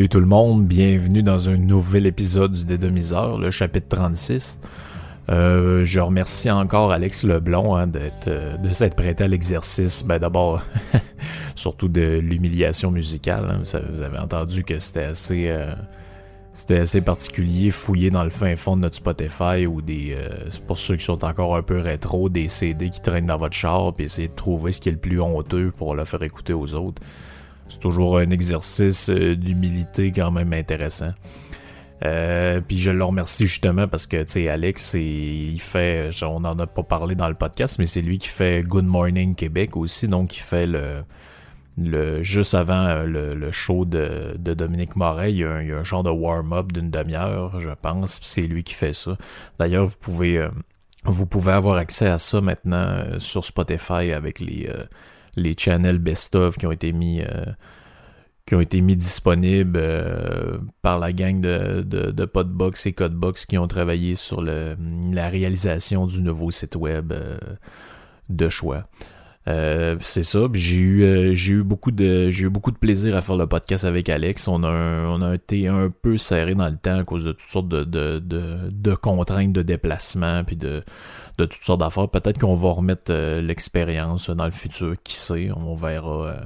Salut 0.00 0.08
tout 0.08 0.20
le 0.20 0.24
monde, 0.24 0.66
bienvenue 0.66 1.22
dans 1.22 1.50
un 1.50 1.58
nouvel 1.58 2.06
épisode 2.06 2.54
du 2.54 2.64
Dédomiseur, 2.64 3.36
le 3.36 3.50
chapitre 3.50 3.98
36. 3.98 4.58
Euh, 5.28 5.84
je 5.84 6.00
remercie 6.00 6.50
encore 6.50 6.90
Alex 6.90 7.22
Leblond 7.24 7.76
hein, 7.76 7.86
euh, 8.26 8.56
de 8.56 8.72
s'être 8.72 8.96
prêté 8.96 9.24
à 9.24 9.28
l'exercice. 9.28 10.02
Ben 10.02 10.18
d'abord, 10.18 10.64
surtout 11.54 11.88
de 11.88 12.18
l'humiliation 12.18 12.90
musicale. 12.90 13.44
Hein. 13.50 13.80
vous 13.92 14.00
avez 14.00 14.18
entendu 14.18 14.64
que 14.64 14.78
c'était 14.78 15.04
assez, 15.04 15.48
euh, 15.50 15.74
c'était 16.54 16.78
assez 16.78 17.02
particulier, 17.02 17.70
fouillé 17.70 18.08
dans 18.08 18.24
le 18.24 18.30
fin 18.30 18.56
fond 18.56 18.78
de 18.78 18.80
notre 18.80 18.96
Spotify 18.96 19.66
ou 19.66 19.82
des, 19.82 20.16
c'est 20.48 20.64
pour 20.64 20.78
ceux 20.78 20.96
qui 20.96 21.04
sont 21.04 21.22
encore 21.26 21.56
un 21.56 21.62
peu 21.62 21.76
rétro, 21.76 22.30
des 22.30 22.48
CD 22.48 22.88
qui 22.88 23.02
traînent 23.02 23.26
dans 23.26 23.36
votre 23.36 23.54
char, 23.54 23.92
puis 23.92 24.06
essayer 24.06 24.28
de 24.28 24.34
trouver 24.34 24.72
ce 24.72 24.80
qui 24.80 24.88
est 24.88 24.92
le 24.92 24.98
plus 24.98 25.20
honteux 25.20 25.70
pour 25.76 25.94
le 25.94 26.06
faire 26.06 26.22
écouter 26.22 26.54
aux 26.54 26.72
autres. 26.72 27.02
C'est 27.70 27.78
toujours 27.78 28.18
un 28.18 28.30
exercice 28.30 29.08
euh, 29.10 29.36
d'humilité 29.36 30.10
quand 30.10 30.32
même 30.32 30.52
intéressant. 30.52 31.12
Euh, 32.04 32.60
puis 32.60 32.78
je 32.78 32.90
le 32.90 33.04
remercie 33.04 33.46
justement 33.46 33.86
parce 33.86 34.06
que 34.06 34.22
tu 34.22 34.32
sais 34.32 34.48
Alex 34.48 34.94
il 34.94 35.60
fait 35.60 36.08
on 36.22 36.44
en 36.46 36.58
a 36.58 36.66
pas 36.66 36.82
parlé 36.82 37.14
dans 37.14 37.28
le 37.28 37.34
podcast 37.34 37.78
mais 37.78 37.84
c'est 37.84 38.00
lui 38.00 38.16
qui 38.16 38.28
fait 38.28 38.62
Good 38.62 38.86
Morning 38.86 39.34
Québec 39.34 39.76
aussi 39.76 40.08
donc 40.08 40.34
il 40.34 40.40
fait 40.40 40.66
le 40.66 41.04
le 41.76 42.22
juste 42.22 42.54
avant 42.54 42.86
euh, 42.86 43.34
le, 43.34 43.52
show 43.52 43.84
de, 43.84 44.34
Dominique 44.38 44.96
Moret 44.96 45.32
il 45.34 45.40
y, 45.40 45.44
a 45.44 45.50
un, 45.50 45.84
genre 45.84 46.02
de 46.02 46.08
warm-up 46.08 46.72
d'une 46.72 46.90
demi-heure 46.90 47.60
je 47.60 47.68
pense 47.68 48.18
c'est 48.22 48.46
lui 48.46 48.64
qui 48.64 48.72
fait 48.72 48.94
ça 48.94 49.18
d'ailleurs 49.58 49.84
vous 49.84 49.98
pouvez 50.00 50.48
vous 51.04 51.26
pouvez 51.26 51.52
avoir 51.52 51.76
accès 51.76 52.08
à 52.08 52.16
ça 52.16 52.40
maintenant 52.40 53.04
sur 53.18 53.44
Spotify 53.44 54.12
avec 54.12 54.40
les 54.40 54.70
les 55.36 55.54
channels 55.56 55.98
best-of 55.98 56.56
qui 56.56 56.66
ont 56.66 56.72
été 56.72 56.92
mis 56.92 57.20
euh, 57.20 57.44
qui 58.46 58.54
ont 58.54 58.60
été 58.60 58.80
mis 58.80 58.96
disponibles 58.96 59.78
euh, 59.80 60.58
par 60.82 60.98
la 60.98 61.12
gang 61.12 61.40
de, 61.40 61.82
de, 61.82 62.24
Podbox 62.24 62.86
et 62.86 62.92
Codebox 62.92 63.46
qui 63.46 63.58
ont 63.58 63.68
travaillé 63.68 64.16
sur 64.16 64.42
le, 64.42 64.76
la 65.12 65.28
réalisation 65.28 66.06
du 66.06 66.20
nouveau 66.20 66.50
site 66.50 66.74
web 66.74 67.12
euh, 67.12 67.38
de 68.28 68.48
choix. 68.48 68.88
c'est 69.46 70.22
ça. 70.22 70.48
J'ai 70.52 70.76
eu, 70.76 71.34
j'ai 71.34 71.52
eu 71.52 71.62
beaucoup 71.62 71.92
de, 71.92 72.30
j'ai 72.30 72.46
eu 72.46 72.50
beaucoup 72.50 72.72
de 72.72 72.78
plaisir 72.78 73.16
à 73.16 73.20
faire 73.20 73.36
le 73.36 73.46
podcast 73.46 73.84
avec 73.84 74.08
Alex. 74.08 74.48
On 74.48 74.64
a, 74.64 74.70
on 75.06 75.22
a 75.22 75.34
été 75.34 75.68
un 75.68 75.90
peu 75.90 76.18
serré 76.18 76.54
dans 76.54 76.68
le 76.68 76.76
temps 76.76 76.98
à 76.98 77.04
cause 77.04 77.24
de 77.24 77.32
toutes 77.32 77.50
sortes 77.50 77.68
de, 77.68 77.84
de, 77.84 78.20
de 78.20 78.94
contraintes 78.94 79.52
de 79.52 79.62
déplacement 79.62 80.42
puis 80.44 80.56
de, 80.56 80.82
de 81.40 81.46
toutes 81.46 81.64
sortes 81.64 81.80
d'affaires. 81.80 82.08
Peut-être 82.08 82.38
qu'on 82.38 82.54
va 82.54 82.70
remettre 82.70 83.10
euh, 83.10 83.40
l'expérience 83.40 84.30
dans 84.30 84.44
le 84.44 84.50
futur, 84.50 84.94
qui 85.02 85.16
sait, 85.16 85.50
on 85.54 85.74
verra. 85.74 86.26
Euh, 86.26 86.40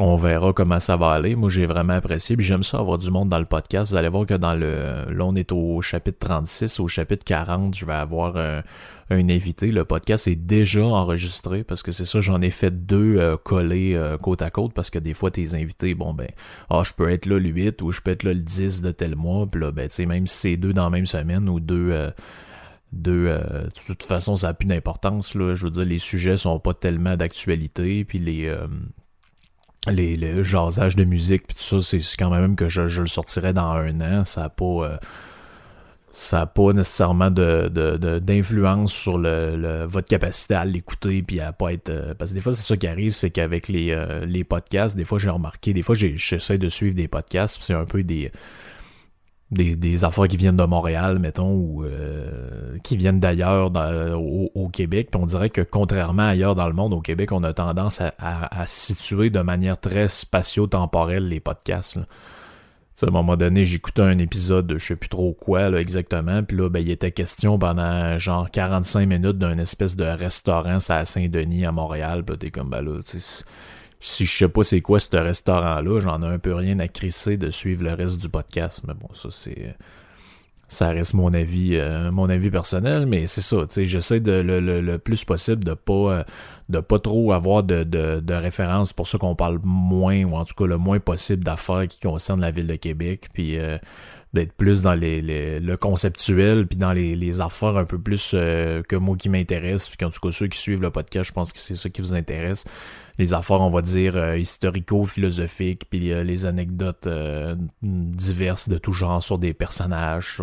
on 0.00 0.14
verra 0.14 0.52
comment 0.52 0.78
ça 0.78 0.96
va 0.96 1.10
aller. 1.10 1.34
Moi, 1.34 1.48
j'ai 1.48 1.66
vraiment 1.66 1.94
apprécié. 1.94 2.36
Puis 2.36 2.46
j'aime 2.46 2.62
ça 2.62 2.78
avoir 2.78 2.98
du 2.98 3.10
monde 3.10 3.28
dans 3.28 3.40
le 3.40 3.46
podcast. 3.46 3.90
Vous 3.90 3.96
allez 3.96 4.08
voir 4.08 4.26
que 4.26 4.34
dans 4.34 4.54
le. 4.54 5.06
Là, 5.10 5.24
on 5.24 5.34
est 5.34 5.50
au 5.50 5.82
chapitre 5.82 6.18
36. 6.20 6.78
Au 6.78 6.86
chapitre 6.86 7.24
40, 7.24 7.76
je 7.76 7.84
vais 7.84 7.94
avoir 7.94 8.36
un, 8.36 8.62
invité. 9.10 9.72
Le 9.72 9.84
podcast 9.84 10.28
est 10.28 10.36
déjà 10.36 10.84
enregistré 10.84 11.64
parce 11.64 11.82
que 11.82 11.90
c'est 11.90 12.04
ça, 12.04 12.20
j'en 12.20 12.40
ai 12.42 12.50
fait 12.50 12.70
deux 12.70 13.16
euh, 13.18 13.36
collés 13.36 14.00
côte 14.22 14.42
à 14.42 14.50
côte 14.50 14.72
parce 14.72 14.90
que 14.90 15.00
des 15.00 15.14
fois, 15.14 15.32
tes 15.32 15.56
invités, 15.56 15.96
bon 15.96 16.14
ben, 16.14 16.28
ah, 16.70 16.82
je 16.84 16.92
peux 16.92 17.10
être 17.10 17.26
là 17.26 17.40
le 17.40 17.48
8 17.48 17.82
ou 17.82 17.90
je 17.90 18.00
peux 18.00 18.12
être 18.12 18.22
là 18.22 18.34
le 18.34 18.40
10 18.40 18.82
de 18.82 18.92
tel 18.92 19.16
mois. 19.16 19.48
Puis 19.50 19.60
là, 19.60 19.72
ben, 19.72 19.88
tu 19.88 19.96
sais, 19.96 20.06
même 20.06 20.28
si 20.28 20.36
c'est 20.36 20.56
deux 20.56 20.72
dans 20.72 20.84
la 20.84 20.90
même 20.90 21.06
semaine 21.06 21.48
ou 21.48 21.58
deux 21.58 22.12
de, 22.92 23.26
euh, 23.28 23.64
de 23.64 23.94
toute 23.94 24.02
façon, 24.02 24.36
ça 24.36 24.48
n'a 24.48 24.54
plus 24.54 24.66
d'importance. 24.66 25.32
Je 25.34 25.64
veux 25.64 25.70
dire, 25.70 25.84
les 25.84 25.98
sujets 25.98 26.36
sont 26.36 26.58
pas 26.58 26.74
tellement 26.74 27.16
d'actualité, 27.16 28.04
puis 28.04 28.18
les, 28.18 28.46
euh, 28.46 28.66
les, 29.88 30.16
de 30.16 31.04
musique, 31.04 31.46
puis 31.46 31.54
tout 31.54 31.80
ça, 31.80 31.82
c'est 31.82 32.16
quand 32.18 32.30
même 32.30 32.56
que 32.56 32.68
je, 32.68 32.82
le 32.82 33.06
sortirais 33.06 33.52
dans 33.52 33.72
un 33.72 34.00
an. 34.00 34.24
Ça 34.24 34.42
n'a 34.42 34.48
pas, 34.48 34.64
euh, 34.64 34.96
ça 36.12 36.46
pas 36.46 36.72
nécessairement 36.72 37.30
de, 37.30 37.68
d'influence 38.18 38.92
sur 38.92 39.18
votre 39.18 40.08
capacité 40.08 40.54
à 40.54 40.64
l'écouter, 40.64 41.22
puis 41.22 41.40
à 41.40 41.52
pas 41.52 41.72
être. 41.72 42.14
parce 42.18 42.30
que 42.30 42.36
des 42.36 42.40
fois, 42.40 42.52
c'est 42.54 42.66
ça 42.66 42.76
qui 42.76 42.86
arrive, 42.86 43.12
c'est 43.12 43.30
qu'avec 43.30 43.68
les, 43.68 43.94
les 44.26 44.44
podcasts, 44.44 44.96
des 44.96 45.04
fois, 45.04 45.18
j'ai 45.18 45.30
remarqué, 45.30 45.74
des 45.74 45.82
fois, 45.82 45.94
j'essaie 45.94 46.58
de 46.58 46.68
suivre 46.68 46.96
des 46.96 47.08
podcasts, 47.08 47.58
c'est 47.62 47.74
un 47.74 47.84
peu 47.84 48.02
des 48.02 48.32
des, 49.50 50.04
affaires 50.04 50.28
qui 50.28 50.36
viennent 50.36 50.56
de 50.56 50.64
Montréal, 50.64 51.18
mettons, 51.18 51.52
ou 51.52 51.84
euh, 51.84 52.76
qui 52.82 52.96
viennent 52.96 53.20
d'ailleurs 53.20 53.70
au, 54.14 54.68
Québec. 54.68 55.08
on 55.14 55.26
dirait 55.26 55.50
que 55.50 55.62
contrairement 55.62 56.28
ailleurs 56.28 56.54
dans 56.54 56.68
le 56.68 56.74
monde, 56.74 56.92
au 56.92 57.00
Québec, 57.00 57.32
on 57.32 57.42
a 57.42 57.54
tendance 57.54 58.00
à, 58.00 58.66
situer 58.66 59.30
de 59.30 59.40
manière 59.40 59.80
très 59.80 60.08
spatio-temporelle 60.08 61.28
les 61.28 61.40
podcasts. 61.40 61.98
À 63.00 63.06
un 63.06 63.10
moment 63.10 63.36
donné, 63.36 63.64
j'écoutais 63.64 64.02
un 64.02 64.18
épisode 64.18 64.66
de 64.66 64.76
je 64.76 64.88
sais 64.88 64.96
plus 64.96 65.08
trop 65.08 65.32
quoi 65.32 65.70
exactement, 65.78 66.42
puis 66.42 66.56
là, 66.56 66.68
ben, 66.68 66.80
il 66.80 66.90
était 66.90 67.12
question 67.12 67.56
pendant 67.56 68.18
genre 68.18 68.50
45 68.50 69.06
minutes 69.06 69.38
d'un 69.38 69.56
espèce 69.58 69.94
de 69.94 70.04
restaurant 70.04 70.78
à 70.88 71.04
Saint-Denis 71.04 71.64
à 71.64 71.70
Montréal, 71.70 72.24
puis 72.24 72.36
t'es 72.36 72.50
comme 72.50 72.70
ben 72.70 72.82
là, 72.82 73.00
si 74.00 74.26
je 74.26 74.36
sais 74.36 74.48
pas 74.48 74.62
c'est 74.62 74.80
quoi 74.80 75.00
ce 75.00 75.16
restaurant-là, 75.16 76.00
j'en 76.00 76.22
ai 76.22 76.26
un 76.26 76.38
peu 76.38 76.54
rien 76.54 76.78
à 76.78 76.88
crisser 76.88 77.36
de 77.36 77.50
suivre 77.50 77.84
le 77.84 77.94
reste 77.94 78.20
du 78.20 78.28
podcast. 78.28 78.82
Mais 78.86 78.94
bon, 78.94 79.08
ça 80.68 80.90
reste 80.90 81.14
mon 81.14 81.32
avis, 81.32 81.76
euh, 81.76 82.12
mon 82.12 82.28
avis 82.28 82.50
personnel, 82.50 83.06
mais 83.06 83.26
c'est 83.26 83.40
ça. 83.40 83.64
J'essaie 83.74 84.20
de 84.20 84.32
le, 84.32 84.98
plus 84.98 85.24
possible 85.24 85.64
de 85.64 85.72
pas 85.72 85.92
euh, 85.92 86.24
de 86.68 86.80
pas 86.80 86.98
trop 86.98 87.32
avoir 87.32 87.62
de, 87.62 87.84
de, 87.84 88.34
références 88.34 88.92
pour 88.92 89.08
ça 89.08 89.16
qu'on 89.16 89.34
parle 89.34 89.58
moins, 89.64 90.22
ou 90.24 90.36
en 90.36 90.44
tout 90.44 90.54
cas 90.54 90.66
le 90.66 90.76
moins 90.76 91.00
possible 91.00 91.42
d'affaires 91.42 91.88
qui 91.88 92.00
concernent 92.00 92.42
la 92.42 92.50
ville 92.50 92.66
de 92.66 92.76
Québec. 92.76 93.28
Puis 93.32 93.58
euh, 93.58 93.78
d'être 94.34 94.52
plus 94.52 94.82
dans 94.82 94.94
le 94.94 95.76
conceptuel 95.76 96.66
puis 96.66 96.76
dans 96.76 96.92
les, 96.92 97.40
affaires 97.40 97.78
un 97.78 97.86
peu 97.86 97.98
plus 97.98 98.32
que 98.32 98.96
moi 98.96 99.16
qui 99.16 99.30
m'intéresse 99.30 99.88
puis 99.88 100.04
en 100.04 100.10
tout 100.10 100.20
cas 100.20 100.30
ceux 100.30 100.48
qui 100.48 100.58
suivent 100.58 100.82
le 100.82 100.90
podcast 100.90 101.28
je 101.28 101.32
pense 101.32 101.50
que 101.50 101.58
c'est 101.58 101.74
ça 101.74 101.88
qui 101.88 102.02
vous 102.02 102.14
intéresse 102.14 102.66
les 103.18 103.34
affaires 103.34 103.60
on 103.60 103.70
va 103.70 103.82
dire 103.82 104.16
euh, 104.16 104.38
historico-philosophiques 104.38 105.88
puis 105.90 106.12
euh, 106.12 106.22
les 106.22 106.46
anecdotes 106.46 107.08
diverses 107.82 108.68
de 108.68 108.78
tout 108.78 108.92
genre 108.92 109.22
sur 109.22 109.38
des 109.38 109.54
personnages 109.54 110.40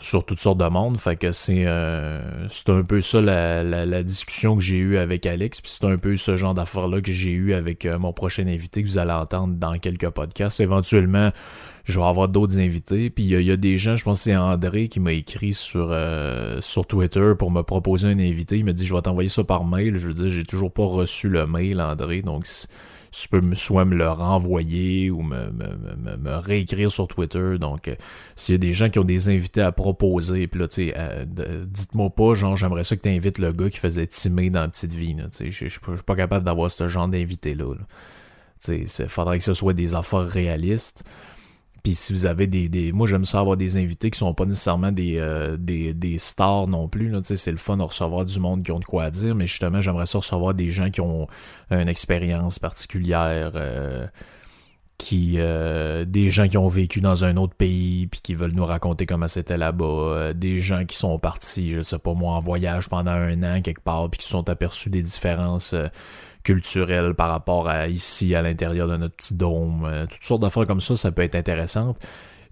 sur 0.00 0.24
toutes 0.24 0.40
sortes 0.40 0.58
de 0.58 0.66
monde. 0.66 0.98
Fait 0.98 1.16
que 1.16 1.30
c'est 1.30 1.66
euh, 1.66 2.48
c'est 2.48 2.70
un 2.70 2.82
peu 2.82 3.00
ça 3.00 3.20
la, 3.20 3.62
la, 3.62 4.02
discussion 4.02 4.56
que 4.56 4.62
j'ai 4.62 4.78
eue 4.78 4.96
avec 4.96 5.26
Alex. 5.26 5.60
Puis 5.60 5.70
c'est 5.70 5.86
un 5.86 5.98
peu 5.98 6.16
ce 6.16 6.36
genre 6.36 6.54
d'affaires-là 6.54 7.00
que 7.02 7.12
j'ai 7.12 7.30
eu 7.30 7.52
avec 7.52 7.84
euh, 7.84 7.98
mon 7.98 8.12
prochain 8.12 8.46
invité 8.46 8.82
que 8.82 8.88
vous 8.88 8.98
allez 8.98 9.12
entendre 9.12 9.54
dans 9.54 9.78
quelques 9.78 10.08
podcasts. 10.08 10.60
Éventuellement, 10.60 11.30
je 11.84 11.98
vais 11.98 12.06
avoir 12.06 12.28
d'autres 12.28 12.58
invités. 12.58 13.10
Puis 13.10 13.24
il 13.24 13.42
y, 13.42 13.50
a 13.50 13.56
des 13.56 13.78
gens, 13.78 13.96
je 13.96 14.04
pense 14.04 14.18
que 14.18 14.24
c'est 14.24 14.36
André 14.36 14.88
qui 14.88 15.00
m'a 15.00 15.12
écrit 15.12 15.54
sur, 15.54 15.88
euh, 15.90 16.60
sur 16.60 16.86
Twitter 16.86 17.32
pour 17.38 17.50
me 17.50 17.62
proposer 17.62 18.08
un 18.08 18.18
invité. 18.18 18.58
Il 18.58 18.64
m'a 18.64 18.72
dit 18.72 18.86
je 18.86 18.94
vais 18.94 19.02
t'envoyer 19.02 19.28
ça 19.28 19.44
par 19.44 19.64
mail. 19.64 19.96
Je 19.96 20.08
veux 20.08 20.14
dire, 20.14 20.30
j'ai 20.30 20.44
toujours 20.44 20.72
pas 20.72 20.84
reçu 20.84 21.28
le 21.28 21.46
mail, 21.46 21.80
André. 21.80 22.22
Donc 22.22 22.46
tu 23.10 23.28
peux 23.28 23.42
soit 23.54 23.84
me 23.84 23.96
le 23.96 24.08
renvoyer 24.08 25.10
ou 25.10 25.22
me, 25.22 25.50
me, 25.50 26.16
me, 26.16 26.36
réécrire 26.36 26.92
sur 26.92 27.08
Twitter. 27.08 27.58
Donc, 27.58 27.88
euh, 27.88 27.94
s'il 28.36 28.54
y 28.54 28.56
a 28.56 28.58
des 28.58 28.72
gens 28.72 28.88
qui 28.88 28.98
ont 28.98 29.04
des 29.04 29.28
invités 29.28 29.62
à 29.62 29.72
proposer, 29.72 30.46
puis 30.46 30.60
là, 30.60 30.68
tu 30.68 30.86
sais, 30.86 30.94
euh, 30.96 31.24
dites-moi 31.66 32.10
pas, 32.10 32.34
genre, 32.34 32.56
j'aimerais 32.56 32.84
ça 32.84 32.96
que 32.96 33.02
tu 33.02 33.08
invites 33.08 33.38
le 33.38 33.52
gars 33.52 33.68
qui 33.68 33.78
faisait 33.78 34.06
timer 34.06 34.50
dans 34.50 34.60
la 34.60 34.68
petite 34.68 34.92
vie. 34.92 35.16
Je 35.40 35.50
suis 35.50 35.80
pas 36.06 36.16
capable 36.16 36.44
d'avoir 36.44 36.70
ce 36.70 36.86
genre 36.86 37.08
d'invité-là. 37.08 37.74
Tu 38.64 38.86
sais, 38.86 39.02
il 39.02 39.08
faudrait 39.08 39.38
que 39.38 39.44
ce 39.44 39.54
soit 39.54 39.72
des 39.72 39.94
affaires 39.94 40.28
réalistes. 40.28 41.04
Puis 41.82 41.94
si 41.94 42.12
vous 42.12 42.26
avez 42.26 42.46
des, 42.46 42.68
des 42.68 42.92
moi 42.92 43.06
j'aime 43.06 43.24
ça 43.24 43.40
avoir 43.40 43.56
des 43.56 43.76
invités 43.76 44.10
qui 44.10 44.18
sont 44.18 44.34
pas 44.34 44.44
nécessairement 44.44 44.92
des, 44.92 45.16
euh, 45.18 45.56
des, 45.58 46.18
stars 46.18 46.66
non 46.66 46.88
plus. 46.88 47.14
C'est 47.22 47.50
le 47.50 47.56
fun 47.56 47.76
de 47.76 47.82
recevoir 47.82 48.24
du 48.24 48.38
monde 48.38 48.62
qui 48.62 48.72
ont 48.72 48.80
de 48.80 48.84
quoi 48.84 49.10
dire, 49.10 49.34
mais 49.34 49.46
justement 49.46 49.80
j'aimerais 49.80 50.06
ça 50.06 50.18
recevoir 50.18 50.54
des 50.54 50.70
gens 50.70 50.90
qui 50.90 51.00
ont 51.00 51.26
une 51.70 51.88
expérience 51.88 52.58
particulière, 52.58 53.52
euh, 53.54 54.06
qui 54.98 55.36
euh, 55.38 56.04
des 56.04 56.28
gens 56.28 56.48
qui 56.48 56.58
ont 56.58 56.68
vécu 56.68 57.00
dans 57.00 57.24
un 57.24 57.36
autre 57.36 57.54
pays 57.54 58.06
puis 58.06 58.20
qui 58.20 58.34
veulent 58.34 58.52
nous 58.52 58.66
raconter 58.66 59.06
comment 59.06 59.28
c'était 59.28 59.56
là-bas, 59.56 60.32
des 60.34 60.60
gens 60.60 60.84
qui 60.84 60.96
sont 60.96 61.18
partis, 61.18 61.70
je 61.70 61.80
sais 61.80 61.98
pas 61.98 62.12
moi, 62.12 62.34
en 62.34 62.40
voyage 62.40 62.88
pendant 62.88 63.12
un 63.12 63.42
an 63.42 63.62
quelque 63.62 63.82
part 63.82 64.10
puis 64.10 64.18
qui 64.18 64.28
sont 64.28 64.48
aperçus 64.50 64.90
des 64.90 65.02
différences 65.02 65.74
culturel 66.42 67.14
par 67.14 67.28
rapport 67.28 67.68
à 67.68 67.88
ici, 67.88 68.34
à 68.34 68.42
l'intérieur 68.42 68.88
de 68.88 68.96
notre 68.96 69.16
petit 69.16 69.34
dôme. 69.34 69.84
Euh, 69.84 70.06
toutes 70.06 70.24
sortes 70.24 70.42
d'affaires 70.42 70.66
comme 70.66 70.80
ça, 70.80 70.96
ça 70.96 71.12
peut 71.12 71.22
être 71.22 71.34
intéressant. 71.34 71.94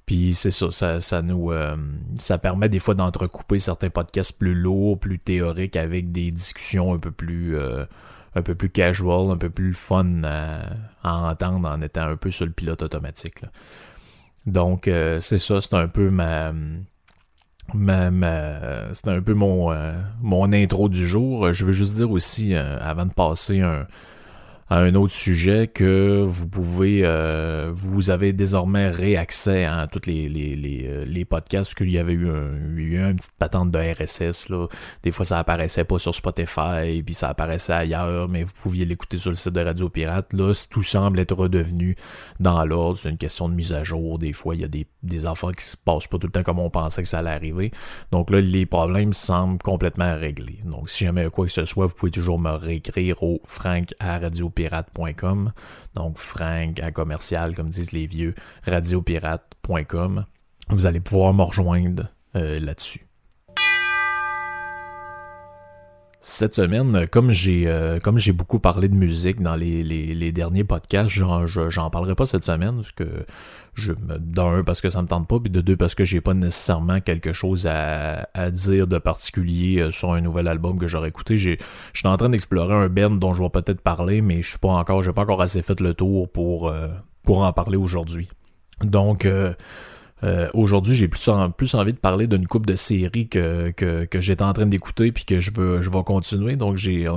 Puis 0.07 0.35
c'est 0.35 0.51
ça, 0.51 1.01
ça, 1.01 1.23
nous 1.23 1.53
euh, 1.53 1.77
ça 2.17 2.39
permet 2.39 2.69
des 2.69 2.79
fois 2.79 2.95
d'entrecouper 2.95 3.59
certains 3.59 3.91
podcasts 3.91 4.39
plus 4.39 4.55
lourds, 4.55 4.99
plus 4.99 5.19
théoriques, 5.19 5.77
avec 5.77 6.13
des 6.13 6.31
discussions 6.31 6.95
un 6.95 6.99
peu 6.99 7.11
plus 7.11 7.57
euh, 7.57 7.85
un 8.35 8.43
peu 8.43 8.55
plus 8.55 8.71
casual, 8.71 9.31
un 9.31 9.37
peu 9.37 9.51
plus 9.51 9.75
fun 9.75 10.23
à, 10.25 10.63
entendre 11.03 11.69
en 11.69 11.83
étant 11.83 12.03
un 12.09 12.17
peu 12.17 12.31
sur 12.31 12.47
le 12.47 12.53
pilote 12.53 12.83
automatique. 12.83 13.43
Donc 14.47 14.89
c'est 15.21 15.39
ça, 15.39 15.61
c'est 15.61 15.75
un 15.75 15.89
peu 15.89 16.09
ma 16.09 16.53
ma, 17.75 18.11
ma 18.11 18.93
c'est 18.95 19.09
un 19.09 19.21
peu 19.21 19.35
mon, 19.35 19.73
euh, 19.73 19.93
mon 20.23 20.53
intro 20.53 20.89
du 20.89 21.07
jour. 21.07 21.53
Je 21.53 21.65
veux 21.65 21.73
juste 21.73 21.95
dire 21.97 22.11
aussi, 22.11 22.55
euh, 22.55 22.79
avant 22.81 23.07
de 23.07 23.13
passer 23.13 23.61
un 23.61 23.87
un 24.71 24.95
autre 24.95 25.15
sujet 25.15 25.67
que 25.67 26.23
vous 26.23 26.47
pouvez, 26.47 27.01
euh, 27.03 27.71
vous 27.73 28.11
avez 28.11 28.35
désormais 28.35 28.91
réaccès 28.91 29.65
à 29.65 29.87
tous 29.87 30.07
les, 30.07 30.29
les, 30.29 30.57
les, 30.57 30.85
euh, 30.87 31.05
les 31.07 31.25
podcasts, 31.25 31.75
qu'il 31.75 31.91
y 31.91 31.99
avait 31.99 32.13
eu, 32.13 32.29
un, 32.29 32.53
eu 32.77 32.99
une 32.99 33.17
petite 33.17 33.37
patente 33.39 33.71
de 33.71 33.79
RSS. 33.79 34.51
Là. 34.51 34.67
Des 35.03 35.11
fois, 35.11 35.25
ça 35.25 35.39
apparaissait 35.39 35.85
pas 35.85 35.99
sur 35.99 36.15
Spotify, 36.15 37.03
puis 37.03 37.15
ça 37.15 37.31
apparaissait 37.31 37.73
ailleurs, 37.73 38.29
mais 38.29 38.45
vous 38.45 38.53
pouviez 38.63 38.85
l'écouter 38.85 39.17
sur 39.17 39.31
le 39.31 39.37
site 39.37 39.55
de 39.55 39.61
Radio 39.61 39.89
Pirate. 39.89 40.35
Là, 40.35 40.53
tout 40.71 40.83
semble 40.83 41.19
être 41.19 41.35
redevenu 41.35 41.97
dans 42.39 42.63
l'ordre. 42.67 42.99
C'est 42.99 43.09
une 43.09 43.17
question 43.17 43.49
de 43.49 43.55
mise 43.55 43.73
à 43.73 43.85
jour. 43.85 44.19
Des 44.19 44.35
fois, 44.35 44.55
il 44.55 44.61
y 44.61 44.65
a 44.65 44.69
des, 44.69 44.87
des 45.03 45.25
affaires 45.25 45.53
qui 45.57 45.65
se 45.65 45.79
passent 45.79 46.07
pas 46.07 46.19
tout 46.19 46.27
le 46.27 46.33
temps 46.33 46.43
comme 46.43 46.59
on 46.59 46.69
pensait 46.69 47.03
que 47.03 47.09
ça 47.09 47.21
allait 47.21 47.31
arriver. 47.31 47.71
Donc 48.13 48.31
là, 48.31 48.43
les 48.43 48.67
problèmes 48.67 49.15
semblent 49.15 49.63
complètement 49.63 50.15
réglés. 50.15 50.61
Donc, 50.67 50.91
si 50.91 51.05
jamais 51.05 51.31
quoi 51.31 51.47
que 51.47 51.53
ce 51.53 51.65
soit, 51.65 51.87
vous 51.87 51.95
pouvez 51.95 52.13
toujours 52.13 52.39
me 52.39 52.51
réécrire 52.51 53.23
au 53.23 53.41
frank 53.47 53.95
à 53.99 54.19
Radio 54.19 54.51
radiopirate.com. 54.67 55.53
Donc, 55.95 56.19
Frank 56.19 56.81
à 56.81 56.91
commercial, 56.91 57.55
comme 57.55 57.71
disent 57.71 57.93
les 57.93 58.07
vieux, 58.07 58.35
radiopirate.com. 58.67 60.25
Vous 60.71 60.87
allez 60.87 61.01
pouvoir 61.01 61.33
me 61.35 61.43
rejoindre 61.43 62.09
euh, 62.37 62.59
là-dessus. 62.59 63.08
Cette 66.21 66.55
semaine, 66.55 67.07
comme 67.09 67.31
j'ai 67.31 67.69
euh, 67.69 68.01
comme 68.01 68.19
j'ai 68.19 68.33
beaucoup 68.33 68.59
parlé 68.59 68.89
de 68.89 68.95
musique 68.95 69.41
dans 69.41 69.55
les, 69.55 69.85
les, 69.85 70.33
derniers 70.33 70.65
podcasts, 70.65 71.11
j'en 71.11 71.91
parlerai 71.91 72.17
pas 72.17 72.27
cette 72.27 72.43
semaine 72.43 72.75
parce 72.77 72.91
que 72.91 73.05
je 73.75 73.93
d'un 73.93 74.65
parce 74.65 74.81
que 74.81 74.89
ça 74.89 75.01
me 75.01 75.07
tente 75.07 75.29
pas, 75.29 75.39
puis 75.39 75.51
de 75.51 75.61
deux 75.61 75.77
parce 75.77 75.95
que 75.95 76.05
j'ai 76.05 76.21
pas 76.21 76.35
nécessairement 76.35 77.01
quelque 77.01 77.33
chose 77.33 77.69
à, 77.69 78.29
à, 78.35 78.51
dire 78.51 78.89
de 78.89 78.99
particulier 78.99 79.81
euh, 79.81 79.91
sur 79.91 80.13
un 80.13 80.21
nouvel 80.21 80.49
album 80.49 80.79
que 80.79 80.89
j'aurais 80.89 81.09
écouté. 81.09 81.37
J'ai 81.37 81.59
je 81.93 82.01
suis 82.01 82.09
en 82.09 82.17
train 82.17 82.31
d'explorer 82.31 82.75
un 82.75 82.89
band 82.89 83.11
dont 83.11 83.33
je 83.33 83.43
vais 83.43 83.51
peut-être 83.51 83.81
parler, 83.81 84.21
mais 84.21 84.43
je 84.43 84.51
suis 84.51 84.59
pas 84.59 84.71
encore 84.71 85.05
j'ai 85.05 85.13
pas 85.13 85.23
encore 85.23 85.41
assez 85.41 85.63
fait 85.63 85.81
le 85.81 85.95
tour 85.95 86.29
pour 86.31 86.69
euh, 86.69 86.89
pour 87.23 87.43
en 87.43 87.53
parler 87.53 87.77
aujourd'hui. 87.77 88.29
Donc 88.83 89.25
euh, 89.25 89.55
aujourd'hui, 90.55 90.95
j'ai 90.95 91.09
plus, 91.09 91.29
envie 91.29 91.93
de 91.93 91.99
parler 91.99 92.27
d'une 92.27 92.47
coupe 92.47 92.67
de 92.67 92.75
séries 92.75 93.29
que, 93.29 93.71
que, 93.71 94.21
j'étais 94.21 94.43
en 94.43 94.53
train 94.53 94.67
d'écouter 94.67 95.13
puis 95.13 95.25
que 95.25 95.41
je 95.41 95.51
veux 95.55 95.81
je 95.83 95.91
vais 95.91 96.03
continuer. 96.03 96.57
Donc 96.57 96.77
j'ai 96.77 97.09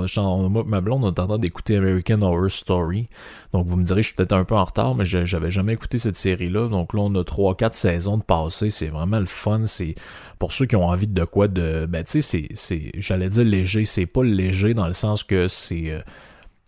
ma 0.66 0.80
blonde 0.80 1.04
est 1.04 1.20
en 1.20 1.26
train 1.26 1.38
d'écouter 1.38 1.76
American 1.76 2.22
Horror 2.22 2.50
Story. 2.50 3.08
Donc 3.52 3.66
vous 3.66 3.76
me 3.76 3.84
direz 3.84 4.02
je 4.02 4.08
suis 4.08 4.16
peut-être 4.16 4.32
un 4.32 4.44
peu 4.44 4.54
en 4.54 4.64
retard, 4.64 4.94
mais 4.94 5.04
j'avais 5.04 5.50
jamais 5.50 5.72
écouté 5.74 5.98
cette 5.98 6.16
série-là. 6.16 6.68
Donc 6.68 6.94
là, 6.94 7.00
on 7.00 7.14
a 7.14 7.24
trois, 7.24 7.56
quatre 7.56 7.74
saisons 7.74 8.18
de 8.18 8.22
passé. 8.22 8.70
C'est 8.70 8.88
vraiment 8.88 9.20
le 9.20 9.26
fun. 9.26 9.66
C'est 9.66 9.94
pour 10.38 10.52
ceux 10.52 10.66
qui 10.66 10.76
ont 10.76 10.86
envie 10.86 11.06
de 11.06 11.24
quoi 11.24 11.48
de. 11.48 11.86
Ben 11.86 12.04
tu 12.04 12.22
sais, 12.22 12.48
c'est. 12.54 12.90
J'allais 12.94 13.28
dire 13.28 13.44
léger. 13.44 13.84
C'est 13.84 14.06
pas 14.06 14.24
léger 14.24 14.74
dans 14.74 14.86
le 14.86 14.92
sens 14.92 15.24
que 15.24 15.48
c'est. 15.48 15.90
Euh, 15.90 16.00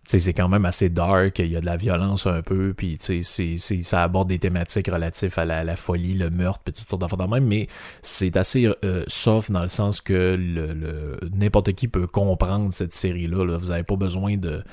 c'est 0.07 0.33
quand 0.33 0.47
même 0.47 0.65
assez 0.65 0.89
dark, 0.89 1.39
il 1.39 1.51
y 1.51 1.57
a 1.57 1.61
de 1.61 1.65
la 1.65 1.77
violence 1.77 2.27
un 2.27 2.41
peu, 2.41 2.73
puis 2.75 2.97
ça 2.99 4.03
aborde 4.03 4.29
des 4.29 4.39
thématiques 4.39 4.87
relatives 4.87 5.33
à 5.37 5.45
la, 5.45 5.75
folie, 5.75 6.13
le 6.13 6.29
meurtre, 6.29 6.61
puis 6.63 6.73
toutes 6.73 6.87
sortes 6.87 7.19
de 7.19 7.25
même, 7.25 7.45
mais 7.45 7.67
c'est 8.01 8.37
assez 8.37 8.67
euh, 8.83 9.03
soft 9.07 9.51
dans 9.51 9.61
le 9.61 9.67
sens 9.67 10.01
que 10.01 10.35
le, 10.37 11.17
n'importe 11.33 11.73
qui 11.73 11.87
peut 11.87 12.05
comprendre 12.05 12.71
cette 12.71 12.93
série-là. 12.93 13.57
Vous 13.57 13.67
n'avez 13.67 13.83
pas 13.83 13.95
besoin 13.95 14.37
de. 14.37 14.63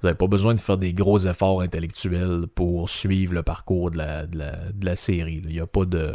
Vous 0.00 0.06
n'avez 0.06 0.16
pas 0.16 0.28
besoin 0.28 0.54
de 0.54 0.60
faire 0.60 0.78
des 0.78 0.94
gros 0.94 1.18
efforts 1.18 1.60
intellectuels 1.60 2.46
pour 2.54 2.88
suivre 2.88 3.34
le 3.34 3.42
parcours 3.42 3.90
de 3.90 3.98
la, 3.98 4.26
de 4.26 4.40
la, 4.82 4.96
série. 4.96 5.42
Il 5.44 5.50
n'y 5.50 5.60
a 5.60 5.66
pas 5.66 5.84
de. 5.84 6.14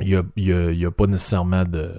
Il 0.00 0.08
y 0.36 0.86
a 0.86 0.90
pas 0.92 1.06
nécessairement 1.06 1.64
de 1.64 1.90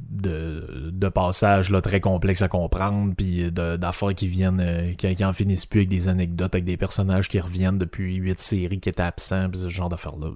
de, 0.00 1.08
passages 1.08 1.70
là, 1.70 1.80
très 1.80 2.00
complexes 2.00 2.42
à 2.42 2.48
comprendre, 2.48 3.14
puis 3.16 3.50
d'affaires 3.50 4.14
qui 4.14 4.28
viennent, 4.28 4.60
euh, 4.60 4.92
qui, 4.94 5.24
en 5.24 5.32
finissent 5.32 5.66
plus 5.66 5.80
avec 5.80 5.88
des 5.88 6.08
anecdotes, 6.08 6.54
avec 6.54 6.64
des 6.64 6.76
personnages 6.76 7.28
qui 7.28 7.40
reviennent 7.40 7.78
depuis 7.78 8.16
huit 8.16 8.40
séries 8.40 8.80
qui 8.80 8.88
étaient 8.88 9.02
absents, 9.02 9.48
puis 9.50 9.60
ce 9.60 9.68
genre 9.68 9.88
d'affaires-là. 9.88 10.30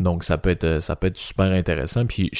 Donc 0.00 0.24
ça 0.24 0.38
peut 0.38 0.50
être 0.50 0.80
ça 0.80 0.96
peut 0.96 1.08
être 1.08 1.18
super 1.18 1.52
intéressant. 1.52 2.06
Puis 2.06 2.30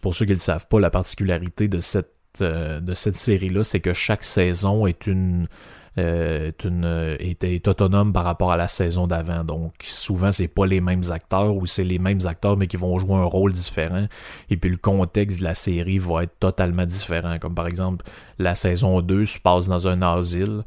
pour 0.00 0.14
ceux 0.14 0.24
qui 0.24 0.30
ne 0.30 0.36
le 0.36 0.40
savent 0.40 0.66
pas, 0.68 0.80
la 0.80 0.90
particularité 0.90 1.68
de 1.68 1.80
cette 1.80 2.12
euh, 2.42 2.80
de 2.80 2.94
cette 2.94 3.16
série-là, 3.16 3.64
c'est 3.64 3.80
que 3.80 3.92
chaque 3.92 4.24
saison 4.24 4.86
est 4.86 5.06
une 5.06 5.48
est, 5.96 6.64
une, 6.64 7.16
est, 7.18 7.68
autonome 7.68 8.12
par 8.12 8.24
rapport 8.24 8.52
à 8.52 8.56
la 8.56 8.68
saison 8.68 9.06
d'avant. 9.06 9.44
Donc 9.44 9.74
souvent 9.80 10.32
c'est 10.32 10.48
pas 10.48 10.66
les 10.66 10.80
mêmes 10.80 11.02
acteurs 11.10 11.56
ou 11.56 11.66
c'est 11.66 11.84
les 11.84 11.98
mêmes 11.98 12.20
acteurs 12.26 12.56
mais 12.56 12.66
qui 12.66 12.76
vont 12.76 12.98
jouer 12.98 13.16
un 13.16 13.24
rôle 13.24 13.52
différent. 13.52 14.06
Et 14.50 14.56
puis 14.56 14.70
le 14.70 14.76
contexte 14.76 15.40
de 15.40 15.44
la 15.44 15.54
série 15.54 15.98
va 15.98 16.24
être 16.24 16.38
totalement 16.38 16.86
différent. 16.86 17.38
Comme 17.38 17.54
par 17.54 17.66
exemple 17.66 18.04
la 18.38 18.54
saison 18.54 19.00
2 19.00 19.24
se 19.24 19.38
passe 19.38 19.68
dans 19.68 19.88
un 19.88 20.02
asile 20.02 20.62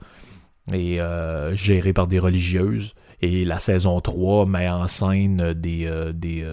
et 0.73 1.01
euh, 1.01 1.55
géré 1.55 1.93
par 1.93 2.07
des 2.07 2.19
religieuses. 2.19 2.93
Et 3.21 3.43
la 3.43 3.59
saison 3.59 3.99
3 3.99 4.45
met 4.45 4.69
en 4.69 4.87
scène 4.87 5.53
des, 5.53 5.85
euh, 5.85 6.13
des, 6.13 6.45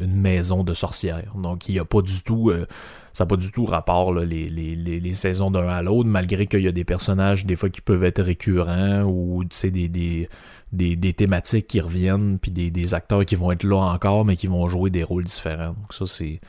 une 0.00 0.16
maison 0.16 0.64
de 0.64 0.72
sorcières. 0.72 1.34
Donc 1.36 1.68
il 1.68 1.72
n'y 1.72 1.78
a 1.78 1.84
pas 1.84 2.02
du 2.02 2.22
tout 2.22 2.50
ça 3.14 3.24
n'a 3.24 3.28
pas 3.28 3.36
du 3.36 3.52
tout 3.52 3.64
rapport 3.64 4.12
les, 4.12 4.48
les, 4.48 4.74
les, 4.74 5.14
saisons 5.14 5.52
d'un 5.52 5.68
à 5.68 5.82
l'autre, 5.82 6.08
malgré 6.08 6.48
qu'il 6.48 6.62
y 6.62 6.68
a 6.68 6.72
des 6.72 6.84
personnages 6.84 7.46
des 7.46 7.54
fois 7.54 7.70
qui 7.70 7.80
peuvent 7.80 8.02
être 8.02 8.20
récurrents 8.20 9.02
ou 9.02 9.44
des, 9.44 9.88
des, 9.88 10.28
des, 10.72 10.96
des 10.96 11.12
thématiques 11.12 11.68
qui 11.68 11.80
reviennent, 11.80 12.40
puis 12.40 12.50
des, 12.50 12.72
des 12.72 12.92
acteurs 12.92 13.24
qui 13.24 13.36
vont 13.36 13.52
être 13.52 13.62
là 13.62 13.76
encore, 13.76 14.24
mais 14.24 14.34
qui 14.34 14.48
vont 14.48 14.66
jouer 14.66 14.90
des 14.90 15.04
rôles 15.04 15.22
différents. 15.22 15.74
Donc 15.80 15.92
ça, 15.92 16.06
c'est 16.06 16.40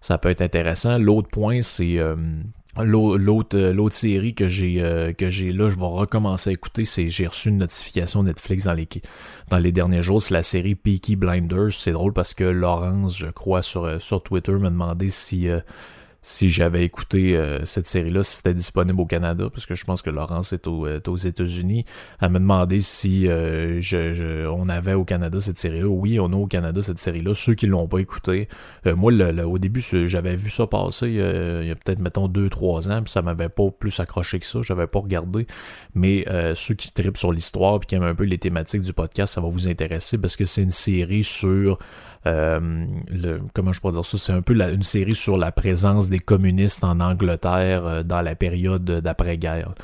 ça 0.00 0.18
peut 0.18 0.28
être 0.28 0.42
intéressant. 0.42 0.98
L'autre 0.98 1.28
point, 1.28 1.62
c'est 1.62 1.98
euh, 1.98 2.16
l'autre 2.82 3.56
euh, 3.56 3.72
l'autre 3.72 3.94
série 3.94 4.34
que 4.34 4.48
j'ai 4.48 4.80
euh, 4.80 5.12
que 5.12 5.28
j'ai 5.28 5.52
là 5.52 5.68
je 5.68 5.76
vais 5.76 5.86
recommencer 5.86 6.50
à 6.50 6.52
écouter 6.52 6.84
c'est 6.84 7.08
j'ai 7.08 7.26
reçu 7.26 7.48
une 7.48 7.58
notification 7.58 8.22
Netflix 8.22 8.64
dans 8.64 8.74
les 8.74 8.88
dans 9.50 9.58
les 9.58 9.72
derniers 9.72 10.02
jours. 10.02 10.20
C'est 10.20 10.34
la 10.34 10.42
série 10.42 10.74
Peaky 10.74 11.16
Blinders. 11.16 11.72
C'est 11.72 11.92
drôle 11.92 12.12
parce 12.12 12.34
que 12.34 12.44
Laurence 12.44 13.16
je 13.16 13.28
crois 13.28 13.62
sur 13.62 14.00
sur 14.00 14.22
Twitter 14.22 14.52
m'a 14.52 14.70
demandé 14.70 15.10
si 15.10 15.48
si 16.28 16.50
j'avais 16.50 16.84
écouté 16.84 17.34
euh, 17.34 17.64
cette 17.64 17.86
série-là, 17.86 18.22
si 18.22 18.36
c'était 18.36 18.52
disponible 18.52 19.00
au 19.00 19.06
Canada, 19.06 19.48
parce 19.50 19.64
que 19.64 19.74
je 19.74 19.84
pense 19.84 20.02
que 20.02 20.10
Laurence 20.10 20.52
est, 20.52 20.68
aux 20.68 21.16
États-Unis, 21.16 21.86
elle 22.20 22.30
me 22.30 22.38
demandait 22.38 22.80
si 22.80 23.26
euh, 23.26 23.80
je, 23.80 24.46
on 24.46 24.68
avait 24.68 24.92
au 24.92 25.06
Canada 25.06 25.40
cette 25.40 25.58
série-là. 25.58 25.86
Oui, 25.86 26.20
on 26.20 26.30
a 26.32 26.36
au 26.36 26.46
Canada 26.46 26.82
cette 26.82 26.98
série-là. 26.98 27.32
Ceux 27.32 27.54
qui 27.54 27.66
l'ont 27.66 27.88
pas 27.88 28.00
écouté, 28.00 28.48
euh, 28.86 28.94
moi, 28.94 29.10
au 29.46 29.58
début, 29.58 29.80
j'avais 29.80 30.36
vu 30.36 30.50
ça 30.50 30.66
passer 30.66 31.08
il 31.08 31.66
y 31.66 31.70
a 31.70 31.74
peut-être, 31.74 31.98
mettons, 31.98 32.28
deux, 32.28 32.50
trois 32.50 32.90
ans, 32.90 33.02
puis 33.02 33.10
ça 33.10 33.22
m'avait 33.22 33.48
pas 33.48 33.70
plus 33.70 33.98
accroché 33.98 34.38
que 34.38 34.46
ça, 34.46 34.60
j'avais 34.62 34.86
pas 34.86 34.98
regardé. 34.98 35.46
Mais 35.94 36.26
ceux 36.54 36.74
qui 36.74 36.92
tripent 36.92 37.16
sur 37.16 37.32
l'histoire, 37.32 37.80
puis 37.80 37.86
qui 37.86 37.94
aiment 37.94 38.02
un 38.02 38.14
peu 38.14 38.24
les 38.24 38.38
thématiques 38.38 38.82
du 38.82 38.92
podcast, 38.92 39.34
ça 39.34 39.40
va 39.40 39.48
vous 39.48 39.66
intéresser, 39.66 40.18
parce 40.18 40.36
que 40.36 40.44
c'est 40.44 40.62
une 40.62 40.70
série 40.70 41.24
sur 41.24 41.78
euh, 42.17 42.17
le, 42.24 43.40
comment 43.54 43.72
je 43.72 43.80
pourrais 43.80 43.94
dire 43.94 44.04
ça, 44.04 44.18
c'est 44.18 44.32
un 44.32 44.42
peu 44.42 44.54
une 44.54 44.82
série 44.82 45.14
sur 45.14 45.38
la 45.38 45.52
présence 45.52 46.08
des 46.08 46.18
communistes 46.18 46.84
en 46.84 47.00
Angleterre 47.00 47.86
euh, 47.86 48.02
dans 48.02 48.22
la 48.22 48.34
période 48.34 48.84
d'après-guerre. 48.84 49.74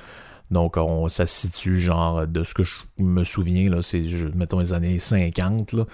Donc, 0.50 0.76
on, 0.76 1.08
ça 1.08 1.26
se 1.26 1.48
situe, 1.48 1.80
genre, 1.80 2.26
de 2.26 2.42
ce 2.42 2.54
que 2.54 2.64
je 2.64 2.74
me 2.98 3.24
souviens, 3.24 3.70
là, 3.70 3.80
c'est, 3.80 4.04
mettons, 4.34 4.58
les 4.58 4.74
années 4.74 4.98
50, 4.98 5.72
là, 5.72 5.84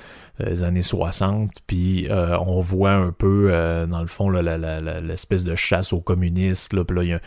euh, 0.40 0.44
les 0.50 0.64
années 0.64 0.82
60, 0.82 1.50
puis 1.66 2.08
on 2.10 2.60
voit 2.60 2.92
un 2.92 3.12
peu, 3.12 3.52
dans 3.88 4.00
le 4.00 4.08
fond, 4.08 4.28
l'espèce 4.28 5.44
de 5.44 5.54
chasse 5.54 5.92
aux 5.92 6.00
communistes, 6.00 6.72
là, 6.72 6.84
puis 6.84 6.96
là, 6.96 7.04
il 7.04 7.08
y 7.10 7.14
a 7.14 7.20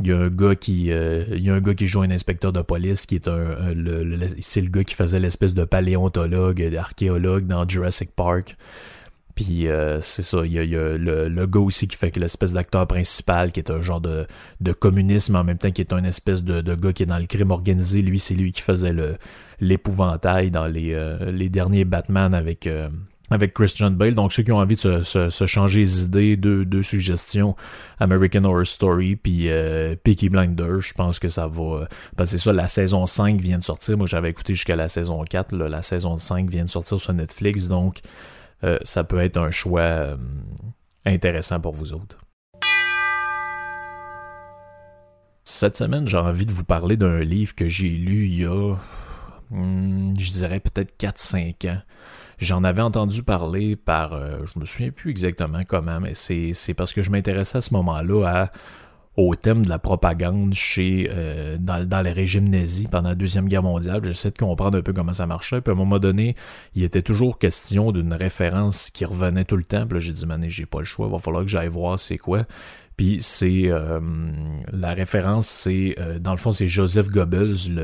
il 0.00 0.06
y 0.06 0.12
a 0.12 0.18
un 0.18 0.28
gars 0.28 0.54
qui 0.54 0.90
euh, 0.92 1.24
il 1.30 1.42
y 1.42 1.50
a 1.50 1.54
un 1.54 1.60
gars 1.60 1.74
qui 1.74 1.86
joue 1.86 2.00
un 2.00 2.10
inspecteur 2.10 2.52
de 2.52 2.62
police 2.62 3.04
qui 3.06 3.16
est 3.16 3.28
un, 3.28 3.74
le, 3.74 4.18
c'est 4.40 4.62
le 4.62 4.70
gars 4.70 4.84
qui 4.84 4.94
faisait 4.94 5.20
l'espèce 5.20 5.54
de 5.54 5.64
paléontologue 5.64 6.74
archéologue 6.76 7.46
dans 7.46 7.68
Jurassic 7.68 8.10
Park. 8.12 8.56
Puis 9.34 9.68
euh, 9.68 10.00
c'est 10.00 10.22
ça 10.22 10.44
il 10.44 10.52
y 10.52 10.58
a, 10.58 10.64
il 10.64 10.70
y 10.70 10.76
a 10.76 10.96
le, 10.96 11.28
le, 11.28 11.46
gars 11.46 11.60
aussi 11.60 11.86
qui 11.86 11.96
fait 11.96 12.10
que 12.10 12.18
l'espèce 12.18 12.52
d'acteur 12.52 12.86
principal 12.86 13.52
qui 13.52 13.60
est 13.60 13.70
un 13.70 13.80
genre 13.80 14.00
de, 14.00 14.26
de 14.60 14.72
communisme 14.72 15.36
en 15.36 15.44
même 15.44 15.58
temps 15.58 15.70
qui 15.70 15.82
est 15.82 15.92
un 15.92 16.04
espèce 16.04 16.42
de, 16.42 16.62
de 16.62 16.74
gars 16.74 16.92
qui 16.92 17.02
est 17.02 17.06
dans 17.06 17.18
le 17.18 17.26
crime 17.26 17.50
organisé. 17.50 18.02
Lui 18.02 18.18
c'est 18.18 18.34
lui 18.34 18.52
qui 18.52 18.62
faisait 18.62 18.92
le 18.92 19.16
l'épouvantail 19.60 20.50
dans 20.50 20.66
les 20.66 20.94
euh, 20.94 21.30
les 21.30 21.50
derniers 21.50 21.84
Batman 21.84 22.34
avec 22.34 22.66
avec 23.30 23.54
Christian 23.54 23.92
Bale. 23.92 24.14
Donc, 24.14 24.32
ceux 24.32 24.42
qui 24.42 24.52
ont 24.52 24.58
envie 24.58 24.76
de 24.76 25.02
se, 25.02 25.46
changer 25.46 25.80
les 25.80 26.02
idées, 26.04 26.36
deux, 26.36 26.82
suggestions, 26.82 27.56
American 28.00 28.44
Horror 28.44 28.66
Story 28.66 29.16
puis 29.16 29.48
euh, 29.48 29.94
Peaky 30.02 30.28
Blinders, 30.28 30.80
je 30.80 30.94
pense 30.94 31.18
que 31.18 31.28
ça 31.28 31.46
va... 31.46 31.62
Euh, 31.62 31.86
parce 32.16 32.30
que 32.32 32.38
c'est 32.38 32.44
ça, 32.44 32.52
la 32.52 32.68
saison 32.68 33.06
5 33.06 33.40
vient 33.40 33.58
de 33.58 33.64
sortir. 33.64 33.96
Moi, 33.96 34.06
j'avais 34.06 34.30
écouté 34.30 34.54
jusqu'à 34.54 34.76
la 34.76 34.88
saison 34.88 35.22
4. 35.22 35.54
la 35.54 35.82
saison 35.82 36.16
5 36.16 36.50
vient 36.50 36.64
de 36.64 36.70
sortir 36.70 37.00
sur 37.00 37.12
Netflix, 37.12 37.68
donc 37.68 38.00
euh, 38.64 38.78
ça 38.82 39.04
peut 39.04 39.20
être 39.20 39.38
un 39.38 39.50
choix 39.50 39.80
euh, 39.80 40.16
intéressant 41.06 41.60
pour 41.60 41.74
vous 41.74 41.92
autres. 41.92 42.18
Cette 45.44 45.76
semaine, 45.76 46.06
j'ai 46.06 46.18
envie 46.18 46.46
de 46.46 46.52
vous 46.52 46.64
parler 46.64 46.96
d'un 46.96 47.20
livre 47.20 47.54
que 47.54 47.68
j'ai 47.68 47.88
lu 47.88 48.26
il 48.26 48.40
y 48.40 48.44
a, 48.44 48.74
hmm, 49.50 50.14
je 50.18 50.32
dirais 50.32 50.60
peut-être 50.60 50.94
4-5 50.98 51.70
ans. 51.70 51.80
J'en 52.40 52.64
avais 52.64 52.82
entendu 52.82 53.22
parler 53.22 53.76
par, 53.76 54.14
euh, 54.14 54.38
je 54.52 54.58
me 54.58 54.64
souviens 54.64 54.90
plus 54.90 55.10
exactement 55.10 55.60
comment, 55.68 56.00
mais 56.00 56.14
c'est 56.14 56.74
parce 56.74 56.94
que 56.94 57.02
je 57.02 57.10
m'intéressais 57.10 57.58
à 57.58 57.60
ce 57.60 57.74
moment-là 57.74 58.50
au 59.16 59.34
thème 59.34 59.62
de 59.64 59.68
la 59.68 59.78
propagande 59.78 60.54
chez 60.54 61.10
euh, 61.12 61.58
dans, 61.58 61.86
dans 61.86 62.00
les 62.00 62.12
régimes 62.12 62.48
nazis 62.48 62.88
pendant 62.88 63.10
la 63.10 63.14
Deuxième 63.14 63.48
Guerre 63.48 63.62
mondiale. 63.62 64.02
J'essaie 64.04 64.30
de 64.30 64.38
comprendre 64.38 64.78
un 64.78 64.82
peu 64.82 64.94
comment 64.94 65.12
ça 65.12 65.26
marchait. 65.26 65.60
Puis 65.60 65.70
à 65.70 65.74
un 65.74 65.76
moment 65.76 65.98
donné, 65.98 66.36
il 66.74 66.82
était 66.82 67.02
toujours 67.02 67.38
question 67.38 67.92
d'une 67.92 68.14
référence 68.14 68.88
qui 68.90 69.04
revenait 69.04 69.44
tout 69.44 69.56
le 69.56 69.64
temps. 69.64 69.86
Puis 69.86 69.98
là, 69.98 70.00
j'ai 70.00 70.12
dit, 70.12 70.24
mané, 70.24 70.48
j'ai 70.48 70.64
pas 70.64 70.78
le 70.78 70.84
choix, 70.84 71.08
il 71.08 71.12
va 71.12 71.18
falloir 71.18 71.42
que 71.42 71.50
j'aille 71.50 71.68
voir 71.68 71.98
c'est 71.98 72.18
quoi. 72.18 72.46
Puis 73.00 73.16
c'est 73.22 73.62
euh, 73.70 73.98
la 74.70 74.92
référence, 74.92 75.46
c'est 75.46 75.94
euh, 75.98 76.18
dans 76.18 76.32
le 76.32 76.36
fond, 76.36 76.50
c'est 76.50 76.68
Joseph 76.68 77.08
Goebbels. 77.08 77.74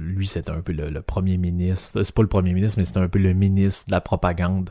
Lui, 0.00 0.28
c'était 0.28 0.52
un 0.52 0.60
peu 0.60 0.70
le, 0.70 1.02
premier 1.02 1.36
ministre. 1.36 2.04
C'est 2.04 2.14
pas 2.14 2.22
le 2.22 2.28
premier 2.28 2.52
ministre, 2.52 2.78
mais 2.78 2.84
c'était 2.84 3.00
un 3.00 3.08
peu 3.08 3.18
le 3.18 3.32
ministre 3.32 3.88
de 3.88 3.90
la 3.90 4.00
propagande 4.00 4.70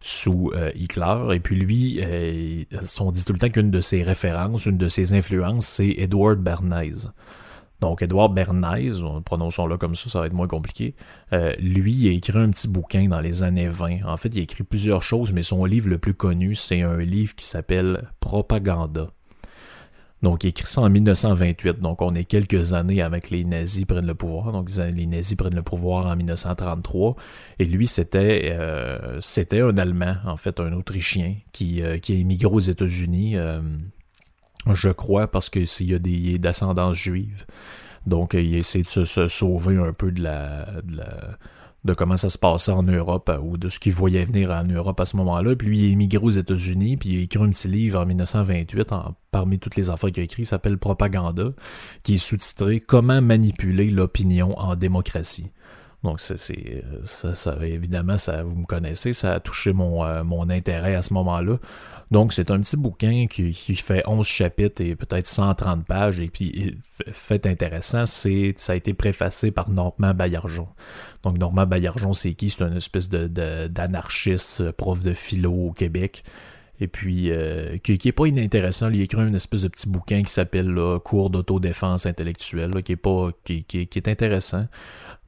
sous 0.00 0.50
euh, 0.52 0.72
Hitler. 0.74 1.28
Et 1.30 1.38
puis 1.38 1.54
lui, 1.54 2.00
on 2.98 3.12
dit 3.12 3.24
tout 3.24 3.32
le 3.32 3.38
temps 3.38 3.50
qu'une 3.50 3.70
de 3.70 3.80
ses 3.80 4.02
références, 4.02 4.66
une 4.66 4.78
de 4.78 4.88
ses 4.88 5.14
influences, 5.14 5.68
c'est 5.68 5.94
Edward 5.96 6.40
Bernays. 6.40 7.06
Donc, 7.80 8.02
Edward 8.02 8.34
Bernays, 8.34 9.00
prononçons-le 9.24 9.76
comme 9.76 9.94
ça, 9.94 10.10
ça 10.10 10.20
va 10.20 10.26
être 10.26 10.32
moins 10.32 10.48
compliqué. 10.48 10.94
Euh, 11.32 11.52
lui, 11.60 11.92
il 11.92 12.08
a 12.08 12.12
écrit 12.12 12.38
un 12.38 12.50
petit 12.50 12.68
bouquin 12.68 13.08
dans 13.08 13.20
les 13.20 13.42
années 13.42 13.68
20. 13.68 14.04
En 14.04 14.16
fait, 14.16 14.30
il 14.30 14.40
a 14.40 14.42
écrit 14.42 14.64
plusieurs 14.64 15.02
choses, 15.02 15.32
mais 15.32 15.42
son 15.42 15.64
livre 15.64 15.88
le 15.88 15.98
plus 15.98 16.14
connu, 16.14 16.54
c'est 16.54 16.82
un 16.82 16.98
livre 16.98 17.34
qui 17.36 17.46
s'appelle 17.46 18.10
Propaganda. 18.20 19.08
Donc, 20.22 20.42
il 20.42 20.48
écrit 20.48 20.66
ça 20.66 20.80
en 20.80 20.90
1928. 20.90 21.80
Donc, 21.80 22.02
on 22.02 22.14
est 22.14 22.24
quelques 22.24 22.72
années 22.72 23.02
avec 23.02 23.30
les 23.30 23.44
nazis 23.44 23.84
prennent 23.84 24.06
le 24.06 24.14
pouvoir. 24.14 24.52
Donc, 24.52 24.68
les 24.76 25.06
nazis 25.06 25.36
prennent 25.36 25.54
le 25.54 25.62
pouvoir 25.62 26.06
en 26.06 26.16
1933. 26.16 27.14
Et 27.60 27.64
lui, 27.64 27.86
c'était 27.86 28.50
euh, 28.52 29.20
c'était 29.20 29.60
un 29.60 29.76
Allemand, 29.78 30.16
en 30.26 30.36
fait, 30.36 30.58
un 30.58 30.72
Autrichien, 30.72 31.36
qui, 31.52 31.82
euh, 31.82 31.98
qui 31.98 32.14
a 32.14 32.16
émigré 32.16 32.52
aux 32.52 32.58
États-Unis, 32.58 33.36
euh, 33.36 33.60
je 34.74 34.90
crois, 34.90 35.28
parce 35.28 35.50
qu'il 35.50 35.66
y 35.80 35.94
a 35.94 35.98
des 35.98 36.38
d'ascendance 36.38 36.96
juive. 36.96 37.44
Donc, 38.06 38.34
il 38.34 38.54
essaie 38.56 38.82
de 38.82 39.04
se, 39.04 39.28
sauver 39.28 39.76
un 39.76 39.92
peu 39.92 40.10
de 40.10 40.22
la, 40.22 40.66
de 41.84 41.94
comment 41.94 42.16
ça 42.16 42.28
se 42.28 42.38
passait 42.38 42.72
en 42.72 42.82
Europe 42.82 43.28
euh, 43.28 43.38
ou 43.38 43.56
de 43.56 43.68
ce 43.68 43.78
qu'il 43.78 43.92
voyait 43.92 44.24
venir 44.24 44.50
en 44.50 44.64
Europe 44.64 45.00
à 45.00 45.04
ce 45.04 45.16
moment-là. 45.16 45.54
Puis 45.56 45.68
lui, 45.68 45.78
il 45.78 45.84
est 45.86 45.92
émigré 45.92 46.22
aux 46.22 46.30
États-Unis, 46.30 46.96
puis 46.96 47.10
il 47.10 47.18
a 47.18 47.22
écrit 47.22 47.42
un 47.42 47.50
petit 47.50 47.68
livre 47.68 48.00
en 48.00 48.06
1928, 48.06 48.92
parmi 49.30 49.58
toutes 49.58 49.76
les 49.76 49.90
affaires 49.90 50.10
qu'il 50.10 50.20
a 50.20 50.24
écrit, 50.24 50.44
s'appelle 50.44 50.78
Propaganda, 50.78 51.50
qui 52.02 52.14
est 52.14 52.18
sous-titré 52.18 52.80
Comment 52.80 53.22
manipuler 53.22 53.90
l'opinion 53.90 54.58
en 54.58 54.76
démocratie. 54.76 55.50
Donc, 56.04 56.20
c'est, 56.20 56.84
ça, 57.04 57.34
ça, 57.34 57.56
évidemment, 57.62 58.18
ça, 58.18 58.44
vous 58.44 58.54
me 58.54 58.66
connaissez, 58.66 59.12
ça 59.12 59.34
a 59.34 59.40
touché 59.40 59.72
mon, 59.72 60.04
euh, 60.04 60.22
mon 60.22 60.48
intérêt 60.48 60.94
à 60.94 61.02
ce 61.02 61.12
moment-là. 61.14 61.58
Donc, 62.10 62.32
c'est 62.32 62.50
un 62.50 62.60
petit 62.60 62.76
bouquin 62.76 63.26
qui, 63.26 63.52
fait 63.52 64.02
11 64.06 64.26
chapitres 64.26 64.82
et 64.82 64.96
peut-être 64.96 65.26
130 65.26 65.84
pages. 65.84 66.20
Et 66.20 66.28
puis, 66.28 66.78
fait 67.10 67.46
intéressant, 67.46 68.06
c'est 68.06 68.54
ça 68.56 68.72
a 68.72 68.76
été 68.76 68.94
préfacé 68.94 69.50
par 69.50 69.68
Normand 69.68 70.14
Baillargeon. 70.14 70.68
Donc, 71.22 71.38
Normand 71.38 71.66
Baillargeon, 71.66 72.14
c'est 72.14 72.32
qui? 72.32 72.50
C'est 72.50 72.64
une 72.64 72.76
espèce 72.76 73.08
de, 73.08 73.26
d'anarchiste, 73.68 74.62
euh, 74.62 74.72
prof 74.72 75.02
de 75.02 75.12
philo 75.12 75.52
au 75.52 75.72
Québec. 75.72 76.24
Et 76.80 76.88
puis, 76.88 77.30
euh, 77.30 77.76
qui, 77.78 77.98
qui 77.98 78.08
est 78.08 78.12
pas 78.12 78.26
inintéressant. 78.26 78.88
Il 78.90 79.00
a 79.00 79.04
écrit 79.04 79.20
une 79.20 79.34
espèce 79.34 79.62
de 79.62 79.68
petit 79.68 79.88
bouquin 79.88 80.22
qui 80.22 80.32
s'appelle 80.32 80.78
Cours 81.04 81.30
d'autodéfense 81.30 82.06
intellectuelle, 82.06 82.82
qui 82.82 82.92
est 82.92 82.96
pas 82.96 83.30
qui, 83.44 83.64
qui, 83.64 83.80
est 83.80 84.08
intéressant. 84.08 84.66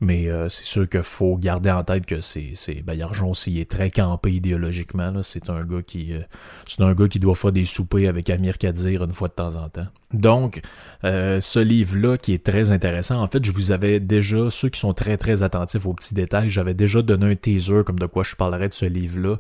Mais 0.01 0.31
euh, 0.31 0.49
c'est 0.49 0.65
sûr 0.65 0.89
qu'il 0.89 1.03
faut 1.03 1.37
garder 1.37 1.71
en 1.71 1.85
tête 1.85 2.07
que 2.07 2.21
c'est, 2.21 2.53
c'est 2.55 2.83
Bayarjon 2.83 3.31
aussi 3.31 3.61
est 3.61 3.71
très 3.71 3.91
campé 3.91 4.33
idéologiquement. 4.33 5.23
C'est 5.23 5.51
un 5.51 5.61
gars 5.61 5.83
qui 5.83 6.15
euh, 6.15 6.23
c'est 6.67 6.81
un 6.83 6.95
gars 6.95 7.09
qui 7.09 7.19
doit 7.19 7.35
faire 7.35 7.53
des 7.53 7.67
soupers 7.67 8.09
avec 8.09 8.31
Amir 8.31 8.57
Kadir 8.57 9.05
une 9.05 9.13
fois 9.13 9.29
de 9.29 9.35
temps 9.35 9.57
en 9.57 9.69
temps. 9.69 9.89
Donc, 10.13 10.61
euh, 11.05 11.41
ce 11.41 11.61
livre-là 11.61 12.19
qui 12.19 12.35
est 12.35 12.45
très 12.45 12.73
intéressant, 12.73 13.23
en 13.23 13.29
fait, 13.29 13.45
je 13.45 13.53
vous 13.53 13.71
avais 13.71 14.01
déjà, 14.01 14.51
ceux 14.51 14.69
qui 14.69 14.81
sont 14.81 14.93
très 14.93 15.17
très 15.17 15.45
attentifs 15.45 15.87
aux 15.87 15.95
petits 15.95 16.15
détails, 16.15 16.51
j'avais 16.51 16.75
déjà 16.75 17.01
donné 17.01 17.27
un 17.27 17.37
teaser 17.37 17.85
comme 17.87 17.99
de 17.99 18.07
quoi 18.07 18.25
je 18.25 18.35
parlerais 18.35 18.69
de 18.69 18.73
ce 18.73 18.87
livre-là 18.87 19.37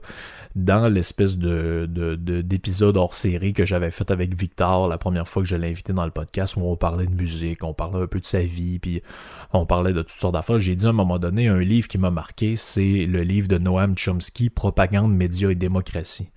dans 0.54 0.88
l'espèce 0.88 1.38
de, 1.38 1.86
de, 1.90 2.14
d'épisode 2.42 2.96
hors 2.96 3.14
série 3.14 3.52
que 3.52 3.64
j'avais 3.64 3.90
fait 3.90 4.10
avec 4.10 4.34
Victor 4.34 4.88
la 4.88 4.98
première 4.98 5.26
fois 5.26 5.42
que 5.42 5.48
je 5.48 5.56
l'ai 5.56 5.70
invité 5.70 5.92
dans 5.92 6.04
le 6.04 6.10
podcast 6.10 6.56
où 6.56 6.62
on 6.62 6.76
parlait 6.76 7.06
de 7.06 7.14
musique, 7.14 7.64
on 7.64 7.74
parlait 7.74 8.02
un 8.02 8.06
peu 8.06 8.20
de 8.20 8.26
sa 8.26 8.40
vie, 8.40 8.78
puis 8.78 9.02
on 9.52 9.66
parlait 9.66 9.92
de 9.92 10.02
toutes 10.02 10.20
sortes 10.20 10.34
d'affaires. 10.34 10.58
J'ai 10.58 10.76
dit 10.76 10.86
à 10.86 10.90
un 10.90 10.92
moment 10.92 11.18
donné, 11.18 11.48
un 11.48 11.60
livre 11.60 11.88
qui 11.88 11.98
m'a 11.98 12.10
marqué, 12.10 12.54
c'est 12.54 13.06
le 13.06 13.22
livre 13.22 13.48
de 13.48 13.58
Noam 13.58 13.96
Chomsky, 13.96 14.50
Propagande, 14.50 15.12
médias 15.12 15.50
et 15.50 15.56
démocratie. 15.56 16.30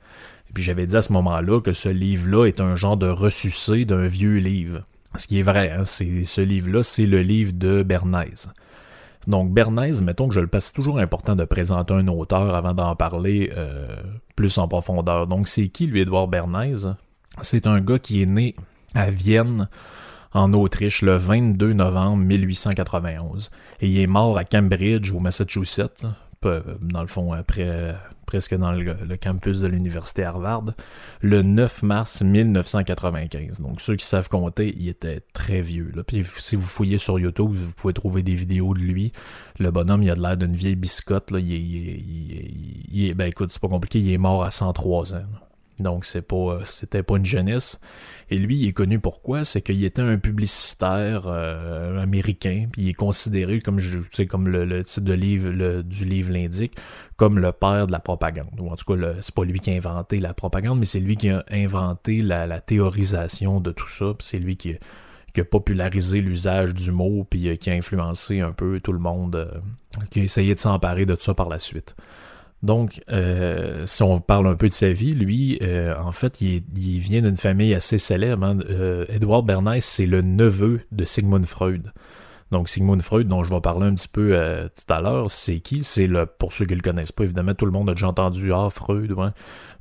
Puis 0.53 0.63
j'avais 0.63 0.85
dit 0.85 0.95
à 0.95 1.01
ce 1.01 1.11
moment-là 1.13 1.61
que 1.61 1.73
ce 1.73 1.89
livre-là 1.89 2.45
est 2.45 2.61
un 2.61 2.75
genre 2.75 2.97
de 2.97 3.07
ressuscité 3.07 3.85
d'un 3.85 4.07
vieux 4.07 4.37
livre. 4.37 4.83
Ce 5.15 5.27
qui 5.27 5.39
est 5.39 5.43
vrai, 5.43 5.71
hein, 5.71 5.83
c'est, 5.83 6.23
ce 6.23 6.41
livre-là, 6.41 6.83
c'est 6.83 7.05
le 7.05 7.21
livre 7.21 7.53
de 7.53 7.83
Bernays. 7.83 8.47
Donc 9.27 9.53
Bernays, 9.53 10.01
mettons 10.01 10.27
que 10.27 10.33
je 10.33 10.39
le 10.39 10.47
passe 10.47 10.73
toujours 10.73 10.99
important 10.99 11.35
de 11.35 11.45
présenter 11.45 11.93
un 11.93 12.07
auteur 12.07 12.55
avant 12.55 12.73
d'en 12.73 12.95
parler 12.95 13.51
euh, 13.55 13.87
plus 14.35 14.57
en 14.57 14.67
profondeur. 14.67 15.27
Donc 15.27 15.47
c'est 15.47 15.69
qui 15.69 15.87
lui 15.87 16.01
Edouard 16.01 16.27
Bernays? 16.27 16.95
C'est 17.41 17.67
un 17.67 17.79
gars 17.79 17.99
qui 17.99 18.21
est 18.21 18.27
né 18.27 18.55
à 18.93 19.09
Vienne 19.09 19.69
en 20.33 20.51
Autriche 20.53 21.03
le 21.03 21.15
22 21.15 21.73
novembre 21.73 22.17
1891 22.17 23.51
et 23.81 23.87
il 23.87 23.99
est 23.99 24.07
mort 24.07 24.37
à 24.37 24.43
Cambridge 24.43 25.11
au 25.11 25.19
Massachusetts 25.19 26.05
dans 26.81 27.01
le 27.01 27.07
fond, 27.07 27.33
après, 27.33 27.95
presque 28.25 28.55
dans 28.55 28.71
le, 28.71 29.17
campus 29.17 29.59
de 29.59 29.67
l'université 29.67 30.23
Harvard, 30.23 30.65
le 31.21 31.41
9 31.41 31.83
mars 31.83 32.21
1995. 32.21 33.61
Donc, 33.61 33.81
ceux 33.81 33.95
qui 33.95 34.05
savent 34.05 34.29
compter, 34.29 34.73
il 34.77 34.87
était 34.87 35.21
très 35.33 35.61
vieux. 35.61 35.91
Là. 35.95 36.03
Puis, 36.03 36.23
si 36.37 36.55
vous 36.55 36.65
fouillez 36.65 36.97
sur 36.97 37.19
YouTube, 37.19 37.49
vous 37.51 37.73
pouvez 37.73 37.93
trouver 37.93 38.23
des 38.23 38.35
vidéos 38.35 38.73
de 38.73 38.79
lui. 38.79 39.11
Le 39.59 39.71
bonhomme, 39.71 40.03
il 40.03 40.09
a 40.09 40.15
de 40.15 40.21
l'air 40.21 40.37
d'une 40.37 40.55
vieille 40.55 40.75
biscotte. 40.75 41.31
Là. 41.31 41.39
Il, 41.39 43.09
est, 43.09 43.13
ben 43.13 43.25
écoute, 43.25 43.51
c'est 43.51 43.61
pas 43.61 43.67
compliqué, 43.67 43.99
il 43.99 44.11
est 44.11 44.17
mort 44.17 44.43
à 44.43 44.51
103 44.51 45.13
ans. 45.13 45.25
Donc, 45.79 46.05
c'est 46.05 46.21
pas, 46.21 46.59
c'était 46.63 47.03
pas 47.03 47.17
une 47.17 47.25
jeunesse. 47.25 47.79
Et 48.29 48.37
lui, 48.37 48.57
il 48.57 48.67
est 48.67 48.73
connu 48.73 48.99
pourquoi? 48.99 49.43
C'est 49.43 49.61
qu'il 49.61 49.83
était 49.83 50.01
un 50.01 50.17
publicitaire 50.17 51.23
euh, 51.27 52.01
américain, 52.01 52.67
puis 52.71 52.83
il 52.83 52.89
est 52.89 52.93
considéré, 52.93 53.59
comme 53.59 53.79
comme 54.29 54.47
le, 54.47 54.83
titre 54.83 55.81
du 55.81 56.05
livre 56.05 56.31
l'indique, 56.31 56.75
comme 57.17 57.39
le 57.39 57.51
père 57.51 57.87
de 57.87 57.91
la 57.91 57.99
propagande. 57.99 58.59
Ou 58.59 58.69
en 58.69 58.75
tout 58.75 58.85
cas, 58.85 59.13
c'est 59.21 59.33
pas 59.33 59.43
lui 59.43 59.59
qui 59.59 59.71
a 59.71 59.73
inventé 59.73 60.19
la 60.19 60.33
propagande, 60.33 60.79
mais 60.79 60.85
c'est 60.85 60.99
lui 60.99 61.17
qui 61.17 61.29
a 61.29 61.43
inventé 61.51 62.21
la, 62.21 62.61
théorisation 62.61 63.59
de 63.59 63.71
tout 63.71 63.89
ça, 63.89 64.13
c'est 64.19 64.39
lui 64.39 64.57
qui, 64.57 64.75
a 65.35 65.43
popularisé 65.43 66.21
l'usage 66.21 66.75
du 66.75 66.91
mot, 66.91 67.25
puis 67.27 67.49
euh, 67.49 67.55
qui 67.55 67.71
a 67.71 67.73
influencé 67.73 68.41
un 68.41 68.51
peu 68.51 68.79
tout 68.79 68.93
le 68.93 68.99
monde, 68.99 69.35
euh, 69.35 70.01
qui 70.11 70.19
a 70.19 70.23
essayé 70.23 70.53
de 70.53 70.59
s'emparer 70.59 71.07
de 71.07 71.15
tout 71.15 71.23
ça 71.23 71.33
par 71.33 71.49
la 71.49 71.57
suite. 71.57 71.95
Donc, 72.63 73.03
euh, 73.11 73.85
si 73.85 74.01
on 74.03 74.21
parle 74.21 74.47
un 74.47 74.55
peu 74.55 74.69
de 74.69 74.73
sa 74.73 74.93
vie, 74.93 75.13
lui, 75.13 75.59
euh, 75.61 75.93
en 76.01 76.13
fait, 76.13 76.39
il, 76.39 76.63
vient 76.73 77.21
d'une 77.21 77.35
famille 77.35 77.75
assez 77.75 77.97
célèbre. 77.97 78.45
Hein. 78.45 78.59
Euh, 78.69 79.05
Edward 79.09 79.45
Bernays, 79.45 79.81
c'est 79.81 80.05
le 80.05 80.21
neveu 80.21 80.79
de 80.93 81.03
Sigmund 81.03 81.45
Freud. 81.45 81.91
Donc, 82.51 82.69
Sigmund 82.69 83.01
Freud, 83.01 83.27
dont 83.27 83.43
je 83.43 83.53
vais 83.53 83.59
parler 83.59 83.87
un 83.87 83.95
petit 83.95 84.07
peu 84.07 84.29
tout 84.75 84.93
à 84.93 85.01
l'heure, 85.01 85.29
c'est 85.29 85.59
qui? 85.59 85.83
C'est 85.83 86.07
le, 86.07 86.25
pour 86.25 86.53
ceux 86.53 86.65
qui 86.65 86.75
le 86.75 86.81
connaissent 86.81 87.11
pas, 87.11 87.25
évidemment, 87.25 87.53
tout 87.53 87.65
le 87.65 87.71
monde 87.71 87.89
a 87.89 87.95
déjà 87.95 88.07
entendu, 88.07 88.53
ah, 88.53 88.69
Freud, 88.69 89.11
ouais. 89.11 89.31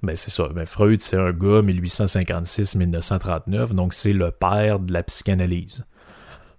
Ben, 0.03 0.17
c'est 0.17 0.31
ça. 0.31 0.49
Ben, 0.49 0.67
Freud, 0.67 1.01
c'est 1.01 1.19
un 1.19 1.31
gars, 1.31 1.63
1856-1939, 1.63 3.75
donc 3.75 3.93
c'est 3.93 4.15
le 4.15 4.33
père 4.33 4.81
de 4.81 4.93
la 4.93 5.05
psychanalyse. 5.05 5.85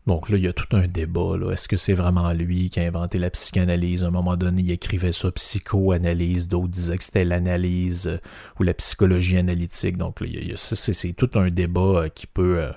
Donc 0.05 0.29
là, 0.29 0.37
il 0.37 0.43
y 0.43 0.47
a 0.47 0.53
tout 0.53 0.75
un 0.75 0.87
débat. 0.87 1.35
Est-ce 1.51 1.67
que 1.67 1.77
c'est 1.77 1.93
vraiment 1.93 2.33
lui 2.33 2.69
qui 2.69 2.79
a 2.81 2.83
inventé 2.83 3.19
la 3.19 3.29
psychanalyse? 3.29 4.03
À 4.03 4.07
un 4.07 4.11
moment 4.11 4.35
donné, 4.35 4.61
il 4.61 4.71
écrivait 4.71 5.13
ça 5.13 5.31
psychoanalyse, 5.31 6.49
d'autres 6.49 6.67
disaient 6.67 6.97
que 6.97 7.03
c'était 7.05 7.23
l'analyse 7.23 8.07
euh, 8.07 8.17
ou 8.59 8.63
la 8.63 8.73
psychologie 8.73 9.37
analytique. 9.37 9.97
Donc 9.97 10.19
là, 10.19 10.27
c'est 10.57 11.13
tout 11.13 11.29
un 11.35 11.49
débat 11.49 11.81
euh, 11.81 12.09
qui 12.09 12.27
peut 12.27 12.59
euh, 12.59 12.71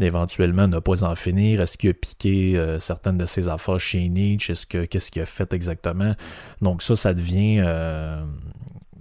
éventuellement 0.00 0.66
ne 0.66 0.80
pas 0.80 1.04
en 1.04 1.14
finir. 1.14 1.60
Est-ce 1.60 1.78
qu'il 1.78 1.90
a 1.90 1.94
piqué 1.94 2.76
certaines 2.80 3.18
de 3.18 3.26
ses 3.26 3.48
affaires 3.48 3.80
chez 3.80 4.08
Nietzsche? 4.08 4.52
Est-ce 4.52 4.66
que 4.66 4.84
qu'est-ce 4.84 5.12
qu'il 5.12 5.22
a 5.22 5.26
fait 5.26 5.52
exactement? 5.54 6.14
Donc 6.60 6.82
ça, 6.82 6.96
ça 6.96 7.14
devient 7.14 7.64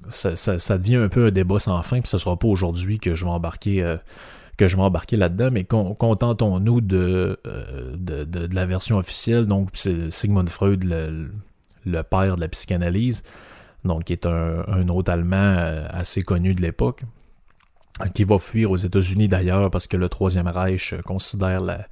ça, 0.07 0.35
ça, 0.35 0.77
devient 0.77 0.97
un 0.97 1.09
peu 1.09 1.25
un 1.25 1.31
débat 1.31 1.57
sans 1.57 1.81
fin, 1.81 1.99
puis 1.99 2.07
ce 2.07 2.19
sera 2.19 2.37
pas 2.37 2.47
aujourd'hui 2.47 2.99
que 2.99 3.15
je 3.15 3.25
vais 3.25 3.31
embarquer 3.31 3.97
que 4.57 4.67
je 4.67 4.75
vais 4.75 4.81
embarquer 4.81 5.17
là-dedans, 5.17 5.49
mais 5.51 5.63
contentons-nous 5.63 6.81
euh, 6.93 7.35
de, 7.95 8.55
la 8.55 8.65
version 8.65 8.97
officielle. 8.97 9.45
Donc, 9.45 9.69
c'est 9.73 10.11
Sigmund 10.11 10.49
Freud, 10.49 10.83
le, 10.83 12.01
père 12.03 12.35
de 12.35 12.41
la 12.41 12.47
psychanalyse, 12.47 13.23
donc 13.83 14.05
qui 14.05 14.13
est 14.13 14.25
un, 14.25 14.87
autre 14.89 15.11
Allemand 15.11 15.37
euh, 15.37 15.87
assez 15.91 16.21
connu 16.21 16.53
de 16.53 16.61
l'époque, 16.61 17.03
qui 18.13 18.23
va 18.23 18.39
fuir 18.39 18.71
aux 18.71 18.77
États-Unis 18.77 19.27
d'ailleurs 19.27 19.71
parce 19.71 19.87
que 19.87 19.97
le 19.97 20.09
Troisième 20.09 20.47
Reich 20.47 20.93
considère 21.05 21.61
la, 21.61 21.85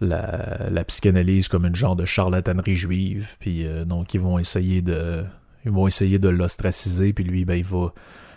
la, 0.00 0.84
psychanalyse 0.84 1.48
comme 1.48 1.66
une 1.66 1.74
genre 1.74 1.96
de 1.96 2.04
charlatanerie 2.04 2.76
juive, 2.76 3.36
puis 3.38 3.66
euh, 3.66 3.84
donc 3.84 4.14
ils 4.14 4.20
vont 4.20 4.38
essayer 4.38 4.82
de 4.82 5.24
ils 5.64 5.70
vont 5.70 5.86
essayer 5.86 6.18
de 6.18 6.28
l'ostraciser, 6.30 7.12
puis 7.12 7.22
lui, 7.22 7.44
ben, 7.44 7.54
il 7.54 7.64
va 7.64 7.92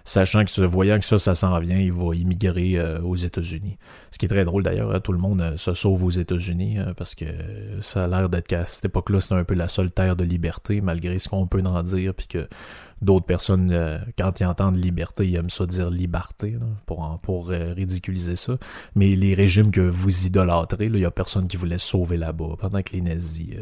sachant 0.05 0.43
que 0.43 0.51
se 0.51 0.61
voyant 0.61 0.99
que 0.99 1.05
ça, 1.05 1.17
ça 1.17 1.35
s'en 1.35 1.57
vient, 1.59 1.77
il 1.77 1.93
va 1.93 2.15
immigrer 2.15 2.77
euh, 2.77 3.01
aux 3.01 3.15
États-Unis. 3.15 3.77
Ce 4.11 4.17
qui 4.17 4.25
est 4.25 4.29
très 4.29 4.45
drôle 4.45 4.63
d'ailleurs, 4.63 4.93
hein, 4.93 4.99
tout 4.99 5.13
le 5.13 5.17
monde 5.17 5.41
euh, 5.41 5.57
se 5.57 5.73
sauve 5.73 6.03
aux 6.03 6.09
États-Unis 6.09 6.79
hein, 6.79 6.93
parce 6.97 7.15
que 7.15 7.25
ça 7.81 8.03
a 8.03 8.07
l'air 8.07 8.29
d'être 8.29 8.47
qu'à 8.47 8.65
cette 8.65 8.85
époque-là, 8.85 9.19
c'est 9.21 9.33
un 9.33 9.43
peu 9.43 9.53
la 9.53 9.67
seule 9.67 9.91
terre 9.91 10.15
de 10.15 10.23
liberté, 10.23 10.81
malgré 10.81 11.19
ce 11.19 11.29
qu'on 11.29 11.47
peut 11.47 11.63
en 11.63 11.81
dire, 11.83 12.13
puis 12.13 12.27
que 12.27 12.47
d'autres 13.01 13.25
personnes, 13.25 13.71
euh, 13.71 13.97
quand 14.17 14.39
ils 14.39 14.45
entendent 14.45 14.83
liberté, 14.83 15.27
ils 15.27 15.35
aiment 15.35 15.49
ça 15.49 15.65
dire 15.65 15.89
liberté 15.89 16.57
pour, 16.85 17.19
pour 17.21 17.47
ridiculiser 17.47 18.35
ça. 18.35 18.57
Mais 18.95 19.15
les 19.15 19.33
régimes 19.33 19.71
que 19.71 19.81
vous 19.81 20.25
idolâtrez, 20.25 20.85
il 20.85 20.93
n'y 20.93 21.05
a 21.05 21.11
personne 21.11 21.47
qui 21.47 21.57
vous 21.57 21.65
laisse 21.65 21.83
sauver 21.83 22.17
là-bas, 22.17 22.55
pendant 22.59 22.81
que 22.81 22.93
les 22.93 23.01
nazis 23.01 23.55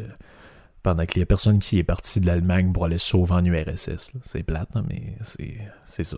pendant 0.82 1.06
qu'il 1.06 1.20
y 1.20 1.22
a 1.22 1.26
personne 1.26 1.58
qui 1.58 1.78
est 1.78 1.84
parti 1.84 2.20
de 2.20 2.26
l'Allemagne 2.26 2.72
pour 2.72 2.84
aller 2.84 2.98
sauver 2.98 3.32
en 3.32 3.44
URSS. 3.44 4.12
C'est 4.22 4.42
plate, 4.42 4.70
hein, 4.74 4.84
mais 4.88 5.16
c'est 5.84 6.04
ça. 6.04 6.16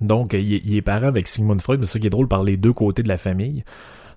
Donc, 0.00 0.32
il, 0.32 0.76
est 0.76 0.82
parent 0.82 1.06
avec 1.06 1.28
Sigmund 1.28 1.60
Freud, 1.60 1.80
mais 1.80 1.86
ça 1.86 1.98
qui 1.98 2.06
est 2.06 2.10
drôle 2.10 2.28
par 2.28 2.42
les 2.42 2.56
deux 2.56 2.72
côtés 2.72 3.02
de 3.02 3.08
la 3.08 3.18
famille. 3.18 3.64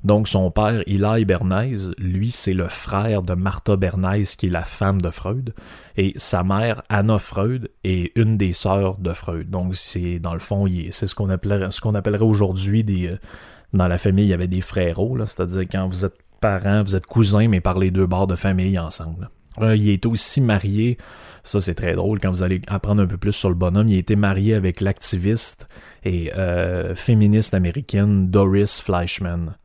Donc, 0.04 0.30
son 0.30 0.50
père, 0.50 0.82
Eli 0.88 1.26
Bernays, 1.26 1.92
lui, 1.98 2.32
c'est 2.32 2.54
le 2.54 2.70
frère 2.70 3.22
de 3.22 3.34
Martha 3.34 3.76
Bernays, 3.76 4.24
qui 4.24 4.48
est 4.48 4.52
la 4.52 4.64
femme 4.64 5.02
de 5.02 5.10
Freud. 5.10 5.54
Et 5.98 6.14
sa 6.16 6.44
mère, 6.44 6.84
Anna 6.88 7.20
Freud, 7.20 7.70
est 7.84 8.18
une 8.18 8.38
des 8.38 8.54
sœurs 8.54 8.98
de 8.98 9.12
Freud. 9.12 9.50
Donc, 9.50 9.76
c'est, 9.76 10.20
dans 10.20 10.34
le 10.34 10.40
fond, 10.40 10.68
c'est 10.92 11.08
ce 11.08 11.16
qu'on 11.16 11.30
appellerait, 11.30 11.72
ce 11.72 11.96
appellerait 11.96 12.24
aujourd'hui 12.24 12.86
des, 12.86 13.08
euh, 13.08 13.18
dans 13.74 13.88
la 13.88 13.98
famille, 13.98 14.26
il 14.26 14.30
y 14.30 14.34
avait 14.34 14.48
des 14.48 14.62
frérots, 14.62 15.18
c'est-à-dire 15.26 15.64
quand 15.70 15.88
vous 15.88 16.06
êtes 16.06 16.18
parents, 16.40 16.84
vous 16.84 16.96
êtes 16.96 17.06
cousins, 17.06 17.48
mais 17.48 17.62
par 17.62 17.78
les 17.78 17.92
deux 17.92 18.08
bords 18.08 18.28
de 18.28 18.36
famille 18.36 18.78
ensemble. 18.80 19.30
Euh, 19.62 19.76
il 19.76 19.90
est 19.90 20.06
aussi 20.06 20.42
marié, 20.42 20.98
ça 21.44 21.60
c'est 21.60 21.76
très 21.76 21.96
drôle 21.96 22.20
quand 22.20 22.30
vous 22.30 22.44
allez 22.44 22.62
apprendre 22.68 23.02
un 23.02 23.08
peu 23.08 23.18
plus 23.18 23.32
sur 23.32 23.50
le 23.50 23.56
bonhomme, 23.56 23.88
il 23.88 23.96
a 23.96 24.00
été 24.00 24.16
marié 24.16 24.54
avec 24.54 24.82
l'activiste 24.82 25.68
et 26.04 26.32
euh, 26.38 26.96
féministe 26.96 27.54
américaine 27.54 28.30
Doris 28.30 28.82
Fleischman. 28.82 29.56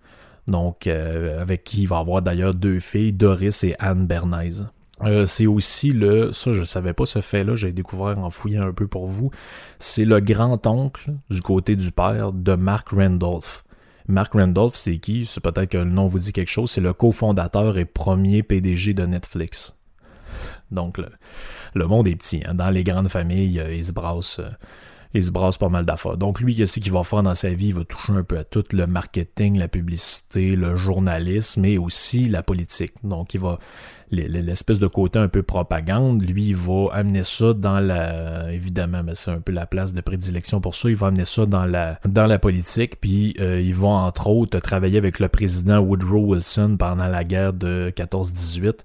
Donc, 0.47 0.87
euh, 0.87 1.41
avec 1.41 1.65
qui 1.65 1.83
il 1.83 1.89
va 1.89 1.99
avoir 1.99 2.21
d'ailleurs 2.21 2.55
deux 2.55 2.81
filles, 2.81 3.13
Doris 3.13 3.65
et 3.65 3.77
Anne 3.79 4.07
Bernays. 4.07 4.65
c'est 5.27 5.47
aussi 5.47 5.93
le, 5.93 6.33
ça 6.33 6.53
je 6.53 6.65
savais 6.65 6.93
pas 6.93 7.07
ce 7.07 7.21
fait-là, 7.21 7.55
j'ai 7.55 7.73
découvert 7.73 8.19
en 8.19 8.31
fouillant 8.31 8.67
un 8.67 8.73
peu 8.73 8.87
pour 8.87 9.07
vous, 9.07 9.31
c'est 9.79 10.05
le 10.05 10.21
grand-oncle 10.21 11.13
du 11.31 11.41
côté 11.41 11.77
du 11.77 11.93
père 11.93 12.33
de 12.33 12.55
Mark 12.55 12.89
Randolph. 12.91 13.64
Mark 14.07 14.35
Randolph, 14.35 14.75
c'est 14.75 14.99
qui? 14.99 15.29
Peut-être 15.43 15.71
que 15.71 15.79
le 15.79 15.85
nom 15.85 16.07
vous 16.07 16.19
dit 16.19 16.33
quelque 16.33 16.51
chose. 16.51 16.71
C'est 16.71 16.81
le 16.81 16.93
cofondateur 16.93 17.79
et 17.79 17.85
premier 17.85 18.43
PDG 18.43 18.95
de 18.95 19.07
Netflix. 19.07 19.79
Donc, 20.71 20.99
le, 20.99 21.87
monde 21.87 22.07
est 22.09 22.17
petit. 22.17 22.43
Hein. 22.47 22.55
Dans 22.55 22.71
les 22.71 22.85
grandes 22.85 23.09
familles, 23.09 23.61
euh, 23.61 23.75
il 23.75 23.85
se 23.85 23.93
brasse... 23.93 24.41
Il 25.15 25.23
se 25.23 25.31
brasse 25.31 25.59
pas 25.59 25.69
mal 25.69 25.87
d'affaires. 25.87 26.17
Donc 26.17 26.41
lui, 26.41 26.57
qu'est-ce 26.57 26.81
qu'il 26.81 26.93
va 26.93 27.05
faire 27.05 27.23
dans 27.23 27.35
sa 27.35 27.51
vie? 27.51 27.69
Il 27.69 27.75
va 27.75 27.85
toucher 27.85 28.13
un 28.13 28.25
peu 28.25 28.37
à 28.37 28.45
tout 28.45 28.65
le 28.73 28.87
marketing, 28.87 29.59
la 29.59 29.69
publicité, 29.69 30.57
le 30.57 30.75
journalisme 30.75 31.65
et 31.65 31.79
aussi 31.79 32.29
la 32.29 32.43
politique. 32.43 32.95
Donc 33.05 33.35
il 33.35 33.41
va 33.41 33.59
l'espèce 34.11 34.79
de 34.79 34.87
côté 34.87 35.19
un 35.19 35.29
peu 35.29 35.43
propagande, 35.43 36.23
lui, 36.23 36.49
il 36.49 36.57
va 36.57 36.89
amener 36.93 37.25
ça 37.25 37.53
dans 37.53 37.81
la... 37.81 38.53
Évidemment, 38.53 39.03
mais 39.03 39.15
c'est 39.15 39.31
un 39.31 39.41
peu 39.41 39.53
la 39.53 39.67
place 39.67 39.95
de 39.95 40.01
prédilection 40.01 40.61
pour 40.61 40.75
ça, 40.75 40.89
il 40.89 40.97
va 40.97 41.09
amener 41.09 41.25
ça 41.25 41.47
dans 41.47 41.65
la, 41.65 41.99
dans 42.07 42.27
la 42.27 42.39
politique, 42.39 43.01
puis 43.01 43.35
euh, 43.41 43.61
il 43.61 43.75
va, 43.75 43.89
entre 43.89 44.29
autres, 44.29 44.59
travailler 44.61 44.99
avec 44.99 45.19
le 45.19 45.29
président 45.29 45.79
Woodrow 45.79 46.21
Wilson 46.27 46.77
pendant 46.79 47.09
la 47.09 47.25
guerre 47.25 47.53
de 47.53 47.93
14-18 47.97 48.81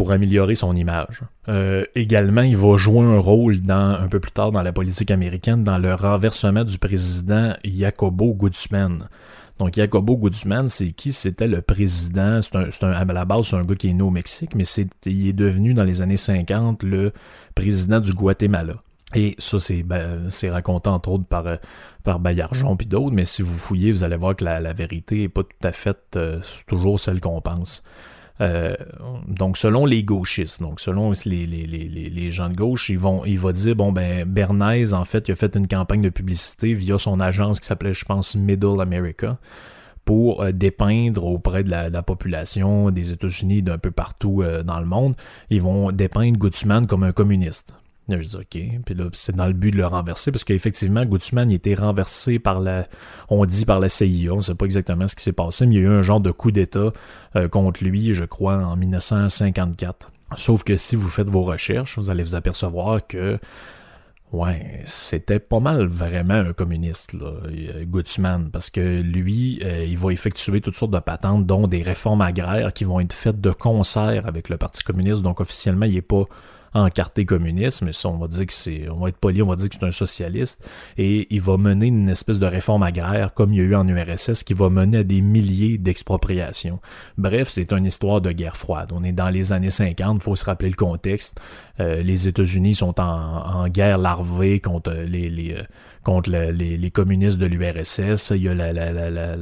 pour 0.00 0.12
améliorer 0.12 0.54
son 0.54 0.74
image. 0.74 1.20
Euh, 1.50 1.84
également, 1.94 2.40
il 2.40 2.56
va 2.56 2.78
jouer 2.78 3.04
un 3.04 3.18
rôle 3.18 3.60
dans, 3.60 4.00
un 4.00 4.08
peu 4.08 4.18
plus 4.18 4.32
tard 4.32 4.50
dans 4.50 4.62
la 4.62 4.72
politique 4.72 5.10
américaine 5.10 5.62
dans 5.62 5.76
le 5.76 5.92
renversement 5.92 6.64
du 6.64 6.78
président 6.78 7.52
Jacobo 7.62 8.32
Guzman. 8.32 9.10
Donc, 9.58 9.74
Jacobo 9.74 10.16
Guzman, 10.16 10.68
c'est 10.70 10.92
qui? 10.92 11.12
C'était 11.12 11.48
le 11.48 11.60
président, 11.60 12.40
c'est 12.40 12.82
un, 12.82 12.92
à 12.92 13.04
la 13.04 13.26
base, 13.26 13.48
c'est 13.48 13.56
un 13.56 13.62
gars 13.62 13.74
qui 13.74 13.90
est 13.90 13.92
né 13.92 14.00
au 14.00 14.08
Mexique, 14.08 14.54
mais 14.54 14.64
il 15.04 15.28
est 15.28 15.34
devenu, 15.34 15.74
dans 15.74 15.84
les 15.84 16.00
années 16.00 16.16
50, 16.16 16.82
le 16.82 17.12
président 17.54 18.00
du 18.00 18.14
Guatemala. 18.14 18.76
Et 19.14 19.34
ça, 19.36 19.60
c'est, 19.60 19.82
ben, 19.82 20.30
c'est 20.30 20.48
raconté 20.48 20.88
entre 20.88 21.10
autres 21.10 21.26
par, 21.26 21.44
par 22.04 22.20
Bayarjon 22.20 22.74
puis 22.74 22.86
d'autres, 22.86 23.14
mais 23.14 23.26
si 23.26 23.42
vous 23.42 23.58
fouillez, 23.58 23.92
vous 23.92 24.02
allez 24.02 24.16
voir 24.16 24.34
que 24.34 24.46
la, 24.46 24.72
vérité 24.72 25.24
est 25.24 25.28
pas 25.28 25.42
tout 25.42 25.66
à 25.66 25.72
fait 25.72 25.98
euh, 26.16 26.40
toujours 26.66 26.98
celle 26.98 27.20
qu'on 27.20 27.42
pense. 27.42 27.84
Euh, 28.40 28.74
donc, 29.28 29.58
selon 29.58 29.84
les 29.84 30.02
gauchistes, 30.02 30.62
donc 30.62 30.80
selon 30.80 31.12
les, 31.26 31.46
les, 31.46 31.66
les, 31.66 31.88
les, 31.88 32.32
gens 32.32 32.48
de 32.48 32.56
gauche, 32.56 32.88
ils 32.88 32.98
vont, 32.98 33.24
il 33.26 33.38
dire 33.52 33.76
bon 33.76 33.92
ben 33.92 34.24
Bernays 34.24 34.94
en 34.94 35.04
fait, 35.04 35.28
il 35.28 35.32
a 35.32 35.36
fait 35.36 35.54
une 35.56 35.68
campagne 35.68 36.00
de 36.00 36.08
publicité 36.08 36.72
via 36.72 36.98
son 36.98 37.20
agence 37.20 37.60
qui 37.60 37.66
s'appelait, 37.66 37.92
je 37.92 38.04
pense, 38.04 38.34
Middle 38.34 38.80
America 38.80 39.38
pour 40.04 40.42
euh, 40.42 40.52
dépeindre 40.52 41.24
auprès 41.24 41.62
de 41.62 41.70
la, 41.70 42.02
population 42.02 42.90
des 42.90 43.12
États-Unis 43.12 43.62
d'un 43.62 43.78
peu 43.78 43.90
partout 43.90 44.42
euh, 44.42 44.62
dans 44.62 44.80
le 44.80 44.86
monde. 44.86 45.14
Ils 45.50 45.60
vont 45.60 45.92
dépeindre 45.92 46.38
Guzman 46.38 46.86
comme 46.86 47.02
un 47.02 47.12
communiste. 47.12 47.74
Je 48.18 48.28
dis 48.28 48.36
OK. 48.36 48.82
Puis 48.84 48.94
là, 48.94 49.04
c'est 49.12 49.34
dans 49.34 49.46
le 49.46 49.52
but 49.52 49.70
de 49.70 49.76
le 49.76 49.86
renverser, 49.86 50.32
parce 50.32 50.44
qu'effectivement, 50.44 51.04
Guzman 51.04 51.50
il 51.50 51.54
était 51.54 51.74
renversé 51.74 52.38
par 52.38 52.60
la. 52.60 52.86
On 53.28 53.44
dit 53.44 53.64
par 53.64 53.80
la 53.80 53.88
CIA, 53.88 54.32
on 54.32 54.36
ne 54.36 54.40
sait 54.40 54.54
pas 54.54 54.64
exactement 54.64 55.06
ce 55.06 55.16
qui 55.16 55.22
s'est 55.22 55.32
passé, 55.32 55.66
mais 55.66 55.76
il 55.76 55.82
y 55.82 55.84
a 55.84 55.88
eu 55.88 55.92
un 55.92 56.02
genre 56.02 56.20
de 56.20 56.30
coup 56.30 56.50
d'État 56.50 56.92
euh, 57.36 57.48
contre 57.48 57.84
lui, 57.84 58.14
je 58.14 58.24
crois, 58.24 58.56
en 58.56 58.76
1954. 58.76 60.10
Sauf 60.36 60.62
que 60.62 60.76
si 60.76 60.96
vous 60.96 61.08
faites 61.08 61.28
vos 61.28 61.42
recherches, 61.42 61.98
vous 61.98 62.10
allez 62.10 62.22
vous 62.22 62.34
apercevoir 62.34 63.06
que. 63.06 63.38
Ouais, 64.32 64.80
c'était 64.84 65.40
pas 65.40 65.58
mal 65.58 65.86
vraiment 65.86 66.34
un 66.34 66.52
communiste, 66.52 67.14
là, 67.14 67.32
Guzman, 67.84 68.50
parce 68.52 68.70
que 68.70 69.00
lui, 69.00 69.60
euh, 69.64 69.84
il 69.84 69.98
va 69.98 70.12
effectuer 70.12 70.60
toutes 70.60 70.76
sortes 70.76 70.92
de 70.92 71.00
patentes, 71.00 71.46
dont 71.46 71.66
des 71.66 71.82
réformes 71.82 72.20
agraires 72.20 72.72
qui 72.72 72.84
vont 72.84 73.00
être 73.00 73.12
faites 73.12 73.40
de 73.40 73.50
concert 73.50 74.28
avec 74.28 74.48
le 74.48 74.56
Parti 74.56 74.84
communiste. 74.84 75.22
Donc 75.22 75.40
officiellement, 75.40 75.86
il 75.86 75.94
n'est 75.94 76.00
pas 76.02 76.26
encarté 76.74 77.24
communiste, 77.24 77.82
mais 77.82 77.92
ça, 77.92 78.08
on 78.08 78.18
va 78.18 78.28
dire 78.28 78.46
que 78.46 78.52
c'est, 78.52 78.88
on 78.88 79.00
va 79.00 79.08
être 79.08 79.18
poli, 79.18 79.42
on 79.42 79.46
va 79.46 79.56
dire 79.56 79.68
que 79.68 79.74
c'est 79.78 79.86
un 79.86 79.90
socialiste, 79.90 80.64
et 80.96 81.26
il 81.34 81.40
va 81.40 81.56
mener 81.56 81.86
une 81.86 82.08
espèce 82.08 82.38
de 82.38 82.46
réforme 82.46 82.82
agraire, 82.82 83.34
comme 83.34 83.52
il 83.52 83.58
y 83.58 83.60
a 83.60 83.64
eu 83.64 83.74
en 83.74 83.86
URSS, 83.86 84.44
qui 84.44 84.54
va 84.54 84.70
mener 84.70 84.98
à 84.98 85.04
des 85.04 85.20
milliers 85.20 85.78
d'expropriations. 85.78 86.80
Bref, 87.18 87.48
c'est 87.48 87.72
une 87.72 87.84
histoire 87.84 88.20
de 88.20 88.32
guerre 88.32 88.56
froide. 88.56 88.90
On 88.92 89.02
est 89.02 89.12
dans 89.12 89.30
les 89.30 89.52
années 89.52 89.70
50, 89.70 90.22
faut 90.22 90.36
se 90.36 90.44
rappeler 90.44 90.70
le 90.70 90.76
contexte. 90.76 91.40
Euh, 91.80 92.02
les 92.02 92.28
États-Unis 92.28 92.76
sont 92.76 93.00
en, 93.00 93.68
guerre 93.68 93.98
larvée 93.98 94.60
contre 94.60 94.92
les, 94.92 95.54
euh, 95.54 95.62
contre 96.04 96.30
les, 96.30 96.90
communistes 96.90 97.38
de 97.38 97.46
l'URSS. 97.46 98.30
Il 98.30 98.42
y 98.42 98.48
a 98.48 98.54
la 98.54 99.36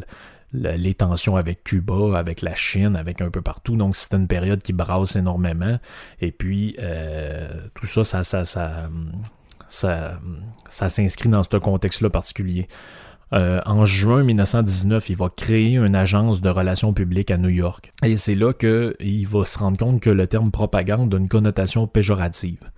les 0.52 0.94
tensions 0.94 1.36
avec 1.36 1.62
Cuba, 1.64 2.18
avec 2.18 2.42
la 2.42 2.54
Chine, 2.54 2.96
avec 2.96 3.20
un 3.20 3.30
peu 3.30 3.42
partout. 3.42 3.76
Donc 3.76 3.96
c'est 3.96 4.14
une 4.14 4.26
période 4.26 4.62
qui 4.62 4.72
brasse 4.72 5.16
énormément. 5.16 5.78
Et 6.20 6.32
puis 6.32 6.76
euh, 6.78 7.48
tout 7.74 7.86
ça, 7.86 8.04
ça, 8.04 8.22
ça, 8.24 8.44
ça, 9.68 10.18
s'inscrit 10.68 11.28
dans 11.28 11.42
ce 11.42 11.56
contexte-là 11.56 12.10
particulier. 12.10 12.68
Euh, 13.34 13.60
en 13.66 13.84
juin 13.84 14.24
1919, 14.24 15.10
il 15.10 15.16
va 15.16 15.28
créer 15.28 15.76
une 15.76 15.94
agence 15.94 16.40
de 16.40 16.48
relations 16.48 16.94
publiques 16.94 17.30
à 17.30 17.36
New 17.36 17.50
York. 17.50 17.92
Et 18.02 18.16
c'est 18.16 18.34
là 18.34 18.54
qu'il 18.54 19.26
va 19.26 19.44
se 19.44 19.58
rendre 19.58 19.76
compte 19.76 20.00
que 20.00 20.08
le 20.08 20.26
terme 20.26 20.50
propagande 20.50 21.14
a 21.14 21.18
une 21.18 21.28
connotation 21.28 21.86
péjorative. 21.86 22.70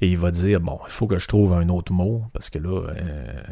Et 0.00 0.08
il 0.08 0.18
va 0.18 0.30
dire, 0.30 0.60
bon, 0.60 0.78
il 0.86 0.92
faut 0.92 1.08
que 1.08 1.18
je 1.18 1.26
trouve 1.26 1.52
un 1.52 1.68
autre 1.68 1.92
mot, 1.92 2.22
parce 2.32 2.48
que 2.48 2.58
là, 2.58 2.82
euh, 2.90 3.42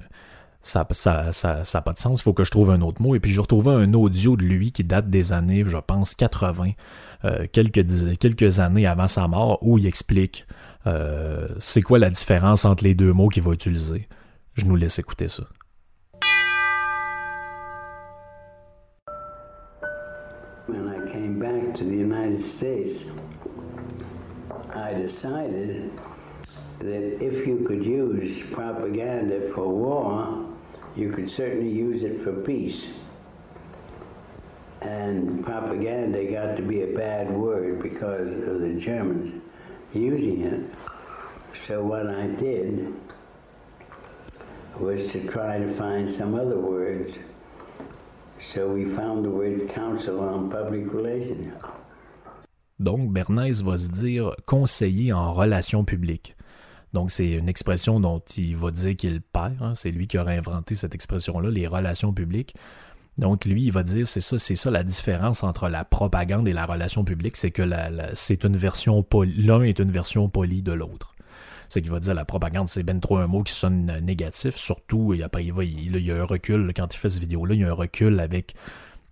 ça 0.63 0.87
n'a 0.89 1.33
ça, 1.33 1.65
ça, 1.65 1.81
pas 1.81 1.93
de 1.93 1.99
sens, 1.99 2.21
il 2.21 2.23
faut 2.23 2.35
que 2.35 2.45
je 2.45 2.51
trouve 2.51 2.71
un 2.71 2.81
autre 2.83 3.01
mot. 3.01 3.15
Et 3.15 3.21
puis 3.21 3.33
je 3.33 3.41
retrouvais 3.41 3.73
un 3.73 3.95
audio 3.95 4.37
de 4.37 4.43
lui 4.43 4.73
qui 4.73 4.85
date 4.85 5.09
des 5.09 5.33
années, 5.33 5.65
je 5.67 5.79
pense, 5.79 6.15
80, 6.15 6.73
euh, 7.25 7.47
quelques, 7.51 8.19
quelques 8.19 8.61
années 8.61 8.87
avant 8.87 9.07
sa 9.07 9.27
mort, 9.27 9.59
où 9.63 9.79
il 9.79 9.87
explique 9.87 10.47
euh, 10.87 11.49
c'est 11.59 11.83
quoi 11.83 11.99
la 11.99 12.11
différence 12.11 12.65
entre 12.65 12.85
les 12.85 12.95
deux 12.95 13.13
mots 13.13 13.29
qu'il 13.29 13.43
va 13.43 13.53
utiliser. 13.53 14.09
Je 14.55 14.65
nous 14.67 14.77
laisse 14.77 14.99
écouter 14.99 15.29
ça. 15.29 15.45
When 20.69 20.87
I 20.87 21.13
came 21.13 21.39
back 21.39 21.75
to 21.79 21.85
the 21.85 21.97
United 21.97 22.43
States, 22.57 23.03
I 24.75 24.95
decided 24.95 25.91
that 26.79 27.19
if 27.21 27.47
you 27.47 27.65
could 27.67 27.85
use 27.85 28.43
propaganda 28.53 29.53
for 29.53 29.67
war, 29.67 30.50
you 30.97 31.13
could 31.13 31.31
certainly 31.31 31.71
use 31.71 32.03
it 32.03 32.23
for 32.23 32.33
peace. 32.33 32.85
And 34.83 35.45
propaganda 35.45 36.25
got 36.31 36.57
to 36.57 36.63
be 36.63 36.83
a 36.83 36.97
bad 36.97 37.31
word 37.31 37.83
because 37.83 38.33
of 38.49 38.61
the 38.61 38.75
Germans 38.81 39.43
using 39.93 40.41
it. 40.43 40.75
So 41.67 41.83
what 41.85 42.07
I 42.09 42.27
did 42.27 42.95
was 44.79 45.13
to 45.13 45.27
try 45.29 45.59
to 45.59 45.75
find 45.75 46.11
some 46.11 46.35
other 46.35 46.59
words. 46.59 47.15
So 48.53 48.69
we 48.69 48.87
found 48.87 49.25
the 49.25 49.31
word 49.31 49.69
Council 49.69 50.21
on 50.21 50.51
Public 50.51 50.93
Relations. 50.93 51.53
Donc, 52.81 53.11
Bernays 53.13 53.63
va 53.63 53.77
se 53.77 53.89
dire 53.89 54.35
conseiller 54.47 55.13
en 55.13 55.35
relations 55.35 55.85
publiques. 55.85 56.35
Donc, 56.93 57.11
c'est 57.11 57.33
une 57.33 57.49
expression 57.49 58.01
dont 58.01 58.21
il 58.37 58.57
va 58.57 58.71
dire 58.71 58.97
qu'il 58.97 59.21
perd. 59.21 59.57
Hein. 59.61 59.75
C'est 59.75 59.91
lui 59.91 60.07
qui 60.07 60.19
aurait 60.19 60.37
inventé 60.37 60.75
cette 60.75 60.95
expression-là, 60.95 61.51
les 61.51 61.67
relations 61.67 62.13
publiques. 62.13 62.55
Donc, 63.19 63.45
lui, 63.45 63.65
il 63.65 63.73
va 63.73 63.83
dire, 63.83 64.09
c'est 64.09 64.21
ça, 64.21 64.39
c'est 64.39 64.57
ça 64.57 64.71
la 64.71 64.83
différence 64.83 65.43
entre 65.43 65.69
la 65.69 65.85
propagande 65.85 66.49
et 66.49 66.53
la 66.53 66.65
relation 66.65 67.05
publique, 67.05 67.37
c'est 67.37 67.51
que 67.51 67.63
c'est 68.15 68.45
une 68.45 68.57
version 68.57 69.05
l'un 69.37 69.63
est 69.63 69.79
une 69.79 69.91
version 69.91 70.29
polie 70.29 70.63
de 70.63 70.73
l'autre. 70.73 71.15
C'est 71.69 71.83
qu'il 71.83 71.91
va 71.91 72.01
dire 72.01 72.15
la 72.15 72.25
propagande, 72.25 72.69
c'est 72.69 72.83
ben 72.83 72.99
trop 72.99 73.19
un 73.19 73.27
mot 73.27 73.43
qui 73.43 73.53
sonne 73.53 74.01
négatif, 74.03 74.57
surtout, 74.57 75.15
et 75.15 75.23
après, 75.23 75.45
il, 75.45 75.97
y 76.01 76.11
a 76.11 76.17
un 76.17 76.25
recul, 76.25 76.73
quand 76.75 76.93
il 76.93 76.99
fait 76.99 77.11
cette 77.11 77.21
vidéo-là, 77.21 77.55
il 77.55 77.61
y 77.61 77.65
a 77.65 77.69
un 77.69 77.75
recul 77.75 78.19
avec 78.19 78.55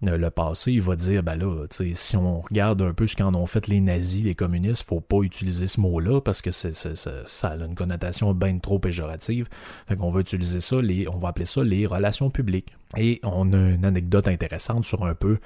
le 0.00 0.30
passé, 0.30 0.72
il 0.72 0.80
va 0.80 0.94
dire, 0.94 1.22
ben 1.22 1.36
là, 1.36 1.66
si 1.94 2.16
on 2.16 2.40
regarde 2.40 2.82
un 2.82 2.94
peu 2.94 3.06
ce 3.06 3.16
qu'en 3.16 3.34
ont 3.34 3.46
fait 3.46 3.66
les 3.66 3.80
nazis, 3.80 4.22
les 4.22 4.34
communistes, 4.34 4.84
faut 4.86 5.00
pas 5.00 5.22
utiliser 5.22 5.66
ce 5.66 5.80
mot-là 5.80 6.20
parce 6.20 6.40
que 6.40 6.50
c'est, 6.50 6.72
ça 6.72 7.48
a 7.48 7.56
une 7.56 7.74
connotation 7.74 8.32
bien 8.32 8.58
trop 8.58 8.78
péjorative. 8.78 9.48
Fait 9.88 9.96
qu'on 9.96 10.10
va 10.10 10.20
utiliser 10.20 10.60
ça, 10.60 10.76
on 10.76 11.18
va 11.18 11.28
appeler 11.28 11.46
ça 11.46 11.62
les 11.62 11.86
relations 11.86 12.30
publiques. 12.30 12.76
Et 12.96 13.20
on 13.24 13.52
a 13.52 13.56
une 13.56 13.84
anecdote 13.84 14.28
intéressante 14.28 14.84
sur 14.84 15.04
un 15.04 15.14
peu 15.14 15.38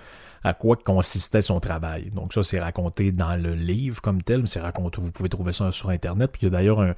à 0.45 0.55
quoi 0.55 0.77
consistait 0.77 1.41
son 1.41 1.61
travail. 1.61 2.11
Donc 2.15 2.33
ça, 2.33 2.43
c'est 2.43 2.61
raconté 2.61 3.13
dans 3.13 3.37
le 3.37 3.55
livre 3.55 4.01
comme 4.01 4.23
tel, 4.23 4.41
mais 4.41 4.47
c'est 4.47 4.61
raconté, 4.61 5.01
vous 5.01 5.13
pouvez 5.13 5.29
trouver 5.29 5.53
ça 5.53 5.71
sur 5.71 5.91
Internet. 5.91 6.31
Puis 6.33 6.43
il 6.43 6.45
y 6.47 6.49
a 6.49 6.51
d'ailleurs 6.51 6.81
un, 6.81 6.95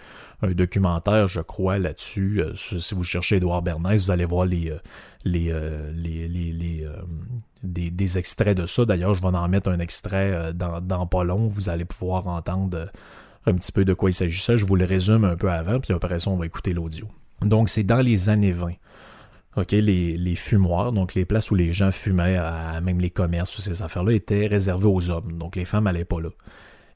documentaire, 0.52 1.26
je 1.26 1.40
crois, 1.40 1.78
là-dessus. 1.78 2.40
Euh, 2.42 2.54
si 2.54 2.94
vous 2.94 3.04
cherchez 3.04 3.36
Edouard 3.36 3.62
Bernays, 3.62 3.96
vous 3.96 4.10
allez 4.10 4.24
voir 4.24 4.46
les, 4.46 4.70
euh, 4.70 4.78
euh, 5.26 5.92
des, 7.62 8.18
extraits 8.18 8.56
de 8.56 8.66
ça. 8.66 8.84
D'ailleurs, 8.84 9.14
je 9.14 9.22
vais 9.22 9.28
en 9.28 9.48
mettre 9.48 9.70
un 9.70 9.78
extrait 9.78 10.52
dans, 10.54 10.80
dans 10.80 11.06
pas 11.06 11.24
long. 11.24 11.46
Vous 11.46 11.68
allez 11.68 11.84
pouvoir 11.84 12.26
entendre 12.26 12.90
un 13.46 13.54
petit 13.54 13.72
peu 13.72 13.84
de 13.84 13.94
quoi 13.94 14.10
il 14.10 14.14
s'agissait. 14.14 14.56
Je 14.56 14.66
vous 14.66 14.76
le 14.76 14.84
résume 14.84 15.24
un 15.24 15.36
peu 15.36 15.50
avant, 15.50 15.80
puis 15.80 15.92
après 15.92 16.18
ça, 16.18 16.30
on 16.30 16.36
va 16.36 16.46
écouter 16.46 16.72
l'audio. 16.72 17.08
Donc, 17.42 17.68
c'est 17.68 17.84
dans 17.84 18.00
les 18.00 18.28
années 18.28 18.52
20. 18.52 18.72
Les, 19.70 20.34
fumoirs, 20.34 20.92
donc 20.92 21.14
les 21.14 21.24
places 21.24 21.50
où 21.50 21.54
les 21.54 21.72
gens 21.72 21.92
fumaient, 21.92 22.38
même 22.82 23.00
les 23.00 23.10
commerces, 23.10 23.50
toutes 23.50 23.64
ces 23.64 23.82
affaires-là, 23.82 24.12
étaient 24.12 24.46
réservées 24.46 24.88
aux 24.88 25.10
hommes. 25.10 25.38
Donc 25.38 25.56
les 25.56 25.64
femmes 25.64 25.84
n'allaient 25.84 26.04
pas 26.04 26.20
là. 26.20 26.30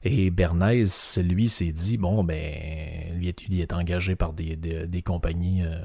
Et 0.03 0.29
Bernays, 0.29 0.85
lui, 1.17 1.49
s'est 1.49 1.73
dit, 1.73 1.97
bon, 1.97 2.23
ben, 2.23 3.17
lui, 3.17 3.35
il 3.49 3.59
est 3.59 3.73
engagé 3.73 4.15
par 4.15 4.33
des, 4.33 5.01
compagnies, 5.05 5.63
euh, 5.63 5.75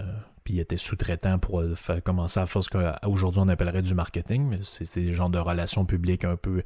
puis 0.44 0.54
il 0.54 0.60
était 0.60 0.76
sous-traitant 0.76 1.38
pour 1.38 1.60
euh, 1.60 1.74
commencer 2.04 2.38
à 2.38 2.46
faire 2.46 2.62
ce 2.62 2.70
qu'aujourd'hui 2.70 3.40
on 3.40 3.48
appellerait 3.48 3.82
du 3.82 3.94
marketing, 3.94 4.58
c'est 4.62 5.00
des 5.00 5.12
genres 5.12 5.30
de 5.30 5.38
relations 5.38 5.84
publiques 5.84 6.24
un 6.24 6.36
peu 6.36 6.62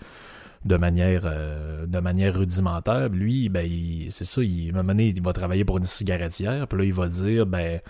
de 0.65 0.77
manière, 0.77 1.23
euh, 1.25 1.87
de 1.87 1.99
manière 2.01 2.35
rudimentaire. 2.35 3.09
Lui, 3.09 3.49
ben, 3.49 3.67
c'est 4.11 4.25
ça, 4.25 4.43
il, 4.43 4.77
à 4.77 4.93
il 4.93 5.23
va 5.23 5.33
travailler 5.33 5.65
pour 5.65 5.79
une 5.79 5.85
cigarettière, 5.85 6.67
puis 6.69 6.79
là, 6.79 6.85
il 6.85 6.93
va 6.93 7.09
dire, 7.09 7.47
ben, 7.47 7.81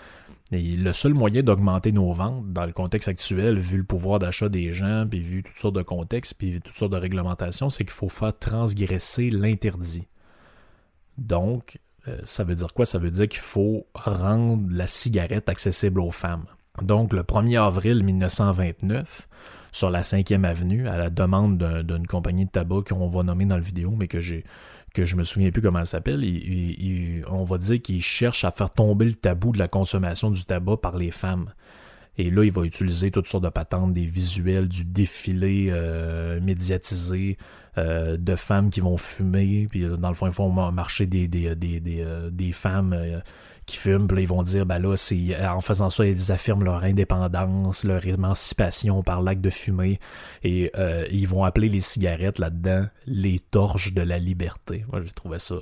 le 0.51 0.93
seul 0.93 1.13
moyen 1.13 1.43
d'augmenter 1.43 1.91
nos 1.91 2.11
ventes 2.11 2.51
dans 2.51 2.65
le 2.65 2.71
contexte 2.71 3.07
actuel, 3.07 3.59
vu 3.59 3.77
le 3.77 3.83
pouvoir 3.83 4.19
d'achat 4.19 4.49
des 4.49 4.71
gens, 4.71 5.05
puis 5.09 5.21
vu 5.21 5.43
toutes 5.43 5.57
sortes 5.57 5.75
de 5.75 5.83
contextes, 5.83 6.35
puis 6.37 6.59
toutes 6.59 6.75
sortes 6.75 6.91
de 6.91 6.97
réglementations, 6.97 7.69
c'est 7.69 7.83
qu'il 7.83 7.93
faut 7.93 8.09
faire 8.09 8.37
transgresser 8.37 9.29
l'interdit. 9.29 10.07
Donc, 11.17 11.79
euh, 12.07 12.17
ça 12.23 12.43
veut 12.43 12.55
dire 12.55 12.73
quoi? 12.73 12.85
Ça 12.85 12.97
veut 12.97 13.11
dire 13.11 13.27
qu'il 13.27 13.41
faut 13.41 13.85
rendre 13.93 14.65
la 14.71 14.87
cigarette 14.87 15.49
accessible 15.49 15.99
aux 15.99 16.11
femmes. 16.11 16.45
Donc, 16.81 17.13
le 17.13 17.23
1er 17.23 17.61
avril 17.61 18.03
1929, 18.03 19.27
sur 19.71 19.89
la 19.91 20.01
5e 20.01 20.45
avenue, 20.45 20.87
à 20.87 20.97
la 20.97 21.09
demande 21.09 21.83
d'une 21.83 22.07
compagnie 22.07 22.45
de 22.45 22.49
tabac 22.49 22.83
qu'on 22.89 23.07
va 23.07 23.23
nommer 23.23 23.45
dans 23.45 23.55
la 23.55 23.61
vidéo, 23.61 23.93
mais 23.97 24.07
que 24.07 24.19
j'ai 24.19 24.43
que 24.99 25.05
je 25.05 25.15
me 25.15 25.23
souviens 25.23 25.49
plus 25.49 25.61
comment 25.61 25.79
elle 25.79 25.85
s'appelle, 25.85 26.25
on 27.29 27.43
va 27.45 27.57
dire 27.57 27.81
qu'il 27.81 28.01
cherche 28.01 28.43
à 28.43 28.51
faire 28.51 28.69
tomber 28.69 29.05
le 29.05 29.13
tabou 29.13 29.53
de 29.53 29.57
la 29.57 29.69
consommation 29.69 30.29
du 30.29 30.43
tabac 30.43 30.77
par 30.77 30.97
les 30.97 31.11
femmes. 31.11 31.53
Et 32.17 32.29
là, 32.29 32.43
il 32.43 32.51
va 32.51 32.63
utiliser 32.63 33.11
toutes 33.11 33.27
sortes 33.27 33.45
de 33.45 33.49
patentes, 33.49 33.93
des 33.93 34.05
visuels, 34.05 34.67
du 34.67 34.83
défilé 34.83 35.67
euh, 35.69 36.41
médiatisé 36.41 37.37
euh, 37.77 38.17
de 38.17 38.35
femmes 38.35 38.69
qui 38.69 38.81
vont 38.81 38.97
fumer. 38.97 39.67
Puis 39.69 39.85
dans 39.97 40.09
le 40.09 40.15
fond, 40.15 40.27
ils 40.27 40.33
font 40.33 40.51
marcher 40.71 41.05
des, 41.05 41.29
des, 41.29 41.55
des, 41.55 41.79
des, 41.79 42.01
euh, 42.01 42.29
des 42.29 42.51
femmes 42.51 42.93
fument, 43.77 44.07
puis 44.07 44.23
ils 44.23 44.27
vont 44.27 44.43
dire, 44.43 44.65
ben 44.65 44.79
là, 44.79 44.95
c'est, 44.95 45.35
en 45.45 45.61
faisant 45.61 45.89
ça, 45.89 46.05
ils 46.05 46.31
affirment 46.31 46.63
leur 46.63 46.83
indépendance, 46.83 47.83
leur 47.83 48.05
émancipation 48.05 49.03
par 49.03 49.21
l'acte 49.21 49.41
de 49.41 49.49
fumer, 49.49 49.99
et 50.43 50.71
euh, 50.77 51.05
ils 51.11 51.27
vont 51.27 51.43
appeler 51.43 51.69
les 51.69 51.81
cigarettes 51.81 52.39
là-dedans 52.39 52.87
les 53.05 53.39
torches 53.39 53.93
de 53.93 54.01
la 54.01 54.19
liberté. 54.19 54.85
Moi, 54.91 55.01
j'ai 55.03 55.11
trouvé 55.11 55.39
ça... 55.39 55.55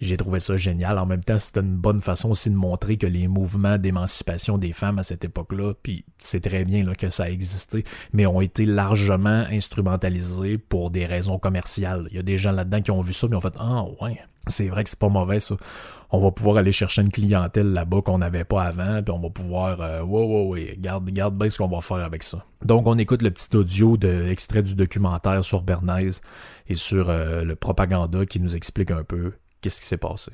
J'ai 0.00 0.16
trouvé 0.16 0.40
ça 0.40 0.56
génial. 0.56 0.98
En 0.98 1.04
même 1.04 1.22
temps, 1.22 1.36
c'était 1.36 1.60
une 1.60 1.76
bonne 1.76 2.00
façon 2.00 2.30
aussi 2.30 2.48
de 2.48 2.56
montrer 2.56 2.96
que 2.96 3.06
les 3.06 3.28
mouvements 3.28 3.76
d'émancipation 3.76 4.56
des 4.56 4.72
femmes 4.72 4.98
à 4.98 5.02
cette 5.02 5.26
époque-là, 5.26 5.74
puis 5.82 6.06
c'est 6.16 6.40
très 6.40 6.64
bien 6.64 6.90
que 6.94 7.10
ça 7.10 7.24
a 7.24 7.28
existé, 7.28 7.84
mais 8.14 8.24
ont 8.24 8.40
été 8.40 8.64
largement 8.64 9.44
instrumentalisés 9.50 10.56
pour 10.56 10.90
des 10.90 11.04
raisons 11.04 11.38
commerciales. 11.38 12.08
Il 12.10 12.16
y 12.16 12.18
a 12.18 12.22
des 12.22 12.38
gens 12.38 12.52
là-dedans 12.52 12.80
qui 12.80 12.90
ont 12.90 13.02
vu 13.02 13.12
ça, 13.12 13.28
mais 13.28 13.36
ont 13.36 13.42
fait 13.42 13.52
Ah 13.58 13.84
ouais, 14.00 14.18
c'est 14.46 14.68
vrai 14.68 14.84
que 14.84 14.90
c'est 14.90 14.98
pas 14.98 15.10
mauvais 15.10 15.38
ça 15.38 15.56
on 16.12 16.20
va 16.20 16.30
pouvoir 16.30 16.56
aller 16.56 16.72
chercher 16.72 17.02
une 17.02 17.10
clientèle 17.10 17.72
là-bas 17.72 18.02
qu'on 18.02 18.18
n'avait 18.18 18.44
pas 18.44 18.64
avant, 18.64 19.02
puis 19.02 19.12
on 19.12 19.20
va 19.20 19.30
pouvoir, 19.30 19.80
euh, 19.80 20.02
wow, 20.02 20.24
wow, 20.24 20.54
wow, 20.54 20.56
garde, 20.78 21.08
garde 21.10 21.36
bien 21.38 21.48
ce 21.48 21.58
qu'on 21.58 21.68
va 21.68 21.80
faire 21.80 21.98
avec 21.98 22.22
ça. 22.22 22.44
Donc, 22.64 22.86
on 22.86 22.98
écoute 22.98 23.22
le 23.22 23.30
petit 23.30 23.56
audio 23.56 23.96
de 23.96 24.26
extrait 24.26 24.62
du 24.62 24.74
documentaire 24.74 25.44
sur 25.44 25.62
Bernays 25.62 26.20
et 26.68 26.74
sur 26.74 27.10
euh, 27.10 27.44
le 27.44 27.56
propaganda 27.56 28.26
qui 28.26 28.40
nous 28.40 28.56
explique 28.56 28.90
un 28.90 29.04
peu 29.04 29.32
qu'est-ce 29.60 29.80
qui 29.80 29.86
s'est 29.86 29.96
passé. 29.96 30.32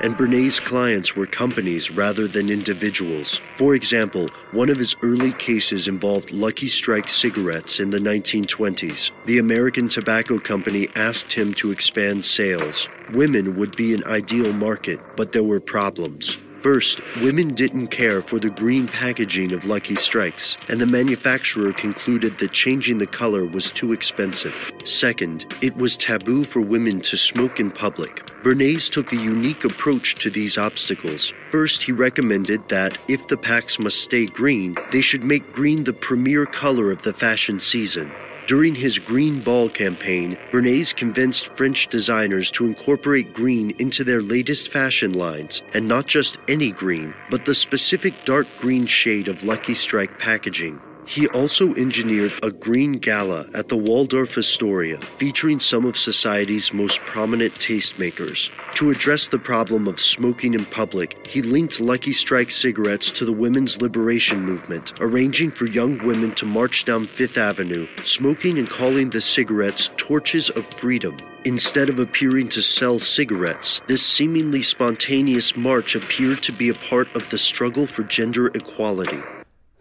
And 0.00 0.16
Bernays' 0.16 0.60
clients 0.60 1.16
were 1.16 1.26
companies 1.26 1.90
rather 1.90 2.26
than 2.26 2.48
individuals. 2.48 3.40
For 3.56 3.74
example, 3.74 4.28
one 4.52 4.68
of 4.68 4.76
his 4.76 4.94
early 5.02 5.32
cases 5.32 5.88
involved 5.88 6.30
Lucky 6.32 6.66
Strike 6.66 7.08
cigarettes 7.08 7.80
in 7.80 7.90
the 7.90 7.98
1920s. 7.98 9.10
The 9.26 9.38
American 9.38 9.88
Tobacco 9.88 10.38
Company 10.38 10.88
asked 10.96 11.32
him 11.32 11.54
to 11.54 11.70
expand 11.70 12.24
sales. 12.24 12.88
Women 13.12 13.56
would 13.56 13.76
be 13.76 13.94
an 13.94 14.04
ideal 14.04 14.52
market, 14.52 15.00
but 15.16 15.32
there 15.32 15.44
were 15.44 15.60
problems. 15.60 16.38
First, 16.64 17.02
women 17.20 17.52
didn't 17.52 17.88
care 17.88 18.22
for 18.22 18.38
the 18.38 18.48
green 18.48 18.88
packaging 18.88 19.52
of 19.52 19.66
Lucky 19.66 19.96
Strikes, 19.96 20.56
and 20.70 20.80
the 20.80 20.86
manufacturer 20.86 21.74
concluded 21.74 22.38
that 22.38 22.52
changing 22.52 22.96
the 22.96 23.06
color 23.06 23.44
was 23.44 23.70
too 23.70 23.92
expensive. 23.92 24.54
Second, 24.82 25.44
it 25.60 25.76
was 25.76 25.94
taboo 25.98 26.42
for 26.42 26.62
women 26.62 27.02
to 27.02 27.18
smoke 27.18 27.60
in 27.60 27.70
public. 27.70 28.26
Bernays 28.42 28.90
took 28.90 29.12
a 29.12 29.16
unique 29.16 29.64
approach 29.64 30.14
to 30.14 30.30
these 30.30 30.56
obstacles. 30.56 31.34
First, 31.50 31.82
he 31.82 31.92
recommended 31.92 32.66
that 32.70 32.96
if 33.08 33.28
the 33.28 33.36
packs 33.36 33.78
must 33.78 34.00
stay 34.00 34.24
green, 34.24 34.74
they 34.90 35.02
should 35.02 35.22
make 35.22 35.52
green 35.52 35.84
the 35.84 35.92
premier 35.92 36.46
color 36.46 36.90
of 36.90 37.02
the 37.02 37.12
fashion 37.12 37.60
season. 37.60 38.10
During 38.46 38.74
his 38.74 38.98
Green 38.98 39.40
Ball 39.40 39.70
campaign, 39.70 40.36
Bernays 40.52 40.94
convinced 40.94 41.56
French 41.56 41.86
designers 41.86 42.50
to 42.50 42.66
incorporate 42.66 43.32
green 43.32 43.74
into 43.78 44.04
their 44.04 44.20
latest 44.20 44.68
fashion 44.68 45.14
lines, 45.14 45.62
and 45.72 45.86
not 45.86 46.06
just 46.06 46.36
any 46.46 46.70
green, 46.70 47.14
but 47.30 47.46
the 47.46 47.54
specific 47.54 48.12
dark 48.26 48.46
green 48.58 48.84
shade 48.84 49.28
of 49.28 49.44
Lucky 49.44 49.72
Strike 49.74 50.18
packaging. 50.18 50.78
He 51.06 51.28
also 51.28 51.74
engineered 51.74 52.32
a 52.42 52.50
green 52.50 52.92
gala 52.92 53.46
at 53.54 53.68
the 53.68 53.76
Waldorf 53.76 54.38
Astoria 54.38 54.98
featuring 55.18 55.60
some 55.60 55.84
of 55.84 55.98
society's 55.98 56.72
most 56.72 57.00
prominent 57.00 57.54
tastemakers. 57.56 58.50
To 58.76 58.90
address 58.90 59.28
the 59.28 59.38
problem 59.38 59.86
of 59.86 60.00
smoking 60.00 60.54
in 60.54 60.64
public, 60.64 61.26
he 61.26 61.42
linked 61.42 61.80
Lucky 61.80 62.12
Strike 62.12 62.50
cigarettes 62.50 63.10
to 63.10 63.24
the 63.24 63.32
women's 63.32 63.80
liberation 63.80 64.40
movement, 64.40 64.92
arranging 65.00 65.50
for 65.50 65.66
young 65.66 65.98
women 66.04 66.34
to 66.36 66.46
march 66.46 66.84
down 66.84 67.04
Fifth 67.04 67.36
Avenue, 67.36 67.86
smoking 68.02 68.58
and 68.58 68.68
calling 68.68 69.10
the 69.10 69.20
cigarettes 69.20 69.90
torches 69.96 70.50
of 70.50 70.64
freedom. 70.66 71.16
Instead 71.44 71.90
of 71.90 71.98
appearing 71.98 72.48
to 72.48 72.62
sell 72.62 72.98
cigarettes, 72.98 73.82
this 73.86 74.02
seemingly 74.02 74.62
spontaneous 74.62 75.54
march 75.54 75.94
appeared 75.94 76.42
to 76.42 76.52
be 76.52 76.70
a 76.70 76.74
part 76.74 77.14
of 77.14 77.28
the 77.28 77.36
struggle 77.36 77.86
for 77.86 78.02
gender 78.04 78.46
equality. 78.48 79.20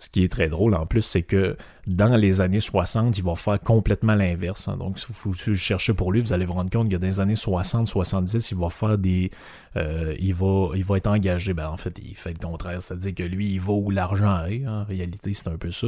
Ce 0.03 0.09
qui 0.09 0.21
est 0.25 0.27
très 0.27 0.49
drôle 0.49 0.75
en 0.75 0.85
plus, 0.85 1.01
c'est 1.01 1.21
que 1.21 1.55
dans 1.87 2.17
les 2.17 2.41
années 2.41 2.59
60, 2.59 3.17
il 3.17 3.23
va 3.23 3.35
faire 3.35 3.57
complètement 3.57 4.15
l'inverse. 4.15 4.67
Hein. 4.67 4.75
Donc, 4.75 4.99
si 4.99 5.07
vous 5.09 5.33
cherchez 5.33 5.93
pour 5.93 6.11
lui, 6.11 6.19
vous 6.19 6.33
allez 6.33 6.43
vous 6.45 6.55
rendre 6.55 6.69
compte 6.69 6.89
que 6.89 6.97
dans 6.97 7.07
les 7.07 7.21
années 7.21 7.35
60-70, 7.35 8.49
il 8.51 8.57
va 8.57 8.69
faire 8.69 8.97
des. 8.97 9.31
Euh, 9.77 10.13
il, 10.19 10.33
va, 10.33 10.71
il 10.75 10.83
va 10.83 10.97
être 10.97 11.07
engagé. 11.07 11.53
Ben, 11.53 11.69
en 11.69 11.77
fait, 11.77 11.97
il 12.03 12.17
fait 12.17 12.33
le 12.33 12.45
contraire. 12.45 12.83
C'est-à-dire 12.83 13.15
que 13.15 13.23
lui, 13.23 13.53
il 13.53 13.61
va 13.61 13.71
où 13.71 13.91
l'argent 13.91 14.43
est. 14.43 14.65
Hein. 14.65 14.81
En 14.81 14.83
réalité, 14.83 15.33
c'est 15.33 15.47
un 15.47 15.57
peu 15.57 15.71
ça. 15.71 15.87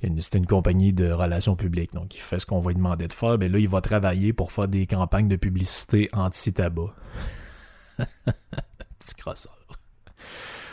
C'est 0.00 0.36
une 0.36 0.46
compagnie 0.46 0.92
de 0.92 1.10
relations 1.10 1.56
publiques. 1.56 1.92
Donc, 1.92 2.14
il 2.14 2.20
fait 2.20 2.38
ce 2.38 2.46
qu'on 2.46 2.60
va 2.60 2.70
lui 2.70 2.76
demander 2.76 3.08
de 3.08 3.12
faire. 3.12 3.36
Ben 3.36 3.50
là, 3.50 3.58
il 3.58 3.68
va 3.68 3.80
travailler 3.80 4.32
pour 4.32 4.52
faire 4.52 4.68
des 4.68 4.86
campagnes 4.86 5.26
de 5.26 5.34
publicité 5.34 6.08
anti-tabac. 6.12 6.94
Petit 9.00 9.14
crosseur. 9.18 9.58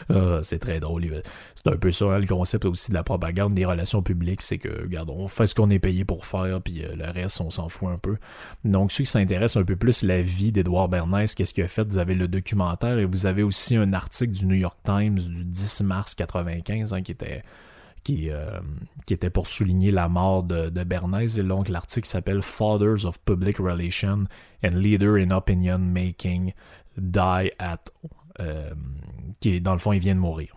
Ah, 0.10 0.40
c'est 0.42 0.60
très 0.60 0.80
drôle. 0.80 1.22
C'est 1.56 1.68
un 1.68 1.78
peu 1.78 1.92
ça, 1.92 2.06
hein, 2.06 2.20
le 2.20 2.28
concept 2.28 2.66
aussi 2.66 2.90
de 2.92 2.96
la 2.96 3.04
propagande 3.04 3.54
des 3.54 3.66
relations 3.66 4.02
publiques, 4.02 4.42
c'est 4.42 4.58
que, 4.58 4.84
regarde, 4.84 5.10
on 5.10 5.28
fait 5.28 5.48
ce 5.48 5.56
qu'on 5.56 5.70
est 5.70 5.80
payé 5.80 6.06
pour 6.06 6.26
faire, 6.26 6.62
puis 6.62 6.84
euh, 6.84 6.96
le 6.96 7.10
reste, 7.10 7.42
on 7.42 7.50
s'en 7.50 7.70
fout 7.70 7.90
un 7.90 7.98
peu. 7.98 8.18
Donc, 8.64 8.92
ceux 8.92 9.04
qui 9.04 9.10
s'intéressent 9.10 9.62
un 9.62 9.66
peu 9.66 9.76
plus 9.76 10.04
à 10.04 10.08
la 10.08 10.22
vie 10.22 10.52
d'Edouard 10.52 10.90
Bernays, 10.90 11.28
qu'est-ce 11.36 11.54
qu'il 11.54 11.64
a 11.64 11.68
fait, 11.68 11.84
vous 11.84 11.98
avez 11.98 12.16
le 12.16 12.28
documentaire 12.28 12.98
et 12.98 13.06
vous 13.06 13.26
avez 13.26 13.44
aussi 13.44 13.76
un 13.76 13.94
article 13.94 14.34
du 14.34 14.46
New 14.46 14.56
York 14.56 14.78
Times 14.84 15.16
du 15.16 15.46
10 15.46 15.82
mars 15.82 16.16
95, 16.16 16.94
hein, 16.94 17.02
qui 17.02 17.12
était 17.12 17.44
qui, 18.04 18.30
euh, 18.30 18.60
qui 19.06 19.14
était 19.14 19.30
pour 19.30 19.48
souligner 19.48 19.92
la 19.92 20.10
mort 20.10 20.44
de, 20.44 20.70
de 20.70 20.84
Bernays. 20.84 21.40
Et 21.40 21.44
donc, 21.44 21.70
l'article 21.70 22.08
s'appelle 22.08 22.42
Fathers 22.42 23.06
of 23.06 23.20
Public 23.22 23.58
Relations 23.60 24.26
and 24.64 24.72
Leader 24.72 25.16
in 25.16 25.32
Opinion 25.32 25.80
Making 25.80 26.54
Die 26.98 27.52
at. 27.60 27.92
Euh, 28.40 28.72
qui, 29.40 29.62
dans 29.62 29.74
le 29.74 29.80
fond, 29.80 29.94
il 29.94 30.00
vient 30.00 30.16
de 30.16 30.20
mourir. 30.20 30.56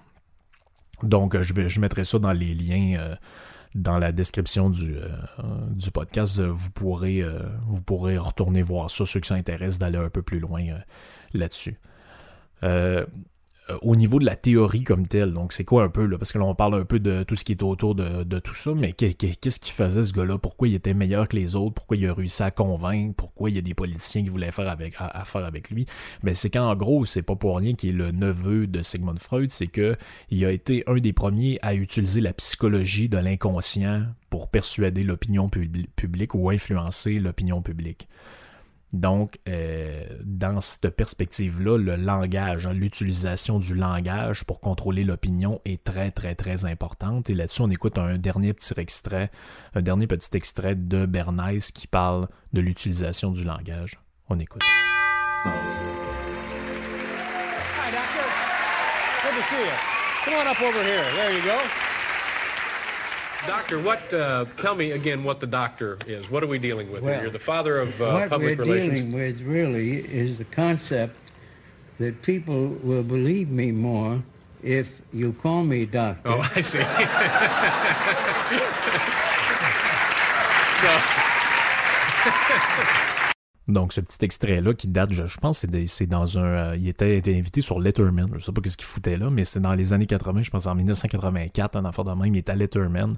Donc, 1.03 1.41
je, 1.41 1.53
vais, 1.53 1.69
je 1.69 1.81
mettrai 1.81 2.05
ça 2.05 2.19
dans 2.19 2.33
les 2.33 2.55
liens. 2.55 2.99
Euh, 2.99 3.17
dans 3.75 3.99
la 3.99 4.11
description 4.11 4.71
du, 4.71 4.97
du 5.73 5.91
podcast, 5.91 6.41
vous 6.41 6.71
pourrez, 6.71 7.23
vous 7.67 7.83
pourrez 7.83 8.17
retourner 8.17 8.63
voir 8.63 8.91
ça, 8.91 9.05
ceux 9.05 9.21
qui 9.21 9.29
s'intéressent 9.29 9.79
d'aller 9.79 9.99
un 9.99 10.09
peu 10.09 10.23
plus 10.23 10.39
loin 10.39 10.63
là-dessus. 11.35 11.79
Au 13.83 13.97
niveau 13.97 14.21
de 14.21 14.25
la 14.25 14.37
théorie 14.37 14.85
comme 14.85 15.09
telle. 15.09 15.33
Donc, 15.33 15.53
c'est 15.53 15.65
quoi 15.65 15.83
un 15.83 15.89
peu, 15.89 16.07
là? 16.07 16.19
Parce 16.19 16.33
que 16.33 16.39
là, 16.39 16.45
on 16.45 16.55
parle 16.55 16.75
un 16.75 16.85
peu 16.85 17.01
de 17.01 17.25
tout 17.25 17.35
ce 17.35 17.45
qui 17.45 17.51
est 17.51 17.63
autour 17.65 17.97
de, 17.97 18.39
tout 18.39 18.55
ça, 18.55 18.73
mais 18.75 18.93
qu'est-ce 18.93 19.59
qu'il 19.59 19.73
faisait, 19.73 20.05
ce 20.05 20.13
gars-là? 20.13 20.39
Pourquoi 20.39 20.69
il 20.69 20.75
était 20.75 20.95
meilleur 20.95 21.27
que 21.27 21.35
les 21.37 21.57
autres? 21.57 21.75
Pourquoi 21.75 21.97
il 21.97 22.07
a 22.07 22.15
réussi 22.15 22.45
à 22.45 22.53
convaincre? 22.53 23.15
Pourquoi 23.17 23.51
il 23.51 23.57
y 23.57 23.59
a 23.59 23.63
des 23.63 23.75
politiciens 23.75 24.23
qui 24.23 24.29
voulaient 24.29 24.53
faire 24.53 24.69
avec, 24.69 24.95
à, 24.99 25.25
faire 25.25 25.45
avec 25.45 25.71
lui? 25.71 25.87
Ben, 26.23 26.33
c'est 26.33 26.51
qu'en 26.51 26.77
gros, 26.77 27.05
c'est 27.07 27.23
pas 27.23 27.35
pour 27.35 27.57
rien 27.57 27.75
qu'il 27.75 27.91
est 27.91 27.93
le 27.93 28.13
neveu 28.13 28.69
de 28.69 28.83
Sigmund 28.83 29.19
Freud, 29.19 29.51
c'est 29.51 29.67
que 29.67 29.97
il 30.31 30.45
a 30.45 30.53
été 30.53 30.85
un 30.87 30.99
des 30.99 31.13
premiers 31.13 31.59
à 31.63 31.75
utiliser 31.75 32.21
la 32.21 32.33
psychologie 32.33 33.09
de 33.09 33.19
l'inconscient 33.19 34.05
pour 34.31 34.49
persuader 34.49 35.03
l'opinion 35.03 35.49
publique 35.49 36.35
ou 36.35 36.51
influencer 36.51 37.19
l'opinion 37.19 37.63
publique. 37.63 38.09
Donc, 38.97 39.39
euh, 39.47 40.07
dans 40.25 40.63
cette 40.63 40.89
perspective-là, 40.89 41.77
le 41.77 41.97
langage, 41.97 42.67
hein, 42.67 42.73
l'utilisation 42.73 43.59
du 43.59 43.75
langage 43.75 44.45
pour 44.45 44.59
contrôler 44.59 45.05
l'opinion 45.05 45.61
est 45.67 45.85
très, 45.85 46.11
très, 46.11 46.35
très 46.35 46.65
importante. 46.65 47.29
Et 47.29 47.35
là-dessus, 47.35 47.61
on 47.61 47.71
écoute 47.71 47.99
un 47.99 48.17
dernier 48.17 48.55
petit 48.55 48.73
extrait, 48.79 49.31
un 49.75 49.83
dernier 49.83 50.07
petit 50.07 50.35
extrait 50.35 50.75
de 50.77 51.05
Bernays 51.05 51.59
qui 51.75 51.87
parle 51.87 52.27
de 52.55 52.63
l'utilisation 52.63 53.33
du 53.33 53.45
langage. 53.45 54.01
On 54.31 54.39
écoute. 54.39 54.63
Hi. 55.45 55.51
Good 59.23 59.35
to 59.35 59.43
see 59.51 59.61
you. 59.61 59.73
Come 60.25 60.35
on 60.35 60.47
up 60.47 60.61
over 60.63 60.83
here. 60.83 61.05
There 61.17 61.37
you 61.37 61.45
go. 61.45 61.59
Doctor, 63.47 63.83
what? 63.83 63.99
Uh, 64.13 64.47
tell 64.61 64.75
me 64.75 64.91
again 64.93 65.23
what 65.23 65.41
the 65.41 65.47
doctor 65.47 65.99
is. 66.07 66.29
What 66.31 66.43
are 66.43 66.49
we 66.49 66.59
dealing 66.59 66.91
with 66.91 67.03
well, 67.05 67.15
here? 67.15 67.23
You're 67.23 67.33
the 67.33 67.39
father 67.39 67.81
of 67.81 67.89
uh, 68.01 68.29
public 68.29 68.59
relations. 68.59 68.59
What 68.59 68.69
we're 68.69 68.91
dealing 68.91 69.13
with 69.13 69.41
really 69.43 69.99
is 70.01 70.39
the 70.39 70.45
concept 70.45 71.15
that 71.99 72.23
people 72.23 72.77
will 72.83 73.05
believe 73.05 73.49
me 73.49 73.71
more 73.71 74.23
if 74.63 74.87
you 75.13 75.33
call 75.43 75.63
me 75.63 75.87
doctor. 75.87 76.29
Oh, 76.29 76.41
I 76.41 76.61
see. 76.61 76.79
so. 83.07 83.13
Donc, 83.69 83.93
ce 83.93 84.01
petit 84.01 84.25
extrait-là 84.25 84.75
qui 84.75 84.87
date, 84.87 85.11
je, 85.13 85.39
pense, 85.39 85.67
c'est 85.87 86.07
dans 86.07 86.39
un. 86.39 86.43
Euh, 86.43 86.77
il 86.77 86.89
était, 86.89 87.21
invité 87.27 87.61
sur 87.61 87.81
Letterman. 87.81 88.29
Je 88.37 88.45
sais 88.45 88.53
pas 88.53 88.61
ce 88.65 88.77
qu'il 88.77 88.87
foutait 88.87 89.17
là, 89.17 89.29
mais 89.29 89.45
c'est 89.45 89.61
dans 89.61 89.75
les 89.75 89.93
années 89.93 90.07
80, 90.07 90.43
je 90.43 90.51
pense 90.51 90.67
en 90.67 90.75
1984, 90.77 91.77
un 91.77 91.85
enfant 91.85 92.05
de 92.05 92.13
même, 92.13 92.35
il 92.35 92.39
est 92.39 92.49
à 92.49 92.55
Letterman. 92.55 93.17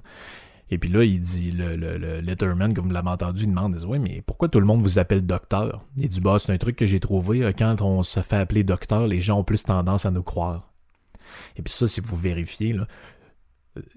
Et 0.71 0.77
puis 0.77 0.89
là, 0.89 1.03
il 1.03 1.19
dit, 1.19 1.51
le, 1.51 1.75
le, 1.75 2.21
Letterman, 2.21 2.73
comme 2.73 2.87
vous 2.87 2.93
l'avez 2.93 3.09
entendu, 3.09 3.43
il 3.43 3.49
demande, 3.49 3.73
il 3.75 3.79
dit, 3.79 3.85
oui, 3.85 3.99
mais 3.99 4.23
pourquoi 4.25 4.49
tout 4.49 4.59
le 4.59 4.65
monde 4.65 4.81
vous 4.81 4.99
appelle 4.99 5.25
docteur? 5.25 5.83
Il 5.97 6.09
dit, 6.09 6.21
bah, 6.21 6.37
c'est 6.39 6.51
un 6.51 6.57
truc 6.57 6.75
que 6.75 6.85
j'ai 6.85 6.99
trouvé. 6.99 7.43
Euh, 7.43 7.51
quand 7.57 7.81
on 7.81 8.01
se 8.03 8.21
fait 8.21 8.37
appeler 8.37 8.63
docteur, 8.63 9.07
les 9.07 9.21
gens 9.21 9.39
ont 9.39 9.43
plus 9.43 9.63
tendance 9.63 10.05
à 10.05 10.11
nous 10.11 10.23
croire. 10.23 10.71
Et 11.55 11.61
puis 11.61 11.73
ça, 11.73 11.87
si 11.87 12.01
vous 12.01 12.15
vérifiez, 12.15 12.73
là, 12.73 12.87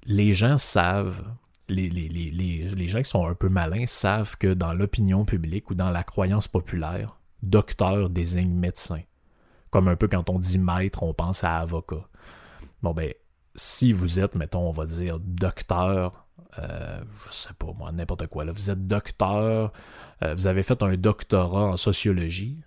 les 0.04 0.34
gens 0.34 0.58
savent 0.58 1.24
les, 1.68 1.88
les, 1.90 2.88
gens 2.88 2.98
qui 2.98 3.08
sont 3.08 3.26
un 3.26 3.34
peu 3.34 3.48
malins 3.48 3.86
savent 3.86 4.36
que 4.36 4.52
dans 4.52 4.72
l'opinion 4.72 5.24
publique 5.24 5.70
ou 5.70 5.74
dans 5.74 5.90
la 5.90 6.02
croyance 6.02 6.48
populaire, 6.48 7.18
docteur 7.42 8.10
désigne 8.10 8.52
médecin. 8.52 9.00
Comme 9.70 9.88
un 9.88 9.96
peu 9.96 10.08
quand 10.08 10.28
on 10.28 10.38
dit 10.38 10.58
maître, 10.58 11.02
on 11.02 11.14
pense 11.14 11.44
à 11.44 11.58
avocat. 11.58 12.06
Bon 12.82 12.92
ben, 12.92 13.12
si 13.54 13.92
vous 13.92 14.18
êtes, 14.18 14.34
mettons, 14.34 14.68
on 14.68 14.72
va 14.72 14.84
dire 14.86 15.18
docteur, 15.20 16.26
euh, 16.58 17.00
je 17.28 17.32
sais 17.32 17.54
pas 17.58 17.72
moi, 17.76 17.92
n'importe 17.92 18.26
quoi, 18.26 18.44
là, 18.44 18.52
vous 18.52 18.70
êtes 18.70 18.86
docteur, 18.86 19.72
euh, 20.22 20.34
vous 20.34 20.46
avez 20.46 20.62
fait 20.62 20.82
un 20.82 20.96
doctorat 20.96 21.64
en 21.64 21.76
sociologie, 21.76 22.58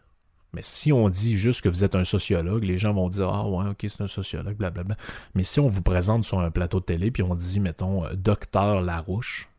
mais 0.56 0.62
si 0.62 0.94
on 0.94 1.10
dit 1.10 1.38
juste 1.38 1.62
que 1.62 1.70
vous 1.70 1.84
êtes 1.84 1.96
un 1.96 2.06
sociologue, 2.06 2.64
les 2.64 2.78
gens 2.78 2.94
vont 2.94 3.10
dire 3.10 3.30
Ah 3.30 3.48
ouais, 3.48 3.70
ok, 3.70 3.86
c'est 3.88 4.02
un 4.02 4.08
sociologue, 4.08 4.56
blablabla. 4.56 4.96
Mais 5.36 5.44
si 5.44 5.60
on 5.60 5.68
vous 5.68 5.82
présente 5.82 6.24
sur 6.24 6.40
un 6.40 6.50
plateau 6.50 6.80
de 6.80 6.86
télé, 6.86 7.12
puis 7.12 7.24
on 7.24 7.36
dit, 7.36 7.60
mettons, 7.60 8.06
euh, 8.06 8.14
docteur 8.16 8.82
Larouche, 8.82 9.50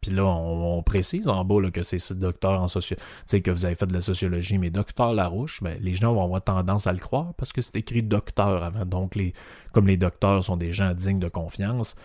puis 0.00 0.12
là, 0.12 0.24
on, 0.24 0.82
précise 0.82 1.28
en 1.28 1.44
bas 1.44 1.70
que 1.70 1.82
c'est 1.82 2.18
docteur 2.18 2.62
en 2.62 2.68
sociologie, 2.68 3.04
tu 3.04 3.24
sais, 3.26 3.42
que 3.42 3.50
vous 3.50 3.66
avez 3.66 3.74
fait 3.74 3.86
de 3.86 3.92
la 3.92 4.00
sociologie, 4.00 4.56
mais 4.56 4.70
docteur 4.70 5.12
Larouche, 5.12 5.62
ben, 5.62 5.76
les 5.82 5.92
gens 5.92 6.14
vont 6.14 6.24
avoir 6.24 6.42
tendance 6.42 6.86
à 6.86 6.92
le 6.92 6.98
croire 6.98 7.34
parce 7.36 7.52
que 7.52 7.60
c'est 7.60 7.76
écrit 7.76 8.02
docteur 8.02 8.62
avant. 8.62 8.86
Donc, 8.86 9.14
les, 9.14 9.34
comme 9.72 9.86
les 9.86 9.98
docteurs 9.98 10.42
sont 10.42 10.56
des 10.56 10.72
gens 10.72 10.94
dignes 10.94 11.18
de 11.18 11.28
confiance 11.28 11.96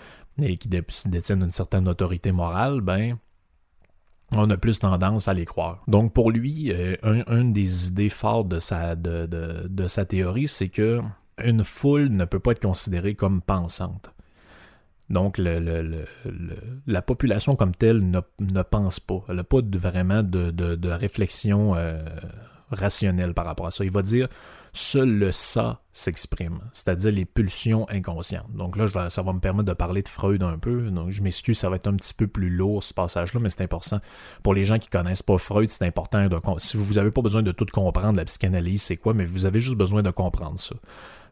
et 0.42 0.58
qui 0.58 0.68
détiennent 0.68 1.44
une 1.44 1.54
certaine 1.54 1.88
autorité 1.88 2.34
morale, 2.34 2.82
ben, 2.82 3.18
on 4.36 4.50
a 4.50 4.58
plus 4.58 4.80
tendance 4.80 5.28
à 5.28 5.34
les 5.34 5.46
croire. 5.46 5.84
Donc 5.88 6.14
pour 6.14 6.32
lui, 6.32 6.72
euh, 6.72 6.96
une 7.04 7.54
des 7.54 7.88
idées 7.88 8.10
fortes 8.10 8.48
de 8.48 8.60
sa, 8.60 8.96
théorie, 10.06 10.48
c'est 10.48 10.70
que 10.70 11.02
une 11.44 11.64
foule 11.64 12.10
ne 12.10 12.26
peut 12.26 12.40
pas 12.40 12.52
être 12.52 12.62
considérée 12.62 13.16
comme 13.16 13.42
pensante. 13.42 14.12
Donc 15.10 15.38
la 15.38 17.02
population 17.02 17.56
comme 17.56 17.76
telle 17.76 18.10
ne, 18.10 18.62
pense 18.64 19.00
pas. 19.00 19.24
Elle 19.30 19.36
n'a 19.36 19.44
pas 19.44 19.60
vraiment 19.74 20.24
de, 20.24 20.52
de 20.52 20.90
réflexion 20.90 21.76
euh, 21.76 22.04
rationnelle 22.72 23.34
par 23.34 23.46
rapport 23.46 23.68
à 23.68 23.72
ça. 23.72 23.86
Il 23.86 23.92
va 23.92 24.02
dire 24.02 24.28
seul 24.76 25.10
le 25.10 25.32
ça 25.32 25.82
s'exprime, 25.92 26.60
c'est-à-dire 26.74 27.12
les 27.12 27.26
pulsions 27.26 27.88
inconscientes. 27.90 28.52
Donc 28.54 28.78
là, 28.78 29.10
ça 29.10 29.22
va 29.22 29.34
me 29.34 29.40
permettre 29.40 29.66
de 29.66 29.74
parler 29.74 30.02
de 30.02 30.10
Freud 30.10 30.44
un 30.44 30.58
peu. 30.58 30.92
Donc 30.92 31.10
je 31.10 31.22
m'excuse, 31.22 31.58
ça 31.58 31.70
va 31.70 31.78
être 31.78 31.88
un 31.88 31.96
petit 31.96 32.14
peu 32.14 32.28
plus 32.28 32.50
lourd 32.50 32.84
ce 32.84 32.94
passage-là, 32.94 33.40
mais 33.40 33.50
c'est 33.50 33.64
important. 33.64 34.00
Pour 34.44 34.54
les 34.54 34.64
gens 34.64 34.78
qui 34.78 34.90
connaissent 34.90 35.24
pas 35.24 35.38
Freud, 35.38 35.70
c'est 35.70 35.86
important 35.86 36.28
de 36.28 36.40
si 36.60 36.78
vous 36.78 36.94
n'avez 36.96 37.12
pas 37.12 37.22
besoin 37.22 37.42
de 37.42 37.52
tout 37.52 37.66
comprendre 37.72 38.18
la 38.18 38.26
psychanalyse, 38.26 38.84
c'est 38.84 38.98
quoi, 38.98 39.14
mais 39.14 39.26
vous 39.26 39.46
avez 39.46 39.60
juste 39.60 39.78
besoin 39.78 40.04
de 40.04 40.12
comprendre 40.12 40.60
ça. 40.60 40.76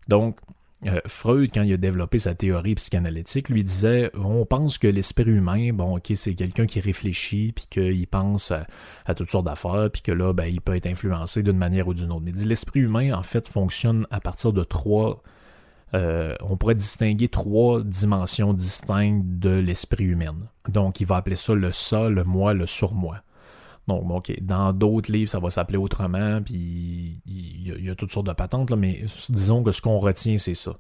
Donc, 0.08 0.40
euh, 0.88 1.00
Freud, 1.06 1.50
quand 1.54 1.63
il 1.63 1.74
a 1.74 1.78
développé 1.78 2.19
sa 2.19 2.36
théorie 2.36 2.76
psychanalytique, 2.76 3.50
lui 3.50 3.63
disait 3.63 4.12
on 4.15 4.46
pense 4.46 4.78
que 4.78 4.88
l'esprit 4.88 5.32
humain, 5.32 5.72
bon, 5.74 5.98
ok, 5.98 6.12
c'est 6.15 6.36
quelqu'un 6.36 6.65
qui 6.65 6.80
réfléchit, 6.80 7.54
puis 7.54 7.65
qu'il 7.69 8.08
pense 8.08 8.52
à, 8.52 9.13
toutes 9.15 9.32
sortes 9.32 9.46
d'affaires, 9.46 9.89
puis 9.91 10.02
que 10.02 10.12
là, 10.12 10.34
ben, 10.34 10.46
il 10.46 10.62
peut 10.62 10.76
être 10.76 10.88
influencé 10.88 11.43
d'une 11.43 11.58
manière 11.58 11.88
ou 11.88 11.93
d'une 11.93 12.12
autre. 12.12 12.22
Mais 12.24 12.32
il 12.32 12.36
dit 12.36 12.46
l'esprit 12.46 12.82
humain, 12.82 13.13
en 13.13 13.24
fait, 13.24 13.48
fonctionne 13.48 14.08
à 14.12 14.19
partir 14.19 14.54
de 14.54 14.63
trois. 14.63 15.24
Euh, 15.93 16.36
on 16.41 16.58
pourrait 16.58 16.76
distinguer 16.76 17.30
trois 17.30 17.82
dimensions 17.84 18.54
distinctes 18.54 19.39
de 19.39 19.52
l'esprit 19.52 20.06
humain. 20.06 20.36
Donc, 20.67 21.02
il 21.02 21.08
va 21.08 21.17
appeler 21.17 21.36
ça 21.36 21.54
le 21.54 21.72
ça, 21.72 22.10
le 22.10 22.24
moi, 22.24 22.54
le 22.54 22.65
surmoi. 22.65 23.22
Donc, 23.88 24.10
OK, 24.10 24.34
dans 24.41 24.72
d'autres 24.72 25.12
livres, 25.12 25.30
ça 25.30 25.39
va 25.39 25.50
s'appeler 25.50 25.78
autrement, 25.78 26.41
puis 26.41 27.22
il 27.26 27.84
y, 27.84 27.89
a 27.89 27.96
toutes 27.96 28.12
sortes 28.12 28.28
de 28.28 28.34
patentes, 28.34 28.72
mais 28.72 29.04
disons 29.30 29.62
que 29.62 29.72
ce 29.72 29.82
qu'on 29.82 30.00
retient, 30.00 30.38
c'est 30.38 30.54
ça. 30.54 30.78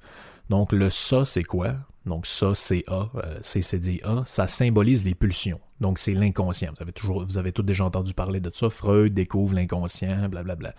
Donc, 0.49 0.71
le 0.71 0.89
ça, 0.89 1.25
c'est 1.25 1.43
quoi? 1.43 1.73
Donc, 2.05 2.25
ça, 2.25 2.53
c'est 2.53 2.83
A, 2.87 3.09
euh, 3.15 3.39
CCDA, 3.41 4.23
ça 4.25 4.47
symbolise 4.47 5.05
les 5.05 5.15
pulsions. 5.15 5.59
Donc, 5.79 5.99
c'est 5.99 6.13
l'inconscient. 6.13 6.71
Vous 6.75 6.81
avez 6.81 6.91
toujours, 6.91 7.25
vous 7.25 7.37
avez 7.37 7.53
tous 7.53 7.63
déjà 7.63 7.85
entendu 7.85 8.13
parler 8.13 8.41
de 8.41 8.49
ça. 8.53 8.69
Freud 8.69 9.13
découvre 9.13 9.53
l'inconscient, 9.53 10.27
blablabla. 10.27 10.73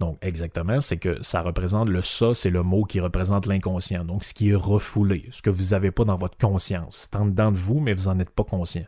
Donc, 0.00 0.18
exactement, 0.20 0.80
c'est 0.80 0.98
que 0.98 1.22
ça 1.22 1.40
représente 1.40 1.88
le 1.88 2.02
ça, 2.02 2.34
c'est 2.34 2.50
le 2.50 2.62
mot 2.62 2.84
qui 2.84 3.00
représente 3.00 3.46
l'inconscient. 3.46 4.04
Donc, 4.04 4.24
ce 4.24 4.34
qui 4.34 4.50
est 4.50 4.54
refoulé, 4.54 5.26
ce 5.30 5.40
que 5.40 5.48
vous 5.48 5.70
n'avez 5.70 5.90
pas 5.90 6.04
dans 6.04 6.16
votre 6.16 6.36
conscience. 6.36 7.08
C'est 7.10 7.18
en 7.18 7.26
dedans 7.26 7.50
de 7.50 7.56
vous, 7.56 7.80
mais 7.80 7.94
vous 7.94 8.10
n'en 8.10 8.18
êtes 8.18 8.30
pas 8.30 8.44
conscient. 8.44 8.84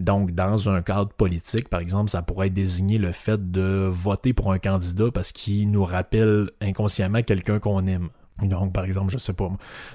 Donc, 0.00 0.32
dans 0.32 0.70
un 0.70 0.82
cadre 0.82 1.12
politique, 1.12 1.68
par 1.68 1.80
exemple, 1.80 2.10
ça 2.10 2.22
pourrait 2.22 2.50
désigner 2.50 2.98
le 2.98 3.12
fait 3.12 3.50
de 3.50 3.88
voter 3.90 4.32
pour 4.32 4.52
un 4.52 4.58
candidat 4.58 5.10
parce 5.12 5.32
qu'il 5.32 5.70
nous 5.70 5.84
rappelle 5.84 6.50
inconsciemment 6.60 7.22
quelqu'un 7.22 7.58
qu'on 7.58 7.86
aime. 7.86 8.08
Donc, 8.42 8.72
par 8.72 8.84
exemple, 8.84 9.12
je 9.12 9.18
sais 9.18 9.34
pas, 9.34 9.50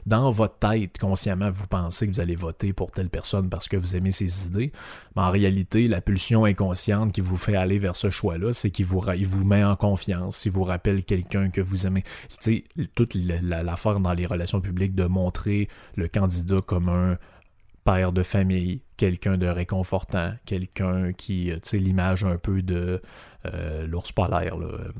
dans 0.05 0.29
votre 0.29 0.59
tête, 0.59 0.99
consciemment, 0.99 1.49
vous 1.49 1.65
pensez 1.65 2.07
que 2.07 2.13
vous 2.13 2.19
allez 2.19 2.35
voter 2.35 2.73
pour 2.73 2.91
telle 2.91 3.09
personne 3.09 3.49
parce 3.49 3.67
que 3.67 3.77
vous 3.77 3.95
aimez 3.95 4.11
ses 4.11 4.45
idées, 4.45 4.71
mais 5.15 5.23
en 5.23 5.31
réalité, 5.31 5.87
la 5.87 6.01
pulsion 6.01 6.45
inconsciente 6.45 7.11
qui 7.11 7.21
vous 7.21 7.37
fait 7.37 7.55
aller 7.55 7.79
vers 7.79 7.95
ce 7.95 8.11
choix-là, 8.11 8.53
c'est 8.53 8.69
qu'il 8.69 8.85
vous, 8.85 9.03
il 9.17 9.25
vous 9.25 9.43
met 9.43 9.63
en 9.63 9.75
confiance, 9.75 10.45
il 10.45 10.51
vous 10.51 10.63
rappelle 10.63 11.03
quelqu'un 11.03 11.49
que 11.49 11.61
vous 11.61 11.87
aimez. 11.87 12.03
Tu 12.39 12.63
sais, 12.75 12.85
toute 12.93 13.15
l'affaire 13.15 13.99
dans 13.99 14.13
les 14.13 14.27
relations 14.27 14.61
publiques 14.61 14.93
de 14.93 15.05
montrer 15.05 15.67
le 15.95 16.07
candidat 16.07 16.57
comme 16.67 16.89
un 16.89 17.17
père 17.86 18.12
de 18.12 18.24
famille, 18.24 18.82
quelqu'un 18.98 19.38
de 19.38 19.45
réconfortant, 19.45 20.34
quelqu'un 20.45 21.13
qui, 21.13 21.52
tu 21.54 21.60
sais, 21.62 21.78
l'image 21.78 22.26
un 22.26 22.38
peu 22.38 22.63
de 22.63 23.00
euh, 23.45 23.86
l'ours 23.86 24.12
polaire, 24.12 24.58
euh, 24.60 24.91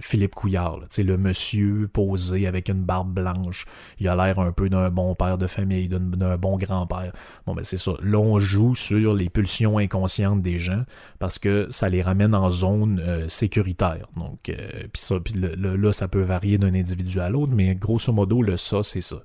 Philippe 0.00 0.36
Couillard, 0.36 0.78
le 0.96 1.16
monsieur 1.16 1.88
posé 1.92 2.46
avec 2.46 2.68
une 2.68 2.84
barbe 2.84 3.12
blanche. 3.12 3.66
Il 3.98 4.06
a 4.06 4.14
l'air 4.14 4.38
un 4.38 4.52
peu 4.52 4.68
d'un 4.68 4.88
bon 4.90 5.16
père 5.16 5.36
de 5.36 5.48
famille, 5.48 5.88
d'un 5.88 6.36
bon 6.36 6.58
grand-père. 6.58 7.12
Bon, 7.44 7.56
ben 7.56 7.64
c'est 7.64 7.76
ça. 7.76 7.92
Là, 8.02 8.18
on 8.18 8.38
joue 8.38 8.76
sur 8.76 9.14
les 9.14 9.28
pulsions 9.28 9.78
inconscientes 9.78 10.40
des 10.40 10.58
gens 10.58 10.84
parce 11.18 11.40
que 11.40 11.66
ça 11.70 11.88
les 11.88 12.02
ramène 12.02 12.36
en 12.36 12.50
zone 12.50 13.00
euh, 13.00 13.28
sécuritaire. 13.28 14.06
Donc, 14.16 14.38
puis 14.44 14.90
ça, 14.94 15.16
puis 15.18 15.34
là, 15.34 15.92
ça 15.92 16.06
peut 16.06 16.22
varier 16.22 16.58
d'un 16.58 16.74
individu 16.74 17.18
à 17.18 17.30
l'autre, 17.30 17.52
mais 17.52 17.74
grosso 17.74 18.12
modo, 18.12 18.42
le 18.42 18.56
ça, 18.56 18.84
c'est 18.84 19.00
ça. 19.00 19.22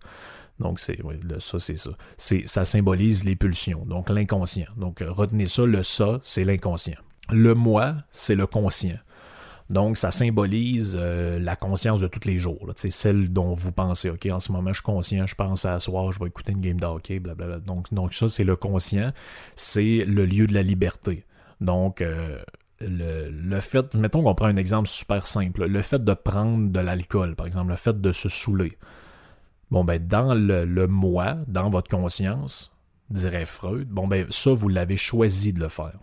Donc, 0.59 0.79
c'est 0.79 0.97
le 0.99 1.39
ça, 1.39 1.59
c'est 1.59 1.77
ça. 1.77 1.91
C'est, 2.17 2.47
ça 2.47 2.65
symbolise 2.65 3.23
les 3.23 3.35
pulsions, 3.35 3.85
donc 3.85 4.09
l'inconscient. 4.09 4.67
Donc, 4.77 5.03
retenez 5.05 5.47
ça, 5.47 5.65
le 5.65 5.83
ça, 5.83 6.19
c'est 6.23 6.43
l'inconscient. 6.43 6.97
Le 7.31 7.55
moi, 7.55 7.95
c'est 8.11 8.35
le 8.35 8.47
conscient. 8.47 8.97
Donc, 9.69 9.97
ça 9.97 10.11
symbolise 10.11 10.97
euh, 10.99 11.39
la 11.39 11.55
conscience 11.55 11.99
de 11.99 12.07
tous 12.07 12.27
les 12.27 12.37
jours. 12.37 12.71
C'est 12.75 12.91
celle 12.91 13.31
dont 13.31 13.53
vous 13.53 13.71
pensez, 13.71 14.09
OK, 14.09 14.27
en 14.31 14.39
ce 14.39 14.51
moment, 14.51 14.69
je 14.69 14.75
suis 14.75 14.83
conscient, 14.83 15.25
je 15.25 15.35
pense 15.35 15.65
à 15.65 15.79
soir, 15.79 16.11
je 16.11 16.19
vais 16.19 16.27
écouter 16.27 16.51
une 16.51 16.61
game 16.61 16.79
d'hockey, 16.79 17.19
blablabla. 17.19 17.59
Donc, 17.59 17.91
donc, 17.93 18.13
ça, 18.13 18.27
c'est 18.27 18.43
le 18.43 18.55
conscient. 18.55 19.11
C'est 19.55 20.05
le 20.05 20.25
lieu 20.25 20.47
de 20.47 20.53
la 20.53 20.63
liberté. 20.63 21.25
Donc, 21.61 22.01
euh, 22.01 22.39
le, 22.81 23.59
fait, 23.61 23.95
mettons 23.95 24.21
qu'on 24.21 24.35
prend 24.35 24.47
un 24.47 24.57
exemple 24.57 24.89
super 24.89 25.27
simple, 25.27 25.65
le 25.65 25.81
fait 25.81 26.03
de 26.03 26.13
prendre 26.13 26.69
de 26.69 26.79
l'alcool, 26.79 27.35
par 27.35 27.45
exemple, 27.45 27.69
le 27.69 27.77
fait 27.77 27.99
de 27.99 28.11
se 28.11 28.29
saouler. 28.29 28.77
Bon, 29.71 29.84
ben, 29.84 30.06
dans 30.06 30.34
le, 30.34 30.88
moi, 30.88 31.38
dans 31.47 31.69
votre 31.69 31.89
conscience, 31.89 32.71
dirait 33.10 33.45
Freud, 33.45 33.88
bon, 33.89 34.08
ben, 34.08 34.28
ça, 34.30 34.54
vous 34.54 34.69
l'avez 34.69 34.97
choisi 34.97 35.54
de 35.54 35.60
le 35.60 35.69
faire 35.69 35.97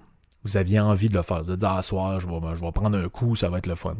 vous 0.44 0.56
aviez 0.56 0.80
envie 0.80 1.08
de 1.08 1.14
le 1.14 1.22
faire. 1.22 1.42
Vous 1.42 1.50
avez 1.50 1.58
dit, 1.58 1.66
ah, 1.66 1.82
soir, 1.82 2.20
je 2.20 2.26
vais, 2.26 2.54
je 2.54 2.60
vais 2.60 2.72
prendre 2.72 2.98
un 2.98 3.08
coup, 3.08 3.36
ça 3.36 3.48
va 3.48 3.58
être 3.58 3.66
le 3.66 3.74
fun. 3.74 3.96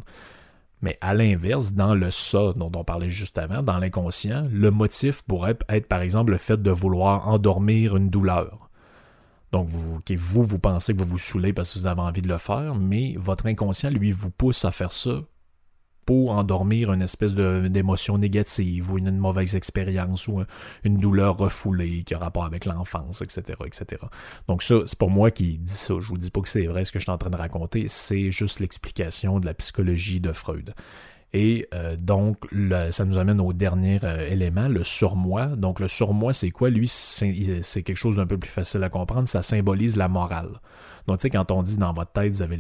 Mais 0.83 0.97
à 1.03 1.13
l'inverse, 1.13 1.75
dans 1.75 1.95
le 1.95 2.11
ça 2.11 2.55
dont 2.57 2.73
on 2.75 2.85
parlait 2.85 3.11
juste 3.11 3.37
avant, 3.37 3.63
dans 3.63 3.79
l'inconscient, 3.79 4.49
le 4.51 4.71
motif 4.71 5.23
pourrait 5.23 5.59
être 5.69 5.87
par 5.87 6.01
exemple 6.01 6.33
le 6.33 6.39
fait 6.39 6.61
de 6.61 6.71
vouloir 6.71 7.29
endormir 7.29 7.97
une 7.97 8.09
douleur. 8.09 8.71
Donc 9.53 9.69
vous, 9.69 10.01
vous, 10.17 10.43
vous 10.43 10.59
pensez 10.59 10.95
que 10.95 10.99
vous 10.99 11.05
vous 11.05 11.19
saoulez 11.19 11.53
parce 11.53 11.75
que 11.75 11.81
vous 11.81 11.87
avez 11.87 12.01
envie 12.01 12.23
de 12.23 12.29
le 12.29 12.39
faire, 12.39 12.75
mais 12.75 13.15
votre 13.19 13.47
inconscient, 13.47 13.91
lui, 13.91 14.11
vous 14.13 14.31
pousse 14.31 14.65
à 14.65 14.71
faire 14.71 14.93
ça 14.93 15.21
pour 16.05 16.33
endormir 16.33 16.93
une 16.93 17.03
espèce 17.03 17.35
d'émotion 17.35 18.19
négative 18.19 18.93
ou 18.93 18.99
une, 18.99 19.17
mauvaise 19.17 19.55
expérience 19.55 20.29
ou 20.29 20.43
une 20.85 20.97
douleur 20.97 21.37
refoulée 21.37 22.03
qui 22.05 22.15
a 22.15 22.19
rapport 22.19 22.45
avec 22.45 22.65
l'enfance, 22.65 23.23
etc., 23.23 23.59
etc. 23.65 24.03
Donc 24.49 24.63
ça, 24.63 24.77
c'est 24.87 24.99
pour 24.99 25.11
moi 25.11 25.31
qui 25.31 25.59
dis 25.59 25.73
ça. 25.73 25.95
Je 26.01 26.09
vous 26.09 26.19
dis 26.19 26.31
pas 26.31 26.41
que 26.41 26.49
c'est 26.49 26.67
vrai 26.67 26.85
ce 26.85 26.93
que 26.93 26.99
je 26.99 27.05
suis 27.05 27.13
en 27.13 27.19
train 27.19 27.31
de 27.31 27.37
raconter, 27.37 27.87
c'est 27.89 28.31
juste 28.31 28.61
l'explication 28.61 29.41
de 29.41 29.47
la 29.47 29.55
psychologie 29.55 30.21
de 30.21 30.33
Freud. 30.33 30.75
Et 31.33 31.69
euh, 31.75 31.97
donc, 31.97 32.47
ça 32.91 33.05
nous 33.05 33.19
amène 33.19 33.41
au 33.41 33.53
dernier 33.53 34.01
euh, 34.03 34.29
élément, 34.29 34.69
le 34.69 34.83
surmoi. 34.83 35.47
Donc, 35.47 35.79
le 35.79 35.87
surmoi, 35.87 36.33
c'est 36.33 36.51
quoi? 36.51 36.71
Lui, 36.71 36.89
c'est 36.89 37.83
quelque 37.83 37.95
chose 37.95 38.17
d'un 38.17 38.27
peu 38.27 38.37
plus 38.37 38.51
facile 38.51 38.83
à 38.83 38.89
comprendre. 38.89 39.29
Ça 39.29 39.43
symbolise 39.43 39.97
la 39.97 40.09
morale. 40.09 40.61
Donc, 41.07 41.19
tu 41.19 41.23
sais, 41.23 41.31
quand 41.31 41.51
on 41.51 41.63
dit 41.63 41.77
dans 41.77 41.93
votre 41.93 42.13
tête, 42.13 42.33
vous 42.33 42.43
avez 42.43 42.59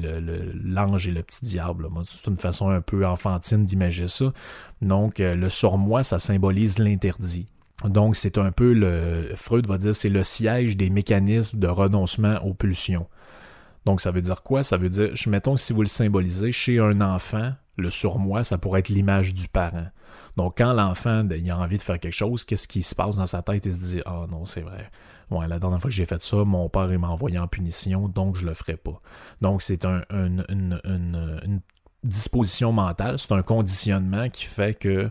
l'ange 0.64 1.07
et 1.07 1.11
le 1.11 1.22
petit 1.22 1.44
diable, 1.44 1.88
c'est 2.07 2.31
une 2.31 2.37
façon 2.37 2.70
un 2.70 2.81
peu 2.81 3.07
enfantine 3.07 3.64
d'imaginer 3.64 4.09
ça. 4.09 4.33
Donc, 4.83 5.20
euh, 5.20 5.35
le 5.35 5.50
surmoi, 5.50 6.03
ça 6.03 6.18
symbolise 6.18 6.79
l'interdit. 6.79 7.48
Donc, 7.85 8.16
c'est 8.16 8.38
un 8.38 8.53
peu 8.53 8.72
le. 8.72 9.33
Freud 9.37 9.66
va 9.66 9.79
dire 9.79 9.94
c'est 9.94 10.11
le 10.11 10.22
siège 10.22 10.76
des 10.76 10.90
mécanismes 10.90 11.59
de 11.59 11.68
renoncement 11.68 12.37
aux 12.44 12.55
pulsions. 12.55 13.07
Donc, 13.87 14.00
ça 14.00 14.11
veut 14.11 14.20
dire 14.20 14.42
quoi? 14.42 14.62
Ça 14.62 14.76
veut 14.76 14.90
dire, 14.90 15.11
mettons 15.26 15.55
que 15.55 15.61
si 15.61 15.72
vous 15.72 15.81
le 15.81 15.88
symbolisez, 15.88 16.53
chez 16.53 16.79
un 16.79 17.00
enfant, 17.00 17.53
le 17.76 17.90
surmoi, 17.90 18.44
ça 18.44 18.59
pourrait 18.59 18.81
être 18.81 18.90
l'image 18.90 19.33
du 19.33 19.48
parent. 19.48 19.87
Donc, 20.37 20.59
quand 20.59 20.72
l'enfant 20.72 21.26
a 21.31 21.57
envie 21.57 21.79
de 21.79 21.83
faire 21.83 21.98
quelque 21.98 22.12
chose, 22.12 22.44
qu'est-ce 22.44 22.68
qui 22.68 22.83
se 22.83 22.94
passe 22.94 23.16
dans 23.16 23.26
sa 23.26 23.42
tête? 23.42 23.64
Il 23.66 23.72
se 23.72 23.79
dit 23.81 24.03
Ah 24.05 24.26
non, 24.31 24.44
c'est 24.44 24.61
vrai. 24.61 24.90
La 25.31 25.59
dernière 25.59 25.81
fois 25.81 25.90
que 25.90 25.95
j'ai 25.95 26.07
fait 26.07 26.21
ça, 26.23 26.45
mon 26.45 26.69
père 26.69 26.88
m'a 26.99 27.09
envoyé 27.09 27.38
en 27.38 27.47
punition, 27.47 28.09
donc 28.09 28.37
je 28.37 28.45
le 28.45 28.55
ferai 28.55 28.77
pas. 28.77 29.01
Donc, 29.40 29.62
c'est 29.62 29.85
un, 29.85 30.03
une, 30.11 31.61
disposition 32.03 32.73
mentale, 32.73 33.19
c'est 33.19 33.33
un 33.33 33.43
conditionnement 33.43 34.29
qui 34.31 34.47
fait 34.47 34.75
que 34.75 35.11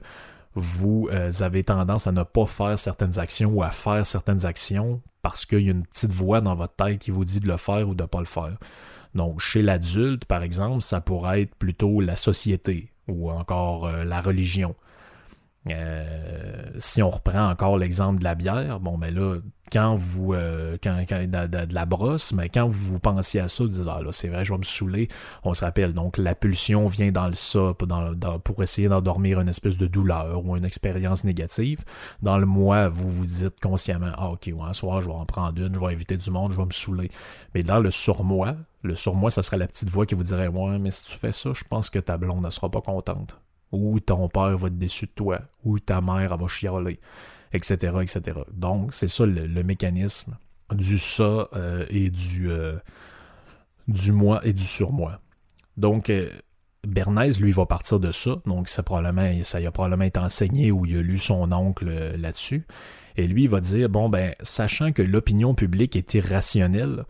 vous 0.55 1.07
euh, 1.11 1.29
avez 1.41 1.63
tendance 1.63 2.07
à 2.07 2.11
ne 2.11 2.23
pas 2.23 2.47
faire 2.47 2.77
certaines 2.79 3.19
actions 3.19 3.51
ou 3.51 3.63
à 3.63 3.69
faire 3.69 4.05
certaines 4.05 4.45
actions 4.45 4.99
parce 5.21 5.45
qu'il 5.45 5.61
y 5.61 5.67
a 5.67 5.71
une 5.71 5.85
petite 5.85 6.11
voix 6.11 6.41
dans 6.41 6.55
votre 6.55 6.75
tête 6.75 6.99
qui 6.99 7.11
vous 7.11 7.25
dit 7.25 7.39
de 7.39 7.47
le 7.47 7.57
faire 7.57 7.87
ou 7.87 7.93
de 7.93 8.01
ne 8.01 8.07
pas 8.07 8.19
le 8.19 8.25
faire. 8.25 8.57
Donc, 9.15 9.39
chez 9.39 9.61
l'adulte, 9.61 10.25
par 10.25 10.43
exemple, 10.43 10.81
ça 10.81 10.99
pourrait 10.99 11.43
être 11.43 11.55
plutôt 11.55 12.01
la 12.01 12.15
société 12.15 12.91
ou 13.07 13.31
encore 13.31 13.85
euh, 13.85 14.03
la 14.03 14.21
religion. 14.21 14.75
Euh, 15.69 16.65
si 16.77 17.01
on 17.01 17.09
reprend 17.09 17.49
encore 17.49 17.77
l'exemple 17.77 18.19
de 18.19 18.23
la 18.23 18.35
bière, 18.35 18.79
bon, 18.79 18.97
ben 18.97 19.13
là, 19.13 19.39
quand 19.71 19.95
vous, 19.95 20.33
euh, 20.33 20.77
quand, 20.81 20.95
de, 20.97 21.73
la 21.73 21.85
brosse, 21.85 22.33
mais 22.33 22.49
quand 22.49 22.67
vous 22.67 22.99
pensiez 22.99 23.41
à 23.41 23.47
ça, 23.47 23.63
vous 23.63 23.69
dites, 23.69 23.85
ah 23.87 24.01
là, 24.01 24.11
c'est 24.11 24.27
vrai, 24.27 24.45
je 24.45 24.53
vais 24.53 24.57
me 24.57 24.63
saouler, 24.63 25.07
on 25.43 25.53
se 25.53 25.63
rappelle, 25.63 25.93
donc 25.93 26.17
la 26.17 26.35
pulsion 26.35 26.87
vient 26.87 27.11
dans 27.11 27.27
le 27.27 27.33
ça 27.33 27.73
pour 28.43 28.63
essayer 28.63 28.87
d'endormir 28.87 29.39
une 29.39 29.49
espèce 29.49 29.77
de 29.77 29.87
douleur 29.87 30.45
ou 30.45 30.55
une 30.55 30.65
expérience 30.65 31.23
négative. 31.23 31.83
Dans 32.21 32.37
le 32.37 32.45
moi, 32.45 32.89
vous 32.89 33.09
vous 33.09 33.25
dites 33.25 33.59
consciemment, 33.59 34.11
ah 34.17 34.29
ok, 34.29 34.51
un 34.61 34.73
soir, 34.73 35.01
je 35.01 35.07
vais 35.07 35.13
en 35.13 35.25
prendre 35.25 35.61
une, 35.61 35.73
je 35.73 35.79
vais 35.79 35.93
inviter 35.93 36.17
du 36.17 36.31
monde, 36.31 36.51
je 36.53 36.57
vais 36.57 36.65
me 36.65 36.71
saouler. 36.71 37.09
Mais 37.53 37.63
dans 37.63 37.79
le 37.79 37.91
surmoi, 37.91 38.55
le 38.83 38.95
surmoi, 38.95 39.29
ça 39.31 39.43
serait 39.43 39.57
la 39.57 39.67
petite 39.67 39.89
voix 39.89 40.05
qui 40.05 40.15
vous 40.15 40.23
dirait, 40.23 40.47
ouais, 40.47 40.79
mais 40.79 40.91
si 40.91 41.05
tu 41.05 41.17
fais 41.17 41.31
ça, 41.31 41.51
je 41.53 41.63
pense 41.69 41.89
que 41.89 41.99
ta 41.99 42.17
blonde 42.17 42.43
ne 42.43 42.49
sera 42.49 42.69
pas 42.69 42.81
contente 42.81 43.39
ou 43.71 43.99
ton 43.99 44.29
père 44.29 44.57
va 44.57 44.67
être 44.67 44.77
déçu 44.77 45.05
de 45.05 45.11
toi, 45.11 45.41
ou 45.63 45.79
ta 45.79 46.01
mère 46.01 46.35
va 46.37 46.47
chialer, 46.47 46.99
etc., 47.53 47.97
etc. 48.01 48.39
Donc, 48.51 48.93
c'est 48.93 49.07
ça 49.07 49.25
le, 49.25 49.63
mécanisme 49.63 50.37
du 50.73 50.99
ça 50.99 51.47
euh, 51.53 51.85
et 51.89 52.09
du, 52.09 52.49
euh, 52.49 52.77
du 53.87 54.11
moi 54.11 54.41
et 54.43 54.53
du 54.53 54.63
surmoi. 54.63 55.19
Donc, 55.77 56.09
euh, 56.09 56.29
Bernays, 56.87 57.33
lui, 57.39 57.51
va 57.51 57.65
partir 57.65 57.99
de 57.99 58.11
ça. 58.11 58.41
Donc, 58.45 58.69
ça, 58.69 58.83
probablement, 58.83 59.43
ça 59.43 59.57
a 59.57 59.71
probablement 59.71 60.05
été 60.05 60.19
enseigné 60.19 60.71
ou 60.71 60.85
il 60.85 60.97
a 60.97 61.01
lu 61.01 61.17
son 61.17 61.51
oncle 61.51 61.89
là-dessus. 61.89 62.65
Et 63.17 63.27
lui, 63.27 63.43
il 63.43 63.49
va 63.49 63.59
dire, 63.59 63.89
bon, 63.89 64.09
ben, 64.09 64.33
sachant 64.41 64.91
que 64.93 65.01
l'opinion 65.01 65.53
publique 65.53 65.95
est 65.95 66.13
irrationnelle, 66.13 67.03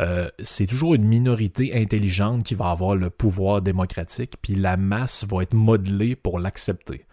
euh, 0.00 0.28
c'est 0.38 0.66
toujours 0.66 0.94
une 0.94 1.04
minorité 1.04 1.74
intelligente 1.74 2.42
qui 2.42 2.54
va 2.54 2.70
avoir 2.70 2.96
le 2.96 3.10
pouvoir 3.10 3.62
démocratique, 3.62 4.34
puis 4.42 4.54
la 4.54 4.76
masse 4.76 5.24
va 5.24 5.42
être 5.42 5.54
modelée 5.54 6.16
pour 6.16 6.38
l'accepter. 6.38 7.04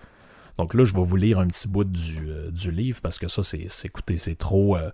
Donc 0.57 0.73
là, 0.73 0.83
je 0.83 0.93
vais 0.93 1.03
vous 1.03 1.15
lire 1.15 1.39
un 1.39 1.47
petit 1.47 1.67
bout 1.67 1.83
du, 1.83 2.29
euh, 2.29 2.51
livre 2.71 2.99
parce 3.01 3.17
que 3.17 3.27
ça, 3.27 3.41
c'est, 3.43 3.67
écoutez, 3.85 4.17
c'est 4.17 4.35
trop, 4.35 4.77
euh, 4.77 4.91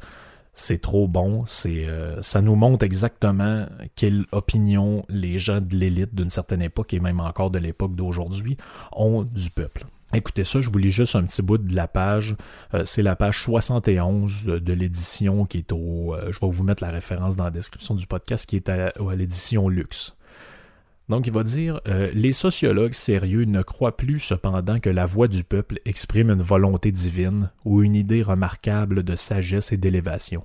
trop 0.82 1.08
bon. 1.08 1.46
C'est, 1.46 1.88
ça 2.22 2.42
nous 2.42 2.56
montre 2.56 2.86
exactement 2.86 3.66
quelle 3.96 4.26
opinion 4.32 5.04
les 5.10 5.40
gens 5.40 5.60
de 5.60 5.76
l'élite 5.76 6.16
d'une 6.16 6.30
certaine 6.30 6.62
époque 6.62 6.94
et 6.94 7.00
même 7.00 7.20
encore 7.20 7.52
de 7.52 7.60
l'époque 7.60 7.96
d'aujourd'hui 7.96 8.58
ont 8.92 9.24
du 9.24 9.50
peuple. 9.50 9.86
Écoutez 10.12 10.44
ça, 10.44 10.60
je 10.62 10.72
vous 10.72 10.80
lis 10.80 10.90
juste 10.90 11.16
un 11.16 11.24
petit 11.24 11.44
bout 11.44 11.60
de 11.60 11.76
la 11.76 11.88
page. 11.88 12.36
Euh, 12.74 12.84
c'est 12.84 13.04
la 13.04 13.16
page 13.16 13.44
71 13.44 14.46
de, 14.46 14.74
l'édition 14.74 15.46
qui 15.46 15.60
est 15.60 15.72
au... 15.72 16.16
Euh, 16.16 16.32
je 16.32 16.40
vais 16.40 16.50
vous 16.50 16.64
mettre 16.64 16.84
la 16.84 16.90
référence 16.90 17.36
dans 17.36 17.44
la 17.44 17.52
description 17.52 17.94
du 17.94 18.08
podcast 18.08 18.48
qui 18.48 18.56
est 18.56 18.70
à, 18.70 18.92
l'édition 19.16 19.70
Luxe. 19.70 20.16
Donc 21.10 21.28
il 21.28 21.34
va 21.34 21.44
dire 21.44 21.80
euh, 21.88 22.10
Les 22.16 22.32
sociologues 22.32 22.94
sérieux 22.94 23.46
ne 23.46 23.62
croient 23.62 23.98
plus 23.98 24.20
cependant 24.20 24.80
que 24.80 24.90
la 24.90 25.06
voix 25.06 25.28
du 25.28 25.44
peuple 25.44 25.80
exprime 25.86 26.32
une 26.32 26.42
volonté 26.42 26.92
divine 26.92 27.52
ou 27.64 27.84
une 27.84 27.96
idée 27.96 28.24
remarquable 28.24 29.04
de 29.04 29.16
sagesse 29.16 29.72
et 29.72 29.78
d'élévation. 29.78 30.44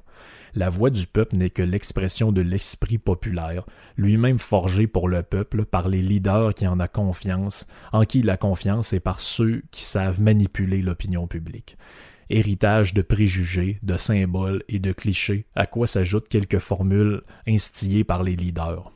La 0.57 0.71
voix 0.71 0.91
du 0.91 1.09
peuple 1.09 1.35
n'est 1.35 1.51
que 1.51 1.63
l'expression 1.63 2.31
de 2.31 2.41
l'esprit 2.41 2.99
populaire, 2.99 3.65
lui-même 3.97 4.39
forgé 4.39 4.87
pour 4.87 5.09
le 5.09 5.25
peuple 5.25 5.65
par 5.65 5.89
les 5.89 6.01
leaders 6.01 6.55
qui 6.55 6.69
en 6.69 6.79
a 6.79 6.87
confiance, 6.87 7.67
en 7.93 8.05
qui 8.05 8.23
la 8.23 8.37
confiance 8.37 8.93
est 8.93 9.01
par 9.01 9.19
ceux 9.19 9.63
qui 9.73 9.85
savent 9.85 10.21
manipuler 10.21 10.81
l'opinion 10.81 11.27
publique. 11.27 11.77
Héritage 12.31 12.95
de 12.95 13.03
préjugés, 13.03 13.81
de 13.83 13.97
symboles 13.97 14.63
et 14.69 14.79
de 14.79 14.93
clichés, 14.93 15.47
à 15.57 15.67
quoi 15.67 15.89
s'ajoutent 15.89 16.29
quelques 16.29 16.61
formules 16.61 17.23
instillées 17.49 18.05
par 18.05 18.23
les 18.23 18.37
leaders. 18.37 18.93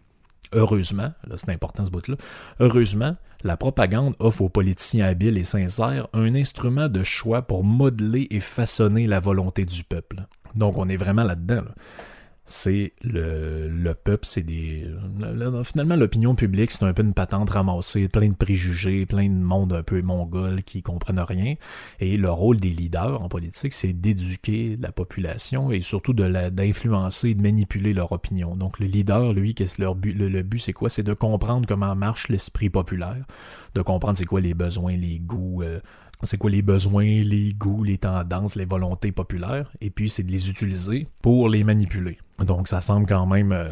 Heureusement, 0.52 1.12
là 1.26 1.36
c'est 1.36 1.50
important 1.50 1.84
ce 1.84 1.90
bout-là, 1.90 2.16
heureusement, 2.60 3.16
la 3.44 3.56
propagande 3.56 4.14
offre 4.18 4.42
aux 4.42 4.48
politiciens 4.48 5.06
habiles 5.06 5.38
et 5.38 5.44
sincères 5.44 6.08
un 6.12 6.34
instrument 6.34 6.88
de 6.88 7.02
choix 7.02 7.42
pour 7.42 7.64
modeler 7.64 8.28
et 8.30 8.40
façonner 8.40 9.06
la 9.06 9.20
volonté 9.20 9.64
du 9.64 9.84
peuple. 9.84 10.26
Donc 10.54 10.76
on 10.78 10.88
est 10.88 10.96
vraiment 10.96 11.24
là-dedans. 11.24 11.62
là 11.62 11.74
c'est 12.48 12.94
le, 13.02 13.68
le 13.68 13.92
peuple, 13.92 14.24
c'est 14.24 14.42
des... 14.42 14.86
finalement, 15.64 15.96
l'opinion 15.96 16.34
publique, 16.34 16.70
c'est 16.70 16.82
un 16.82 16.94
peu 16.94 17.02
une 17.02 17.12
patente 17.12 17.50
ramassée, 17.50 18.08
plein 18.08 18.30
de 18.30 18.34
préjugés, 18.34 19.04
plein 19.04 19.28
de 19.28 19.34
monde 19.34 19.74
un 19.74 19.82
peu 19.82 20.00
mongol 20.00 20.62
qui 20.62 20.82
comprennent 20.82 21.20
rien. 21.20 21.56
Et 22.00 22.16
le 22.16 22.30
rôle 22.30 22.58
des 22.58 22.70
leaders 22.70 23.20
en 23.20 23.28
politique, 23.28 23.74
c'est 23.74 23.92
d'éduquer 23.92 24.78
la 24.80 24.92
population 24.92 25.70
et 25.70 25.82
surtout 25.82 26.14
d'influencer, 26.14 27.34
de 27.34 27.42
manipuler 27.42 27.92
leur 27.92 28.12
opinion. 28.12 28.56
Donc 28.56 28.78
le 28.78 28.86
leader, 28.86 29.34
lui, 29.34 29.54
qu'est-ce 29.54 29.80
leur 29.80 29.94
but, 29.94 30.14
le, 30.14 30.42
but, 30.42 30.58
c'est 30.58 30.72
quoi? 30.72 30.88
C'est 30.88 31.02
de 31.02 31.12
comprendre 31.12 31.68
comment 31.68 31.94
marche 31.94 32.28
l'esprit 32.28 32.70
populaire, 32.70 33.26
de 33.74 33.82
comprendre 33.82 34.16
c'est 34.16 34.24
quoi 34.24 34.40
les 34.40 34.54
besoins, 34.54 34.96
les 34.96 35.18
goûts, 35.18 35.62
euh, 35.62 35.80
c'est 36.22 36.36
quoi 36.36 36.50
les 36.50 36.62
besoins, 36.62 37.04
les 37.04 37.52
goûts, 37.52 37.84
les 37.84 37.98
tendances, 37.98 38.56
les 38.56 38.64
volontés 38.64 39.12
populaires, 39.12 39.70
et 39.80 39.90
puis 39.90 40.10
c'est 40.10 40.24
de 40.24 40.32
les 40.32 40.50
utiliser 40.50 41.08
pour 41.22 41.48
les 41.48 41.64
manipuler. 41.64 42.18
Donc 42.44 42.68
ça 42.68 42.80
semble 42.80 43.06
quand 43.06 43.26
même 43.26 43.52
euh, 43.52 43.68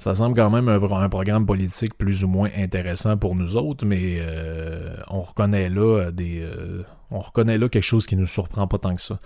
ça 0.00 0.14
semble 0.14 0.34
quand 0.34 0.48
même 0.48 0.68
un, 0.68 1.08
programme 1.08 1.44
politique 1.44 1.96
plus 1.96 2.24
ou 2.24 2.28
moins 2.28 2.48
intéressant 2.56 3.18
pour 3.18 3.34
nous 3.34 3.56
autres, 3.56 3.84
mais 3.84 4.16
euh, 4.18 4.96
on 5.08 5.20
reconnaît 5.20 5.68
là 5.68 6.10
des 6.10 6.40
euh, 6.40 6.82
on 7.10 7.18
reconnaît 7.18 7.58
là 7.58 7.68
quelque 7.68 7.84
chose 7.84 8.06
qui 8.06 8.16
nous 8.16 8.26
surprend 8.26 8.66
pas 8.66 8.78
tant 8.78 8.94
que 8.94 9.02
ça. 9.02 9.18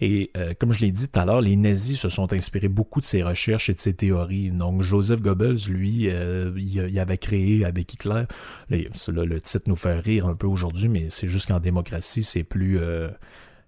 Et 0.00 0.30
euh, 0.36 0.54
comme 0.58 0.72
je 0.72 0.80
l'ai 0.80 0.92
dit 0.92 1.08
tout 1.08 1.20
à 1.20 1.24
l'heure, 1.24 1.40
les 1.40 1.56
nazis 1.56 1.98
se 2.00 2.08
sont 2.08 2.32
inspirés 2.32 2.68
beaucoup 2.68 3.00
de 3.00 3.04
ses 3.04 3.22
recherches 3.22 3.68
et 3.68 3.74
de 3.74 3.80
ses 3.80 3.94
théories. 3.94 4.50
Donc 4.50 4.82
Joseph 4.82 5.20
Goebbels, 5.20 5.68
lui, 5.68 6.08
euh, 6.08 6.52
il, 6.56 6.98
avait 6.98 7.18
créé 7.18 7.64
avec 7.64 7.92
Hitler, 7.92 8.24
le 8.70 9.38
titre 9.40 9.64
nous 9.66 9.76
fait 9.76 9.98
rire 9.98 10.26
un 10.26 10.34
peu 10.34 10.46
aujourd'hui, 10.46 10.88
mais 10.88 11.10
c'est 11.10 11.28
juste 11.28 11.48
qu'en 11.48 11.60
démocratie, 11.60 12.22
c'est 12.22 12.44
plus... 12.44 12.78
Euh, 12.78 13.08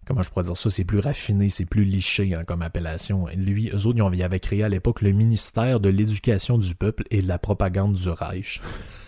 comment 0.06 0.22
je 0.22 0.30
pourrais 0.30 0.44
dire 0.44 0.56
ça, 0.56 0.70
c'est 0.70 0.84
plus 0.84 0.98
raffiné, 1.00 1.48
c'est 1.48 1.66
plus 1.66 1.84
liché 1.84 2.34
hein, 2.34 2.44
comme 2.44 2.62
appellation. 2.62 3.26
Lui, 3.36 3.70
eux 3.72 3.86
autres, 3.86 3.98
ils 4.14 4.22
avaient 4.22 4.40
créé 4.40 4.62
à 4.62 4.68
l'époque 4.68 5.02
le 5.02 5.12
ministère 5.12 5.80
de 5.80 5.90
l'éducation 5.90 6.56
du 6.56 6.74
peuple 6.74 7.04
et 7.10 7.20
de 7.20 7.28
la 7.28 7.38
propagande 7.38 7.94
du 7.94 8.08
Reich. 8.08 8.60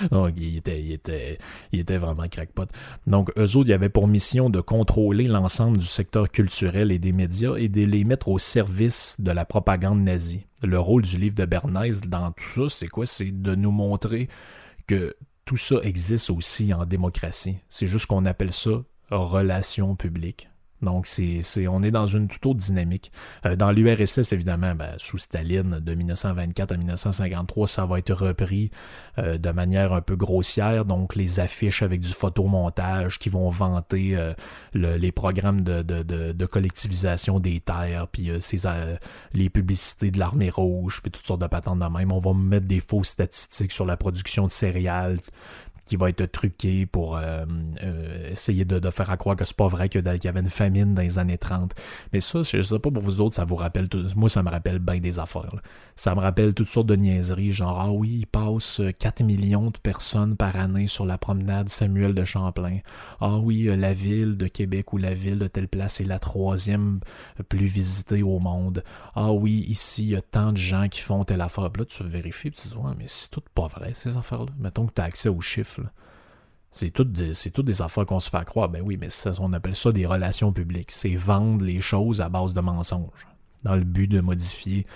Donc, 0.10 0.34
il 0.36 0.56
était, 0.56 0.82
il 0.82 0.92
était, 0.92 1.38
il 1.72 1.84
vraiment 1.84 2.28
crackpot. 2.28 2.66
Donc, 3.06 3.30
eux 3.36 3.56
autres, 3.56 3.68
il 3.68 3.70
y 3.70 3.74
avait 3.74 3.88
pour 3.88 4.08
mission 4.08 4.50
de 4.50 4.60
contrôler 4.60 5.24
l'ensemble 5.24 5.78
du 5.78 5.86
secteur 5.86 6.30
culturel 6.30 6.92
et 6.92 6.98
des 6.98 7.12
médias 7.12 7.54
et 7.56 7.68
de 7.68 7.84
les 7.84 8.04
mettre 8.04 8.28
au 8.28 8.38
service 8.38 9.16
de 9.20 9.30
la 9.30 9.44
propagande 9.44 10.02
nazie. 10.02 10.46
Le 10.62 10.78
rôle 10.78 11.02
du 11.02 11.16
livre 11.16 11.34
de 11.34 11.44
Bernays 11.44 12.00
dans 12.06 12.32
tout 12.32 12.68
ça, 12.68 12.76
c'est 12.76 12.88
quoi? 12.88 13.06
C'est 13.06 13.30
de 13.30 13.54
nous 13.54 13.70
montrer 13.70 14.28
que 14.86 15.14
tout 15.44 15.56
ça 15.56 15.76
existe 15.82 16.30
aussi 16.30 16.72
en 16.74 16.84
démocratie. 16.84 17.56
C'est 17.68 17.86
juste 17.86 18.06
qu'on 18.06 18.24
appelle 18.26 18.52
ça 18.52 18.82
relation 19.10 19.96
publique. 19.96 20.49
Donc, 20.82 21.06
c'est, 21.06 21.40
c'est, 21.42 21.68
on 21.68 21.82
est 21.82 21.90
dans 21.90 22.06
une 22.06 22.28
toute 22.28 22.44
autre 22.46 22.58
dynamique. 22.58 23.12
Euh, 23.44 23.56
dans 23.56 23.70
l'URSS, 23.70 24.32
évidemment, 24.32 24.74
ben, 24.74 24.94
sous 24.98 25.18
Staline, 25.18 25.80
de 25.80 25.94
1924 25.94 26.72
à 26.72 26.76
1953, 26.76 27.68
ça 27.68 27.84
va 27.84 27.98
être 27.98 28.12
repris 28.12 28.70
euh, 29.18 29.38
de 29.38 29.50
manière 29.50 29.92
un 29.92 30.00
peu 30.00 30.16
grossière. 30.16 30.84
Donc, 30.84 31.14
les 31.14 31.40
affiches 31.40 31.82
avec 31.82 32.00
du 32.00 32.12
photomontage 32.12 33.18
qui 33.18 33.28
vont 33.28 33.50
vanter 33.50 34.16
euh, 34.16 34.32
les 34.74 35.12
programmes 35.12 35.60
de, 35.60 35.82
de, 35.82 36.02
de, 36.02 36.46
collectivisation 36.46 37.40
des 37.40 37.60
terres, 37.60 38.06
puis 38.08 38.30
ces, 38.40 38.68
les 39.32 39.50
publicités 39.50 40.10
de 40.10 40.18
l'armée 40.18 40.50
rouge, 40.50 41.00
puis 41.02 41.10
toutes 41.10 41.26
sortes 41.26 41.40
de 41.40 41.46
patentes 41.46 41.78
de 41.78 41.84
même. 41.84 42.12
On 42.12 42.18
va 42.18 42.32
mettre 42.32 42.66
des 42.66 42.80
fausses 42.80 43.08
statistiques 43.08 43.72
sur 43.72 43.86
la 43.86 43.96
production 43.96 44.46
de 44.46 44.50
céréales, 44.50 45.18
qui 45.90 45.96
va 45.96 46.08
être 46.08 46.24
truqué 46.26 46.86
pour 46.86 47.16
euh, 47.16 47.44
euh, 47.82 48.30
essayer 48.30 48.64
de, 48.64 48.90
faire 48.90 49.18
croire 49.18 49.34
que 49.34 49.44
c'est 49.44 49.56
pas 49.56 49.66
vrai 49.66 49.88
qu'il 49.88 50.04
y 50.04 50.28
avait 50.28 50.38
une 50.38 50.48
famine 50.48 50.94
dans 50.94 51.02
les 51.02 51.18
années 51.18 51.36
30. 51.36 51.74
Mais 52.12 52.20
ça, 52.20 52.42
je 52.42 52.62
sais 52.62 52.78
pas 52.78 52.92
pour 52.92 53.02
vous 53.02 53.20
autres, 53.20 53.34
ça 53.34 53.44
vous 53.44 53.56
rappelle 53.56 53.88
tout, 53.88 54.06
moi 54.14 54.28
ça 54.28 54.44
me 54.44 54.50
rappelle 54.50 54.78
bien 54.78 55.00
des 55.00 55.18
affaires. 55.18 55.56
Ça 55.96 56.14
me 56.14 56.20
rappelle 56.20 56.54
toutes 56.54 56.68
sortes 56.68 56.86
de 56.86 56.94
niaiseries, 56.94 57.50
genre 57.50 57.80
ah 57.80 57.90
oui, 57.90 58.18
il 58.20 58.26
passe 58.28 58.80
4 59.00 59.24
millions 59.24 59.72
de 59.72 59.78
personnes 59.78 60.36
par 60.36 60.54
année 60.54 60.86
sur 60.86 61.06
la 61.06 61.18
promenade 61.18 61.68
Samuel 61.68 62.14
de 62.14 62.22
Champlain. 62.22 62.78
Ah 63.20 63.38
oui, 63.38 63.66
euh, 63.68 63.74
la 63.74 63.92
ville 63.92 64.36
de 64.36 64.46
Québec 64.46 64.92
ou 64.92 64.96
la 64.96 65.12
ville 65.12 65.40
de 65.40 65.48
telle 65.48 65.66
place 65.66 66.00
est 66.00 66.04
la 66.04 66.20
troisième 66.20 67.00
plus 67.48 67.66
visitée 67.66 68.22
au 68.22 68.38
monde. 68.38 68.84
Ah 69.16 69.32
oui, 69.32 69.64
ici 69.66 70.04
il 70.04 70.10
y 70.10 70.16
a 70.16 70.22
tant 70.22 70.52
de 70.52 70.56
gens 70.56 70.86
qui 70.88 71.00
font 71.00 71.24
telle 71.24 71.40
affaire. 71.40 71.64
là, 71.76 71.84
tu 71.84 72.04
vérifies, 72.04 72.48
et 72.48 72.52
tu 72.52 72.68
dis 72.68 72.76
ouais, 72.76 72.92
mais 72.96 73.06
c'est 73.08 73.30
tout 73.30 73.42
pas 73.56 73.66
vrai 73.66 73.90
ces 73.96 74.16
affaires-là. 74.16 74.52
Mettons 74.56 74.86
que 74.86 74.92
tu 74.94 75.00
as 75.02 75.06
accès 75.06 75.28
aux 75.28 75.40
chiffres 75.40 75.79
c'est 76.72 76.90
toutes 76.90 77.12
des, 77.12 77.32
des 77.32 77.82
affaires 77.82 78.06
qu'on 78.06 78.20
se 78.20 78.30
fait 78.30 78.44
croire. 78.44 78.68
Ben 78.68 78.82
oui, 78.84 78.96
mais 78.96 79.08
on 79.40 79.52
appelle 79.52 79.74
ça 79.74 79.92
des 79.92 80.06
relations 80.06 80.52
publiques. 80.52 80.92
C'est 80.92 81.16
vendre 81.16 81.64
les 81.64 81.80
choses 81.80 82.20
à 82.20 82.28
base 82.28 82.54
de 82.54 82.60
mensonges, 82.60 83.26
dans 83.64 83.74
le 83.74 83.84
but 83.84 84.06
de 84.06 84.20
modifier 84.20 84.86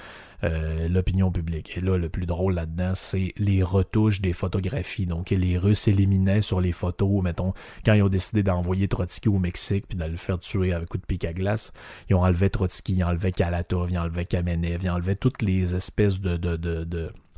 euh, 0.45 0.89
l'opinion 0.89 1.32
publique. 1.32 1.76
Et 1.76 1.80
là, 1.80 1.97
le 1.97 2.09
plus 2.09 2.26
drôle 2.26 2.55
là-dedans, 2.55 2.95
c'est 2.95 3.32
les 3.39 3.62
retouches 3.62 4.20
des 4.20 4.32
photographies. 4.32 5.07
Donc, 5.07 5.30
les 5.30 5.59
Russes 5.59 5.89
éliminaient 5.89 6.43
sur 6.43 6.61
les 6.61 6.72
photos, 6.72 7.22
mettons, 7.22 7.55
quand 7.85 7.95
ils 7.95 8.03
ont 8.03 8.09
décidé 8.09 8.43
d'envoyer 8.43 8.87
Trotsky 8.87 9.28
au 9.28 9.39
Mexique 9.39 9.87
puis 9.89 9.97
de 9.97 10.05
le 10.05 10.16
faire 10.16 10.39
tuer 10.39 10.72
avec 10.74 10.89
coup 10.89 10.99
de 10.99 11.07
pic 11.07 11.24
à 11.24 11.32
glace, 11.32 11.72
ils 12.11 12.14
ont 12.14 12.22
enlevé 12.22 12.51
Trotsky, 12.51 12.95
ils 12.95 13.05
ont 13.05 13.09
enlevé 13.09 13.32
Kalatov, 13.32 13.91
ils 13.91 13.99
ont 13.99 14.03
enlevé 14.03 14.26
Kamenev, 14.26 14.82
ils 14.82 14.91
ont 14.91 14.95
enlevé 14.95 15.16
toutes 15.16 15.43
les 15.43 15.74
espèces 15.74 16.20
de 16.20 16.37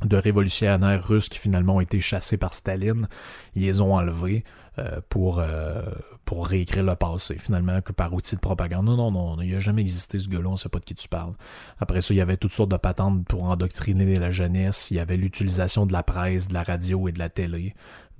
de 0.03 0.17
révolutionnaires 0.17 1.05
russes 1.07 1.29
qui 1.29 1.39
finalement 1.39 1.77
ont 1.77 1.81
été 1.81 1.99
chassés 1.99 2.37
par 2.37 2.53
Staline, 2.53 3.07
ils 3.55 3.63
les 3.63 3.81
ont 3.81 3.95
enlevés 3.95 4.43
euh, 4.79 5.01
pour, 5.09 5.39
euh, 5.39 5.81
pour 6.23 6.45
réécrire 6.45 6.83
le 6.83 6.95
passé, 6.95 7.37
finalement, 7.39 7.81
que 7.81 7.91
par 7.91 8.13
outil 8.13 8.35
de 8.35 8.41
propagande. 8.41 8.85
Non, 8.85 8.95
non, 8.95 9.11
non, 9.11 9.41
il 9.41 9.51
n'a 9.51 9.59
jamais 9.59 9.81
existé 9.81 10.19
ce 10.19 10.29
gars-là, 10.29 10.49
on 10.49 10.55
sait 10.55 10.69
pas 10.69 10.77
de 10.77 10.85
qui 10.85 10.93
tu 10.93 11.09
parles. 11.09 11.33
Après 11.79 12.01
ça, 12.01 12.13
il 12.13 12.17
y 12.17 12.21
avait 12.21 12.37
toutes 12.37 12.51
sortes 12.51 12.69
de 12.69 12.77
patentes 12.77 13.25
pour 13.25 13.43
endoctriner 13.45 14.15
la 14.17 14.29
jeunesse, 14.29 14.91
il 14.91 14.97
y 14.97 14.99
avait 14.99 15.17
l'utilisation 15.17 15.87
de 15.87 15.93
la 15.93 16.03
presse, 16.03 16.49
de 16.49 16.53
la 16.53 16.61
radio 16.61 17.07
et 17.07 17.11
de 17.11 17.17
la 17.17 17.29
télé. 17.29 17.73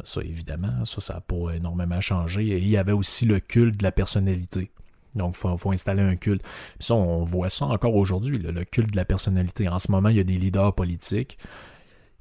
Ça, 0.03 0.21
évidemment, 0.21 0.84
ça, 0.84 0.99
ça 0.99 1.13
n'a 1.15 1.21
pas 1.21 1.51
énormément 1.55 2.01
changé. 2.01 2.47
Et 2.47 2.57
il 2.57 2.69
y 2.69 2.78
avait 2.78 2.91
aussi 2.91 3.25
le 3.25 3.39
culte 3.39 3.78
de 3.78 3.84
la 3.84 3.91
personnalité. 3.91 4.71
Donc, 5.18 5.36
il 5.43 5.57
faut, 5.57 5.72
installer 5.72 6.01
un 6.01 6.15
culte. 6.15 6.43
ça, 6.80 6.95
on 6.95 7.24
voit 7.24 7.49
ça 7.49 7.65
encore 7.65 7.95
aujourd'hui, 7.95 8.38
le, 8.38 8.63
culte 8.63 8.91
de 8.91 8.95
la 8.97 9.05
personnalité. 9.05 9.68
En 9.70 9.80
ce 9.80 9.91
moment, 9.91 10.09
il 10.09 10.18
y 10.18 10.20
a 10.20 10.24
des 10.24 10.38
leaders 10.38 10.74
politiques 10.74 11.38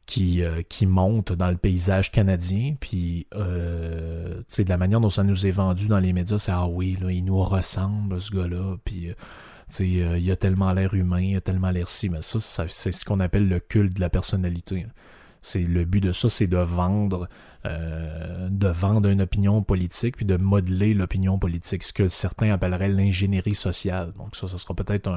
qui, 0.07 0.43
euh, 0.43 0.63
qui 0.69 0.87
montent 0.87 1.33
dans 1.33 1.51
le 1.51 1.57
paysage 1.57 2.11
canadien. 2.11 2.77
Puis, 2.79 3.27
euh, 3.35 4.43
de 4.57 4.69
la 4.69 4.77
manière 4.77 5.01
dont 5.01 5.11
ça 5.11 5.25
nous 5.25 5.47
est 5.47 5.51
vendu 5.51 5.89
dans 5.89 5.99
les 5.99 6.13
médias, 6.13 6.39
c'est 6.39 6.53
Ah 6.53 6.67
oui, 6.67 6.97
il 7.09 7.25
nous 7.25 7.43
ressemble, 7.43 8.21
ce 8.21 8.31
gars-là. 8.31 8.77
Puis, 8.85 9.11
euh, 9.11 9.15
euh, 9.81 10.19
il 10.19 10.31
a 10.31 10.37
tellement 10.37 10.73
l'air 10.73 10.95
humain, 10.95 11.21
il 11.21 11.37
a 11.37 11.41
tellement 11.41 11.71
l'air 11.71 11.89
si. 11.89 12.09
Mais 12.09 12.23
ça, 12.23 12.39
c'est 12.69 12.93
ce 12.93 13.05
qu'on 13.05 13.21
appelle 13.21 13.49
le 13.49 13.61
culte 13.61 13.95
de 13.95 14.01
la 14.01 14.11
personnalité. 14.11 14.87
Le 15.55 15.85
but 15.85 16.01
de 16.01 16.13
ça, 16.13 16.29
c'est 16.29 16.47
de 16.47 16.57
vendre, 16.57 17.29
euh, 17.67 18.49
de 18.51 18.69
vendre 18.69 19.09
une 19.09 19.21
opinion 19.21 19.62
politique 19.62 20.17
puis 20.17 20.27
de 20.27 20.37
modeler 20.37 20.95
l'opinion 20.95 21.39
politique, 21.39 21.83
ce 21.83 21.93
que 21.93 22.09
certains 22.09 22.53
appelleraient 22.53 22.89
l'ingénierie 22.89 23.55
sociale. 23.55 24.12
Donc 24.17 24.37
ça, 24.37 24.47
ce 24.47 24.57
sera 24.57 24.75
peut-être 24.75 25.09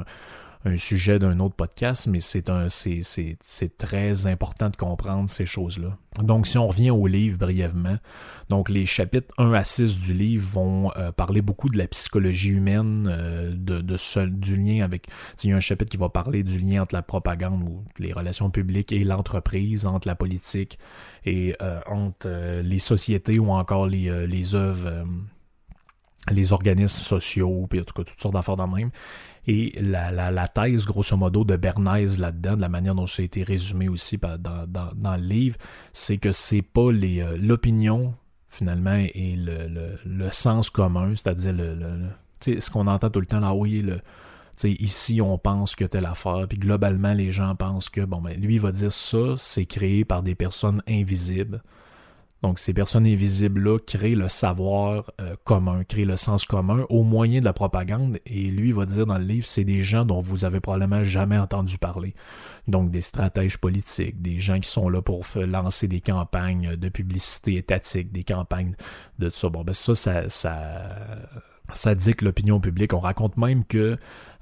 un, 0.64 0.76
sujet 0.76 1.18
d'un 1.18 1.40
autre 1.40 1.54
podcast, 1.54 2.06
mais 2.06 2.20
c'est 2.20 2.50
un 2.50 2.68
c'est, 2.68 3.78
très 3.78 4.26
important 4.26 4.68
de 4.68 4.76
comprendre 4.76 5.30
ces 5.30 5.46
choses-là. 5.46 5.96
Donc, 6.18 6.46
si 6.46 6.58
on 6.58 6.66
revient 6.66 6.90
au 6.90 7.06
livre 7.06 7.38
brièvement, 7.38 7.96
donc 8.50 8.68
les 8.68 8.84
chapitres 8.84 9.32
1 9.38 9.54
à 9.54 9.64
6 9.64 10.00
du 10.00 10.12
livre 10.12 10.46
vont 10.46 10.92
euh, 10.96 11.12
parler 11.12 11.40
beaucoup 11.40 11.70
de 11.70 11.78
la 11.78 11.86
psychologie 11.86 12.50
humaine, 12.50 13.08
euh, 13.10 13.52
du 13.52 14.56
lien 14.56 14.84
avec. 14.84 15.06
Il 15.42 15.50
y 15.50 15.52
a 15.54 15.56
un 15.56 15.60
chapitre 15.60 15.90
qui 15.90 15.96
va 15.96 16.10
parler 16.10 16.42
du 16.42 16.58
lien 16.58 16.82
entre 16.82 16.94
la 16.94 17.02
propagande 17.02 17.62
ou 17.62 17.82
les 17.98 18.12
relations 18.12 18.50
publiques 18.50 18.92
et 18.92 19.02
l'entreprise, 19.04 19.86
entre 19.86 20.08
la 20.08 20.14
politique 20.14 20.78
et 21.24 21.54
euh, 21.60 21.80
entre 21.86 22.60
les 22.62 22.78
sociétés 22.78 23.38
ou 23.38 23.50
encore 23.50 23.86
les, 23.86 24.26
les 24.26 24.54
œuvres 24.54 25.04
les 26.30 26.52
organismes 26.52 27.02
sociaux, 27.02 27.66
puis 27.68 27.80
en 27.80 27.84
tout 27.84 27.94
cas 27.94 28.04
toutes 28.04 28.20
sortes 28.20 28.34
d'affaires 28.34 28.56
dans 28.56 28.66
le 28.66 28.76
même. 28.76 28.90
Et 29.46 29.72
la, 29.80 30.30
la, 30.30 30.48
thèse, 30.48 30.84
grosso 30.84 31.16
modo, 31.16 31.44
de 31.44 31.56
Bernays 31.56 32.18
là-dedans, 32.18 32.56
de 32.56 32.60
la 32.60 32.68
manière 32.68 32.94
dont 32.94 33.06
ça 33.06 33.22
a 33.22 33.24
été 33.24 33.42
résumé 33.42 33.88
aussi 33.88 34.18
dans, 34.18 34.38
dans, 34.38 34.90
dans 34.94 35.16
le 35.16 35.22
livre, 35.22 35.56
c'est 35.92 36.18
que 36.18 36.30
c'est 36.30 36.62
pas 36.62 36.92
les 36.92 37.20
euh, 37.20 37.36
l'opinion, 37.38 38.14
finalement, 38.48 38.94
et 39.14 39.36
le, 39.36 39.66
le, 39.66 39.98
le, 40.04 40.30
sens 40.30 40.68
commun, 40.68 41.14
c'est-à-dire 41.16 41.52
le, 41.52 41.74
le 41.74 42.10
ce 42.40 42.70
qu'on 42.70 42.86
entend 42.86 43.10
tout 43.10 43.20
le 43.20 43.26
temps, 43.26 43.40
là, 43.40 43.54
oui, 43.54 43.80
le, 43.82 44.00
ici 44.68 45.20
on 45.20 45.38
pense 45.38 45.74
que 45.74 45.84
telle 45.84 46.06
affaire, 46.06 46.46
puis 46.48 46.58
globalement 46.58 47.14
les 47.14 47.32
gens 47.32 47.54
pensent 47.54 47.88
que, 47.88 48.02
bon, 48.02 48.20
ben 48.20 48.38
lui 48.40 48.54
il 48.54 48.60
va 48.60 48.72
dire 48.72 48.92
ça, 48.92 49.34
c'est 49.36 49.66
créé 49.66 50.04
par 50.04 50.22
des 50.22 50.34
personnes 50.34 50.82
invisibles. 50.88 51.62
Donc, 52.42 52.58
ces 52.58 52.72
personnes 52.72 53.06
invisibles-là 53.06 53.78
créent 53.80 54.14
le 54.14 54.30
savoir 54.30 55.12
euh, 55.20 55.36
commun, 55.44 55.84
créent 55.84 56.06
le 56.06 56.16
sens 56.16 56.46
commun 56.46 56.86
au 56.88 57.02
moyen 57.02 57.40
de 57.40 57.44
la 57.44 57.52
propagande. 57.52 58.18
Et 58.24 58.44
lui 58.44 58.72
va 58.72 58.86
dire 58.86 59.04
dans 59.04 59.18
le 59.18 59.24
livre, 59.24 59.46
c'est 59.46 59.64
des 59.64 59.82
gens 59.82 60.06
dont 60.06 60.20
vous 60.20 60.46
avez 60.46 60.60
probablement 60.60 61.04
jamais 61.04 61.36
entendu 61.36 61.76
parler. 61.76 62.14
Donc, 62.66 62.90
des 62.90 63.02
stratèges 63.02 63.58
politiques, 63.58 64.22
des 64.22 64.40
gens 64.40 64.58
qui 64.58 64.70
sont 64.70 64.88
là 64.88 65.02
pour 65.02 65.26
lancer 65.36 65.86
des 65.86 66.00
campagnes 66.00 66.76
de 66.76 66.88
publicité 66.88 67.56
étatique, 67.56 68.10
des 68.10 68.24
campagnes 68.24 68.74
de 69.18 69.28
tout 69.28 69.36
ça. 69.36 69.48
Bon, 69.50 69.62
ben 69.62 69.74
ça, 69.74 69.94
ça, 69.94 70.28
ça, 70.28 71.94
que 71.94 72.24
l'opinion 72.24 72.58
publique. 72.58 72.94
On 72.94 73.00
raconte 73.00 73.36
même 73.36 73.64
que 73.66 73.98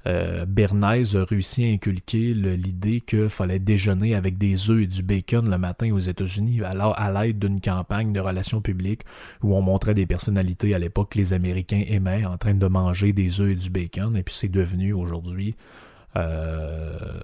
euh, 0.07 0.45
Bernays 0.45 1.15
a 1.15 1.25
réussi 1.25 1.65
à 1.65 1.67
inculquer 1.73 2.33
l'idée 2.33 3.01
qu'il 3.01 3.29
fallait 3.29 3.59
déjeuner 3.59 4.15
avec 4.15 4.37
des 4.37 4.69
œufs 4.69 4.83
et 4.83 4.87
du 4.87 5.03
bacon 5.03 5.49
le 5.49 5.57
matin 5.57 5.91
aux 5.91 5.99
États-Unis 5.99 6.61
alors 6.63 6.97
à 6.97 7.11
l'aide 7.11 7.39
d'une 7.39 7.59
campagne 7.59 8.13
de 8.13 8.19
relations 8.19 8.61
publiques 8.61 9.01
où 9.43 9.55
on 9.55 9.61
montrait 9.61 9.93
des 9.93 10.05
personnalités 10.05 10.73
à 10.73 10.79
l'époque 10.79 11.11
que 11.11 11.17
les 11.17 11.33
Américains 11.33 11.83
aimaient 11.87 12.25
en 12.25 12.37
train 12.37 12.53
de 12.53 12.67
manger 12.67 13.11
des 13.11 13.41
œufs 13.41 13.51
et 13.51 13.55
du 13.55 13.69
bacon 13.69 14.15
et 14.15 14.23
puis 14.23 14.33
c'est 14.33 14.47
devenu 14.47 14.93
aujourd'hui 14.93 15.55
euh, 16.15 17.19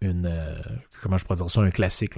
une 0.00 0.26
euh, 0.26 0.56
comment 1.02 1.16
un 1.16 1.70
classique. 1.70 2.14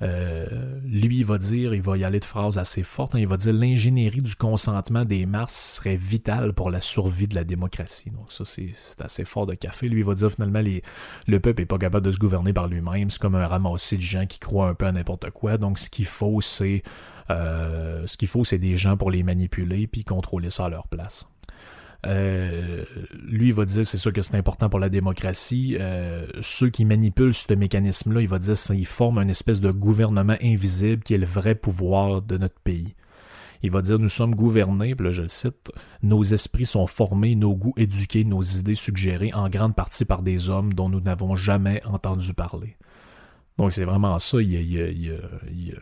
Euh, 0.00 0.80
lui, 0.84 1.18
il 1.18 1.24
va 1.24 1.38
dire, 1.38 1.74
il 1.74 1.82
va 1.82 1.96
y 1.96 2.04
aller 2.04 2.20
de 2.20 2.24
phrases 2.24 2.58
assez 2.58 2.82
fortes, 2.82 3.14
hein. 3.14 3.18
il 3.18 3.26
va 3.26 3.36
dire 3.36 3.52
l'ingénierie 3.52 4.22
du 4.22 4.36
consentement 4.36 5.04
des 5.04 5.26
masses 5.26 5.74
serait 5.76 5.96
vitale 5.96 6.52
pour 6.52 6.70
la 6.70 6.80
survie 6.80 7.26
de 7.26 7.34
la 7.34 7.44
démocratie. 7.44 8.10
Donc 8.10 8.30
ça, 8.30 8.44
c'est 8.44 8.72
assez 9.00 9.24
fort 9.24 9.46
de 9.46 9.54
café. 9.54 9.88
Lui, 9.88 10.00
il 10.00 10.06
va 10.06 10.14
dire 10.14 10.30
finalement, 10.30 10.60
les, 10.60 10.82
le 11.26 11.40
peuple 11.40 11.62
est 11.62 11.66
pas 11.66 11.78
capable 11.78 12.06
de 12.06 12.12
se 12.12 12.18
gouverner 12.18 12.52
par 12.52 12.68
lui-même. 12.68 13.10
C'est 13.10 13.20
comme 13.20 13.34
un 13.34 13.46
ramassis 13.46 13.96
de 13.96 14.02
gens 14.02 14.26
qui 14.26 14.38
croient 14.38 14.68
un 14.68 14.74
peu 14.74 14.86
à 14.86 14.92
n'importe 14.92 15.30
quoi. 15.30 15.58
Donc 15.58 15.78
ce 15.78 15.90
qu'il 15.90 16.06
faut, 16.06 16.40
c'est 16.40 16.82
euh, 17.30 18.06
ce 18.06 18.16
qu'il 18.16 18.28
faut, 18.28 18.44
c'est 18.44 18.58
des 18.58 18.76
gens 18.76 18.96
pour 18.96 19.10
les 19.10 19.22
manipuler 19.22 19.86
puis 19.86 20.04
contrôler 20.04 20.50
ça 20.50 20.66
à 20.66 20.68
leur 20.68 20.88
place. 20.88 21.28
Euh, 22.06 22.84
lui, 23.12 23.48
il 23.48 23.54
va 23.54 23.64
dire, 23.64 23.84
c'est 23.84 23.96
sûr 23.96 24.12
que 24.12 24.22
c'est 24.22 24.36
important 24.36 24.68
pour 24.68 24.78
la 24.78 24.88
démocratie. 24.88 25.76
Euh, 25.80 26.26
ceux 26.40 26.70
qui 26.70 26.84
manipulent 26.84 27.34
ce 27.34 27.52
mécanisme-là, 27.52 28.20
il 28.20 28.28
va 28.28 28.38
dire, 28.38 28.54
qu'ils 28.54 28.86
forment 28.86 29.18
une 29.18 29.30
espèce 29.30 29.60
de 29.60 29.70
gouvernement 29.70 30.36
invisible 30.42 31.02
qui 31.02 31.14
est 31.14 31.18
le 31.18 31.26
vrai 31.26 31.54
pouvoir 31.54 32.22
de 32.22 32.38
notre 32.38 32.60
pays. 32.60 32.94
Il 33.62 33.72
va 33.72 33.82
dire, 33.82 33.98
nous 33.98 34.08
sommes 34.08 34.36
gouvernés, 34.36 34.94
je 34.96 35.22
le 35.22 35.28
cite, 35.28 35.72
nos 36.02 36.22
esprits 36.22 36.66
sont 36.66 36.86
formés, 36.86 37.34
nos 37.34 37.56
goûts 37.56 37.74
éduqués, 37.76 38.22
nos 38.22 38.42
idées 38.42 38.76
suggérées 38.76 39.34
en 39.34 39.48
grande 39.48 39.74
partie 39.74 40.04
par 40.04 40.22
des 40.22 40.48
hommes 40.48 40.72
dont 40.74 40.88
nous 40.88 41.00
n'avons 41.00 41.34
jamais 41.34 41.82
entendu 41.84 42.32
parler. 42.34 42.76
Donc 43.58 43.72
c'est 43.72 43.84
vraiment 43.84 44.18
ça. 44.20 44.40
Il 44.40 44.52
y 44.52 44.80
a, 44.80 44.88
il 44.88 45.74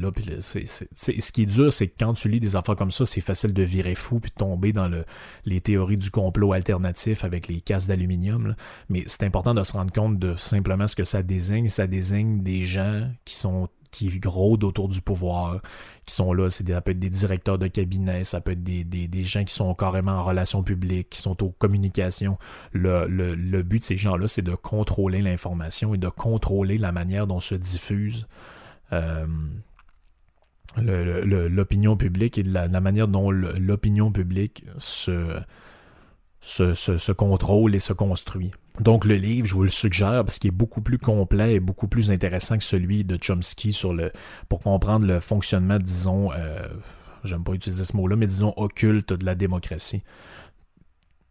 là, 0.00 0.10
ce 0.40 1.32
qui 1.32 1.42
est 1.42 1.46
dur, 1.46 1.72
c'est 1.72 1.88
que 1.88 1.94
quand 1.98 2.14
tu 2.14 2.28
lis 2.28 2.38
des 2.38 2.54
affaires 2.54 2.76
comme 2.76 2.92
ça, 2.92 3.04
c'est 3.04 3.20
facile 3.20 3.52
de 3.52 3.62
virer 3.64 3.96
fou 3.96 4.20
puis 4.20 4.30
tomber 4.30 4.72
dans 4.72 4.88
le, 4.88 5.04
les 5.44 5.60
théories 5.60 5.96
du 5.96 6.10
complot 6.10 6.52
alternatif 6.52 7.24
avec 7.24 7.48
les 7.48 7.60
casses 7.60 7.88
d'aluminium. 7.88 8.54
Mais 8.88 9.02
c'est 9.06 9.24
important 9.24 9.54
de 9.54 9.62
se 9.64 9.72
rendre 9.72 9.92
compte 9.92 10.18
de 10.18 10.34
simplement 10.36 10.86
ce 10.86 10.94
que 10.94 11.04
ça 11.04 11.22
désigne. 11.22 11.66
Ça 11.66 11.88
désigne 11.88 12.42
des 12.42 12.64
gens 12.64 13.10
qui 13.24 13.34
sont 13.34 13.68
qui 13.90 14.20
rôdent 14.24 14.64
autour 14.64 14.88
du 14.88 15.00
pouvoir, 15.00 15.60
qui 16.06 16.14
sont 16.14 16.32
là. 16.32 16.50
C'est 16.50 16.68
ça 16.68 16.80
peut 16.80 16.92
être 16.92 16.98
des 16.98 17.10
directeurs 17.10 17.58
de 17.58 17.66
cabinet, 17.66 18.24
ça 18.24 18.40
peut 18.40 18.52
être 18.52 18.62
des, 18.62 18.84
des, 18.84 19.08
des, 19.08 19.22
gens 19.22 19.44
qui 19.44 19.54
sont 19.54 19.74
carrément 19.74 20.12
en 20.12 20.24
relations 20.24 20.62
publiques, 20.62 21.10
qui 21.10 21.20
sont 21.20 21.42
aux 21.42 21.50
communications. 21.50 22.38
Le, 22.72 23.06
le, 23.06 23.34
le 23.34 23.62
but 23.62 23.80
de 23.80 23.84
ces 23.84 23.96
gens-là, 23.96 24.26
c'est 24.26 24.42
de 24.42 24.54
contrôler 24.54 25.22
l'information 25.22 25.94
et 25.94 25.98
de 25.98 26.08
contrôler 26.08 26.78
la 26.78 26.92
manière 26.92 27.26
dont 27.26 27.40
se 27.40 27.54
diffuse 27.54 28.26
euh, 28.92 29.26
l'opinion 30.76 31.96
publique 31.96 32.38
et 32.38 32.42
de 32.42 32.52
la, 32.52 32.68
manière 32.80 33.08
dont 33.08 33.30
l'opinion 33.30 34.12
publique 34.12 34.64
se, 34.78 35.40
se, 36.40 36.74
se 36.74 37.12
contrôle 37.12 37.74
et 37.74 37.80
se 37.80 37.92
construit. 37.92 38.52
Donc 38.78 39.04
le 39.04 39.16
livre, 39.16 39.46
je 39.46 39.54
vous 39.54 39.64
le 39.64 39.70
suggère 39.70 40.24
parce 40.24 40.38
qu'il 40.38 40.48
est 40.48 40.56
beaucoup 40.56 40.80
plus 40.80 40.98
complet 40.98 41.54
et 41.54 41.60
beaucoup 41.60 41.88
plus 41.88 42.10
intéressant 42.10 42.56
que 42.56 42.64
celui 42.64 43.04
de 43.04 43.18
Chomsky 43.20 43.78
pour 44.48 44.60
comprendre 44.60 45.06
le 45.06 45.20
fonctionnement, 45.20 45.78
disons, 45.78 46.32
euh, 46.32 46.66
j'aime 47.24 47.44
pas 47.44 47.52
utiliser 47.52 47.84
ce 47.84 47.96
mot-là, 47.96 48.16
mais 48.16 48.26
disons 48.26 48.54
occulte 48.56 49.12
de 49.12 49.26
la 49.26 49.34
démocratie. 49.34 50.02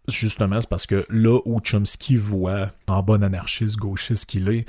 Justement, 0.08 0.60
c'est 0.60 0.70
parce 0.70 0.86
que 0.86 1.06
là 1.10 1.40
où 1.46 1.60
Chomsky 1.64 2.16
voit, 2.18 2.68
en 2.88 3.04
bon 3.04 3.24
anarchiste 3.24 3.78
gauchiste 3.78 4.26
qu'il 4.26 4.50
est, 4.50 4.66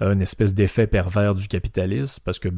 une 0.00 0.22
espèce 0.22 0.54
d'effet 0.54 0.86
pervers 0.86 1.34
du 1.34 1.46
capitalisme, 1.46 2.22
parce 2.24 2.38
que 2.38 2.48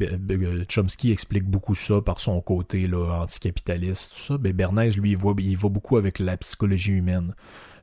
Chomsky 0.69 1.11
explique 1.11 1.43
beaucoup 1.43 1.75
ça 1.75 2.01
par 2.01 2.21
son 2.21 2.39
côté 2.41 2.87
là, 2.87 3.21
anticapitaliste, 3.21 4.13
tout 4.13 4.19
ça. 4.19 4.37
Mais 4.41 4.53
Bernays, 4.53 4.91
lui, 4.91 5.11
il 5.11 5.17
voit, 5.17 5.35
il 5.37 5.57
voit 5.57 5.69
beaucoup 5.69 5.97
avec 5.97 6.19
la 6.19 6.37
psychologie 6.37 6.93
humaine. 6.93 7.35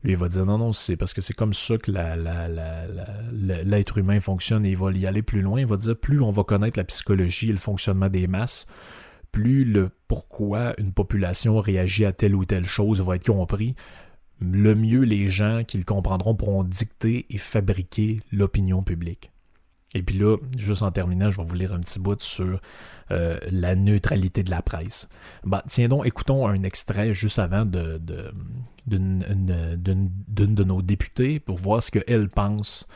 Lui, 0.03 0.12
il 0.12 0.16
va 0.16 0.28
dire 0.28 0.46
non, 0.46 0.57
non, 0.57 0.72
c'est 0.72 0.96
parce 0.96 1.12
que 1.12 1.20
c'est 1.20 1.34
comme 1.34 1.53
ça 1.53 1.76
que 1.76 1.90
l'être 3.32 3.98
humain 3.98 4.20
fonctionne 4.20 4.64
et 4.64 4.70
il 4.70 4.76
va 4.76 4.90
y 4.92 5.07
aller 5.07 5.22
plus 5.22 5.42
loin. 5.42 5.61
Il 5.61 5.66
va 5.66 5.76
dire 5.76 5.96
plus 5.96 6.20
on 6.20 6.30
va 6.30 6.42
connaître 6.44 6.78
la 6.78 6.84
psychologie 6.84 7.51
et 7.51 7.53
le 7.53 7.59
fonctionnement 7.59 8.09
des 8.09 8.26
masses, 8.26 8.66
plus 9.30 9.64
le 9.64 9.90
pourquoi 10.09 10.74
une 10.78 10.92
population 10.92 11.61
réagit 11.61 12.07
à 12.07 12.12
telle 12.12 12.34
ou 12.34 12.44
telle 12.44 12.66
chose 12.66 13.03
va 13.03 13.16
être 13.16 13.26
compris, 13.26 13.74
le 14.40 14.74
mieux 14.74 15.03
les 15.03 15.28
gens 15.28 15.64
qui 15.64 15.76
le 15.76 15.84
comprendront 15.84 16.34
pourront 16.34 16.64
dicter 16.64 17.26
et 17.28 17.38
fabriquer 17.38 18.20
l'opinion 18.32 18.82
publique. 18.82 19.30
Et 19.95 20.03
puis 20.03 20.18
là, 20.18 20.36
juste 20.57 20.82
en 20.82 20.93
terminant, 20.93 21.30
je 21.30 21.38
vais 21.38 21.45
vous 21.45 21.55
lire 21.55 21.72
un 21.72 21.80
petit 21.80 21.99
bout 21.99 22.20
sur 22.22 22.61
euh, 23.11 23.38
la 23.51 23.74
neutralité 23.74 24.45
de 24.45 24.51
la 24.51 24.62
presse. 24.62 25.09
Bah, 25.45 25.64
tiens 25.66 25.88
donc, 25.88 26.07
écoutons 26.07 26.47
un 26.47 26.62
extrait 26.62 27.12
juste 27.12 27.41
avant 27.41 27.64
de, 27.64 28.01
d'une, 28.86 29.24
de 30.28 30.64
nos 30.64 30.82
députés 30.82 31.41
pour 31.41 31.57
voir 31.59 31.82
ce 31.82 31.91
qu'elle 31.91 32.28
pense 32.28 32.86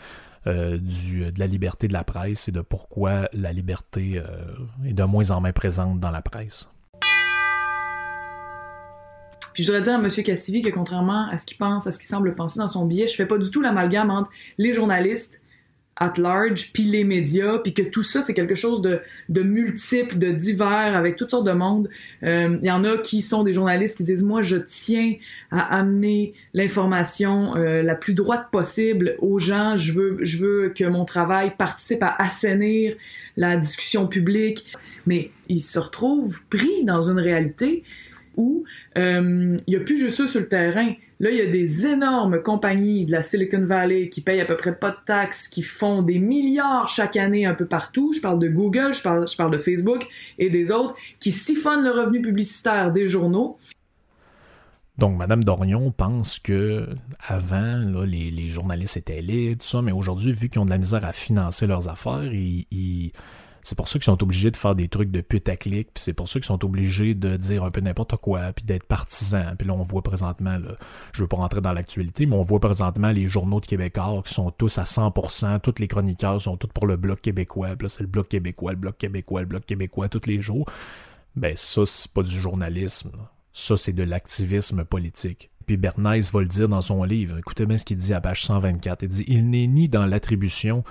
euh, 0.46 0.78
de 0.78 1.38
la 1.38 1.46
liberté 1.48 1.88
de 1.88 1.92
la 1.92 2.04
presse 2.04 2.48
et 2.48 2.52
de 2.52 2.60
pourquoi 2.60 3.28
la 3.32 3.52
liberté 3.52 4.18
euh, 4.18 4.54
est 4.86 4.92
de 4.92 5.02
moins 5.02 5.30
en 5.32 5.40
moins 5.40 5.52
présente 5.52 5.98
dans 5.98 6.10
la 6.12 6.22
presse. 6.22 6.68
Puis 9.54 9.62
je 9.62 9.70
voudrais 9.70 9.82
dire 9.82 9.94
à 9.94 9.98
M. 9.98 10.10
Cassivi 10.10 10.62
que 10.62 10.70
contrairement 10.70 11.28
à 11.28 11.38
ce 11.38 11.46
qu'il 11.46 11.56
pense, 11.56 11.86
à 11.86 11.92
ce 11.92 11.98
qu'il 11.98 12.08
semble 12.08 12.34
penser 12.34 12.58
dans 12.58 12.68
son 12.68 12.86
billet, 12.86 13.08
je 13.08 13.14
fais 13.14 13.26
pas 13.26 13.38
du 13.38 13.50
tout 13.50 13.62
l'amalgame 13.62 14.10
entre 14.10 14.30
les 14.58 14.72
journalistes 14.72 15.40
at 15.96 16.14
large, 16.18 16.72
puis 16.72 16.84
les 16.84 17.04
médias, 17.04 17.58
puis 17.58 17.72
que 17.72 17.82
tout 17.82 18.02
ça, 18.02 18.20
c'est 18.20 18.34
quelque 18.34 18.54
chose 18.54 18.82
de, 18.82 19.00
de 19.28 19.42
multiple, 19.42 20.18
de 20.18 20.32
divers, 20.32 20.96
avec 20.96 21.16
toutes 21.16 21.30
sortes 21.30 21.46
de 21.46 21.52
monde. 21.52 21.88
Euh, 22.24 22.58
il 22.60 22.66
y 22.66 22.70
en 22.70 22.84
a 22.84 22.96
qui 22.96 23.22
sont 23.22 23.44
des 23.44 23.52
journalistes 23.52 23.96
qui 23.96 24.04
disent, 24.04 24.24
moi, 24.24 24.42
je 24.42 24.56
tiens 24.56 25.14
à 25.50 25.78
amener 25.78 26.34
l'information 26.52 27.56
euh, 27.56 27.82
la 27.82 27.94
plus 27.94 28.14
droite 28.14 28.48
possible 28.50 29.14
aux 29.20 29.38
gens. 29.38 29.76
Je 29.76 29.92
veux, 29.92 30.18
je 30.22 30.38
veux 30.38 30.68
que 30.70 30.84
mon 30.84 31.04
travail 31.04 31.52
participe 31.56 32.02
à 32.02 32.14
assainir 32.18 32.94
la 33.36 33.56
discussion 33.56 34.08
publique. 34.08 34.66
Mais 35.06 35.30
ils 35.48 35.60
se 35.60 35.78
retrouvent 35.78 36.40
pris 36.50 36.84
dans 36.84 37.08
une 37.10 37.18
réalité 37.18 37.84
où 38.36 38.64
euh, 38.98 39.56
il 39.66 39.72
y 39.72 39.76
a 39.76 39.80
plus 39.80 39.96
juste 39.96 40.16
ça 40.16 40.28
sur 40.28 40.40
le 40.40 40.48
terrain. 40.48 40.92
Là, 41.24 41.30
il 41.30 41.38
y 41.38 41.40
a 41.40 41.46
des 41.46 41.86
énormes 41.86 42.42
compagnies 42.42 43.06
de 43.06 43.12
la 43.12 43.22
Silicon 43.22 43.64
Valley 43.64 44.10
qui 44.10 44.20
payent 44.20 44.42
à 44.42 44.44
peu 44.44 44.58
près 44.58 44.76
pas 44.76 44.90
de 44.90 44.98
taxes, 45.06 45.48
qui 45.48 45.62
font 45.62 46.02
des 46.02 46.18
milliards 46.18 46.86
chaque 46.86 47.16
année 47.16 47.46
un 47.46 47.54
peu 47.54 47.64
partout. 47.64 48.12
Je 48.12 48.20
parle 48.20 48.38
de 48.38 48.48
Google, 48.48 48.92
je 48.92 49.00
parle, 49.00 49.26
je 49.26 49.34
parle 49.34 49.50
de 49.50 49.56
Facebook 49.56 50.06
et 50.36 50.50
des 50.50 50.70
autres 50.70 50.94
qui 51.20 51.32
siphonnent 51.32 51.82
le 51.82 51.92
revenu 51.92 52.20
publicitaire 52.20 52.92
des 52.92 53.06
journaux. 53.06 53.56
Donc, 54.98 55.16
Madame 55.16 55.42
Dorion 55.42 55.90
pense 55.92 56.38
que 56.38 56.90
avant, 57.26 57.78
là, 57.78 58.04
les, 58.04 58.48
journalistes 58.50 58.98
étaient 58.98 59.22
libres, 59.22 59.62
tout 59.62 59.66
ça, 59.66 59.80
mais 59.80 59.92
aujourd'hui, 59.92 60.30
vu 60.30 60.50
qu'ils 60.50 60.60
ont 60.60 60.66
de 60.66 60.70
la 60.70 60.78
misère 60.78 61.06
à 61.06 61.14
financer 61.14 61.66
leurs 61.66 61.88
affaires, 61.88 62.30
ils 62.34 63.12
c'est 63.64 63.76
pour 63.76 63.88
ça 63.88 63.98
qu'ils 63.98 64.04
sont 64.04 64.22
obligés 64.22 64.50
de 64.50 64.56
faire 64.56 64.74
des 64.74 64.88
trucs 64.88 65.10
de 65.10 65.22
putaclic, 65.22 65.88
puis 65.94 66.02
c'est 66.02 66.12
pour 66.12 66.28
ça 66.28 66.38
qu'ils 66.38 66.46
sont 66.46 66.62
obligés 66.64 67.14
de 67.14 67.36
dire 67.36 67.64
un 67.64 67.70
peu 67.70 67.80
n'importe 67.80 68.16
quoi, 68.16 68.52
puis 68.52 68.64
d'être 68.64 68.84
partisans. 68.84 69.56
Puis 69.58 69.66
là, 69.66 69.72
on 69.72 69.82
voit 69.82 70.02
présentement, 70.02 70.58
là, 70.58 70.76
je 71.12 71.22
veux 71.22 71.28
pas 71.28 71.38
rentrer 71.38 71.62
dans 71.62 71.72
l'actualité, 71.72 72.26
mais 72.26 72.36
on 72.36 72.42
voit 72.42 72.60
présentement 72.60 73.10
les 73.10 73.26
journaux 73.26 73.60
de 73.60 73.66
Québécois 73.66 74.22
qui 74.24 74.34
sont 74.34 74.50
tous 74.50 74.76
à 74.78 74.84
100%, 74.84 75.60
tous 75.60 75.80
les 75.80 75.88
chroniqueurs 75.88 76.42
sont 76.42 76.58
tous 76.58 76.68
pour 76.68 76.86
le 76.86 76.96
Bloc 76.96 77.22
québécois, 77.22 77.74
puis 77.76 77.86
là, 77.86 77.88
c'est 77.88 78.02
le 78.02 78.08
Bloc 78.08 78.28
québécois, 78.28 78.72
le 78.72 78.78
Bloc 78.78 78.98
québécois, 78.98 79.40
le 79.40 79.46
Bloc 79.46 79.64
québécois 79.64 80.08
tous 80.08 80.26
les 80.26 80.42
jours. 80.42 80.70
Ben 81.34 81.56
ça, 81.56 81.86
c'est 81.86 82.12
pas 82.12 82.22
du 82.22 82.38
journalisme. 82.38 83.12
Ça, 83.52 83.76
c'est 83.76 83.92
de 83.92 84.02
l'activisme 84.02 84.84
politique. 84.84 85.50
Puis 85.66 85.76
Bernays 85.76 86.20
va 86.32 86.40
le 86.40 86.46
dire 86.46 86.68
dans 86.68 86.80
son 86.80 87.02
livre. 87.04 87.38
Écoutez 87.38 87.66
bien 87.66 87.78
ce 87.78 87.84
qu'il 87.84 87.96
dit 87.96 88.12
à 88.12 88.20
page 88.20 88.44
124. 88.44 89.02
Il 89.02 89.08
dit 89.08 89.24
Il 89.26 89.48
n'est 89.48 89.66
ni 89.66 89.88
dans 89.88 90.06
l'attribution 90.06 90.84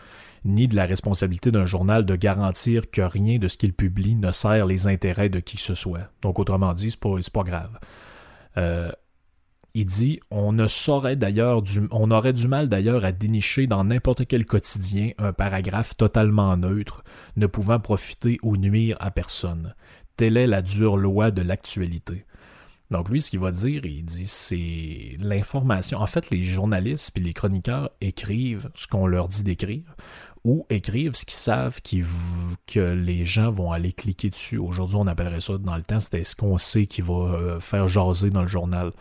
ni 0.45 0.67
de 0.67 0.75
la 0.75 0.85
responsabilité 0.85 1.51
d'un 1.51 1.65
journal 1.65 2.05
de 2.05 2.15
garantir 2.15 2.89
que 2.91 3.01
rien 3.01 3.37
de 3.37 3.47
ce 3.47 3.57
qu'il 3.57 3.73
publie 3.73 4.15
ne 4.15 4.31
sert 4.31 4.65
les 4.65 4.87
intérêts 4.87 5.29
de 5.29 5.39
qui 5.39 5.57
que 5.57 5.63
ce 5.63 5.75
soit. 5.75 6.09
Donc, 6.21 6.39
autrement 6.39 6.73
dit, 6.73 6.91
c'est 6.91 6.99
pas, 6.99 7.15
pas 7.31 7.43
grave. 7.43 7.79
Euh, 8.57 8.91
il 9.73 9.85
dit 9.85 10.19
on 10.29 10.51
ne 10.51 10.67
saurait 10.67 11.15
d'ailleurs 11.15 11.63
on 11.91 12.11
aurait 12.11 12.33
du 12.33 12.47
mal 12.47 12.69
d'ailleurs 12.69 13.05
à 13.05 13.11
dénicher 13.11 13.65
dans 13.65 13.83
n'importe 13.83 14.27
quel 14.27 14.45
quotidien 14.45 15.11
un 15.17 15.33
paragraphe 15.33 15.97
totalement 15.97 16.55
neutre, 16.57 17.03
ne 17.37 17.47
pouvant 17.47 17.79
profiter 17.79 18.37
ou 18.43 18.55
nuire 18.55 18.97
à 18.99 19.09
personne. 19.09 19.73
Telle 20.15 20.37
est 20.37 20.47
la 20.47 20.61
dure 20.61 20.95
loi 20.95 21.31
de 21.31 21.41
l'actualité. 21.41 22.25
Donc 22.91 23.09
lui, 23.09 23.21
ce 23.21 23.31
qu'il 23.31 23.39
va 23.39 23.49
dire, 23.49 23.83
il 23.85 24.05
dit 24.05 24.27
c'est 24.27 25.17
l'information. 25.17 25.97
En 25.97 26.05
fait, 26.05 26.29
les 26.29 26.43
journalistes 26.43 27.11
et 27.17 27.21
les 27.21 27.33
chroniqueurs 27.33 27.89
écrivent 28.01 28.69
ce 28.75 28.85
qu'on 28.85 29.07
leur 29.07 29.27
dit 29.27 29.43
d'écrire 29.43 29.95
ou 30.43 30.65
écrivent 30.69 31.15
ce 31.15 31.25
qu'ils 31.25 31.33
savent 31.33 31.79
que 31.81 32.79
les 32.79 33.25
gens 33.25 33.49
vont 33.49 33.71
aller 33.71 33.93
cliquer 33.93 34.29
dessus. 34.29 34.57
Aujourd'hui, 34.57 34.97
on 34.97 35.07
appellerait 35.07 35.41
ça 35.41 35.57
dans 35.57 35.75
le 35.75 35.83
temps, 35.83 35.99
c'était 35.99 36.23
ce 36.23 36.35
qu'on 36.35 36.57
sait 36.57 36.85
qui 36.85 37.01
va 37.01 37.13
euh, 37.13 37.59
faire 37.59 37.87
jaser 37.87 38.29
dans 38.29 38.41
le 38.41 38.47
journal 38.47 38.91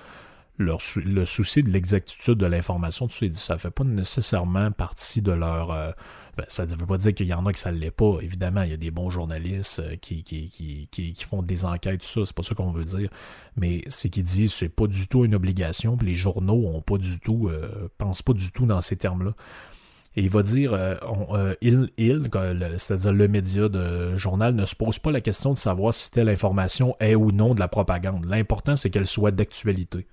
le 0.58 1.24
souci 1.24 1.64
de 1.64 1.70
l'exactitude 1.70 2.34
de 2.34 2.46
l'information, 2.46 3.08
tu 3.08 3.16
sais, 3.16 3.32
ça 3.32 3.58
fait 3.58 3.72
pas 3.72 3.82
nécessairement 3.82 4.70
partie 4.70 5.20
de 5.20 5.32
leur... 5.32 5.72
Euh, 5.72 5.90
ben, 6.36 6.44
ça 6.46 6.66
ne 6.66 6.74
veut 6.76 6.86
pas 6.86 6.98
dire 6.98 7.12
qu'il 7.14 7.26
y 7.26 7.34
en 7.34 7.44
a 7.46 7.52
qui 7.52 7.60
ça 7.60 7.72
ne 7.72 7.78
l'est 7.78 7.90
pas. 7.90 8.18
Évidemment, 8.22 8.62
il 8.62 8.70
y 8.70 8.72
a 8.72 8.76
des 8.76 8.92
bons 8.92 9.10
journalistes 9.10 9.80
euh, 9.80 9.96
qui, 9.96 11.16
font 11.28 11.42
des 11.42 11.64
enquêtes, 11.64 12.02
tout 12.02 12.06
ça, 12.06 12.20
c'est 12.24 12.36
pas 12.36 12.44
ça 12.44 12.54
qu'on 12.54 12.70
veut 12.70 12.84
dire. 12.84 13.10
Mais 13.56 13.82
c'est 13.88 14.08
qu'ils 14.08 14.22
disent 14.22 14.54
c'est 14.54 14.68
pas 14.68 14.86
du 14.86 15.08
tout 15.08 15.24
une 15.24 15.34
obligation, 15.34 15.98
les 16.00 16.14
journaux 16.14 16.68
ont 16.68 16.80
pas 16.80 16.98
du 16.98 17.18
tout, 17.18 17.50
pensent 17.98 18.22
pas 18.22 18.34
du 18.34 18.52
tout 18.52 18.66
dans 18.66 18.80
ces 18.80 18.96
termes-là. 18.96 19.34
Et 20.16 20.22
il 20.22 20.30
va 20.30 20.42
dire, 20.42 20.78
il, 21.62 21.88
il 21.96 22.30
c'est-à-dire 22.76 23.12
le 23.12 23.28
média 23.28 23.68
de 23.68 24.16
journal, 24.16 24.54
ne 24.54 24.66
se 24.66 24.76
pose 24.76 24.98
pas 24.98 25.10
la 25.10 25.22
question 25.22 25.54
de 25.54 25.58
savoir 25.58 25.94
si 25.94 26.10
telle 26.10 26.28
information 26.28 26.96
est 27.00 27.14
ou 27.14 27.32
non 27.32 27.54
de 27.54 27.60
la 27.60 27.68
propagande. 27.68 28.26
L'important, 28.26 28.76
c'est 28.76 28.90
qu'elle 28.90 29.06
soit 29.06 29.30
d'actualité. 29.30 30.06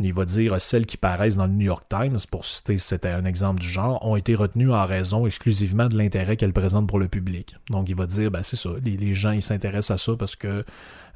Il 0.00 0.12
va 0.12 0.24
dire 0.24 0.60
celles 0.60 0.86
qui 0.86 0.96
paraissent 0.96 1.36
dans 1.36 1.46
le 1.46 1.52
New 1.52 1.66
York 1.66 1.84
Times, 1.88 2.18
pour 2.30 2.44
citer 2.44 2.78
c'était 2.78 3.08
un 3.08 3.24
exemple 3.24 3.60
du 3.60 3.68
genre, 3.68 4.04
ont 4.06 4.14
été 4.14 4.36
retenues 4.36 4.70
en 4.70 4.86
raison 4.86 5.26
exclusivement 5.26 5.88
de 5.88 5.98
l'intérêt 5.98 6.36
qu'elles 6.36 6.52
présentent 6.52 6.86
pour 6.86 7.00
le 7.00 7.08
public. 7.08 7.56
Donc 7.68 7.90
il 7.90 7.96
va 7.96 8.06
dire 8.06 8.30
ben 8.30 8.44
c'est 8.44 8.56
ça, 8.56 8.70
les, 8.84 9.14
gens 9.14 9.32
ils 9.32 9.42
s'intéressent 9.42 9.90
à 9.90 9.98
ça 9.98 10.16
parce 10.16 10.36
que 10.36 10.64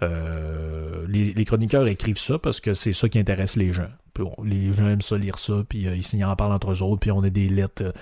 euh, 0.03 1.07
les, 1.07 1.45
chroniqueurs 1.45 1.87
écrivent 1.87 2.19
ça 2.19 2.41
parce 2.41 2.61
que 2.61 2.75
c'est 2.75 2.93
ça 2.93 3.09
qui 3.09 3.21
intéresse 3.21 3.55
les 3.55 3.73
gens. 3.73 3.89
Les 4.45 4.73
gens 4.73 4.89
aiment 4.89 5.01
ça 5.01 5.17
lire 5.17 5.39
ça, 5.39 5.63
puis 5.69 5.87
euh, 5.87 5.97
ils 5.97 6.25
en 6.25 6.37
parlent 6.37 6.53
entre 6.53 6.73
eux 6.73 6.83
autres, 6.83 7.01
puis 7.01 7.11
on 7.11 7.23
a 7.23 7.31
des 7.31 7.49
lettres 7.49 7.85
euh, 7.85 7.93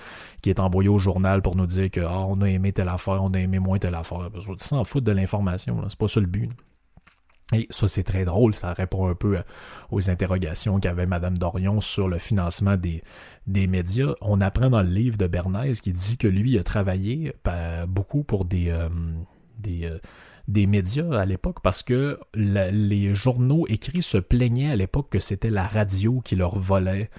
qui 0.41 0.49
est 0.49 0.59
envoyées 0.59 0.89
au 0.89 0.97
journal 0.97 1.41
pour 1.41 1.55
nous 1.55 1.67
dire 1.67 1.89
que 1.89 2.01
ah, 2.01 2.25
on 2.27 2.41
a 2.41 2.49
aimé 2.49 2.73
telle 2.73 2.89
affaire, 2.89 3.23
on 3.23 3.31
a 3.33 3.39
aimé 3.39 3.59
moins 3.59 3.79
telle 3.79 3.95
affaire. 3.95 4.29
Parce 4.31 4.45
s'en 4.63 4.83
foutent 4.83 5.03
de 5.03 5.11
l'information, 5.11 5.81
c'est 5.87 5.97
pas 5.97 6.07
ça 6.07 6.19
le 6.19 6.27
but. 6.27 6.49
Et 7.53 7.67
ça, 7.69 7.89
c'est 7.89 8.03
très 8.03 8.23
drôle, 8.23 8.53
ça 8.53 8.71
répond 8.71 9.07
un 9.07 9.15
peu 9.15 9.37
aux 9.89 10.09
interrogations 10.09 10.79
qu'avait 10.79 11.05
Madame 11.05 11.37
Dorion 11.37 11.81
sur 11.81 12.07
le 12.07 12.17
financement 12.17 12.77
des, 12.77 13.03
des 13.45 13.67
médias. 13.67 14.13
On 14.21 14.39
apprend 14.39 14.69
dans 14.69 14.81
le 14.81 14.89
livre 14.89 15.17
de 15.17 15.27
Bernays 15.27 15.73
qui 15.73 15.91
dit 15.91 16.17
que 16.17 16.27
lui 16.27 16.57
a 16.57 16.63
travaillé 16.63 17.33
beaucoup 17.89 18.23
pour 18.23 18.45
des, 18.45 18.69
euh, 18.69 18.87
euh, 19.67 19.99
des 20.47 20.67
médias 20.67 21.11
à 21.11 21.25
l'époque 21.25 21.57
parce 21.61 21.83
que 21.83 22.19
les 22.33 23.13
journaux 23.13 23.65
écrits 23.67 24.01
se 24.01 24.17
plaignaient 24.17 24.71
à 24.71 24.75
l'époque 24.75 25.09
que 25.09 25.19
c'était 25.19 25.49
la 25.49 25.67
radio 25.67 26.21
qui 26.23 26.35
leur 26.35 26.57
volait 26.57 27.09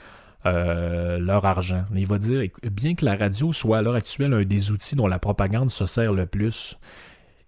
euh, 0.44 1.18
leur 1.18 1.44
argent. 1.44 1.84
Mais 1.92 2.00
il 2.00 2.08
va 2.08 2.18
dire, 2.18 2.42
bien 2.64 2.94
que 2.94 3.04
la 3.04 3.14
radio 3.14 3.52
soit 3.52 3.78
à 3.78 3.82
l'heure 3.82 3.94
actuelle 3.94 4.34
un 4.34 4.44
des 4.44 4.72
outils 4.72 4.96
dont 4.96 5.06
la 5.06 5.20
propagande 5.20 5.70
se 5.70 5.86
sert 5.86 6.12
le 6.12 6.26
plus, 6.26 6.76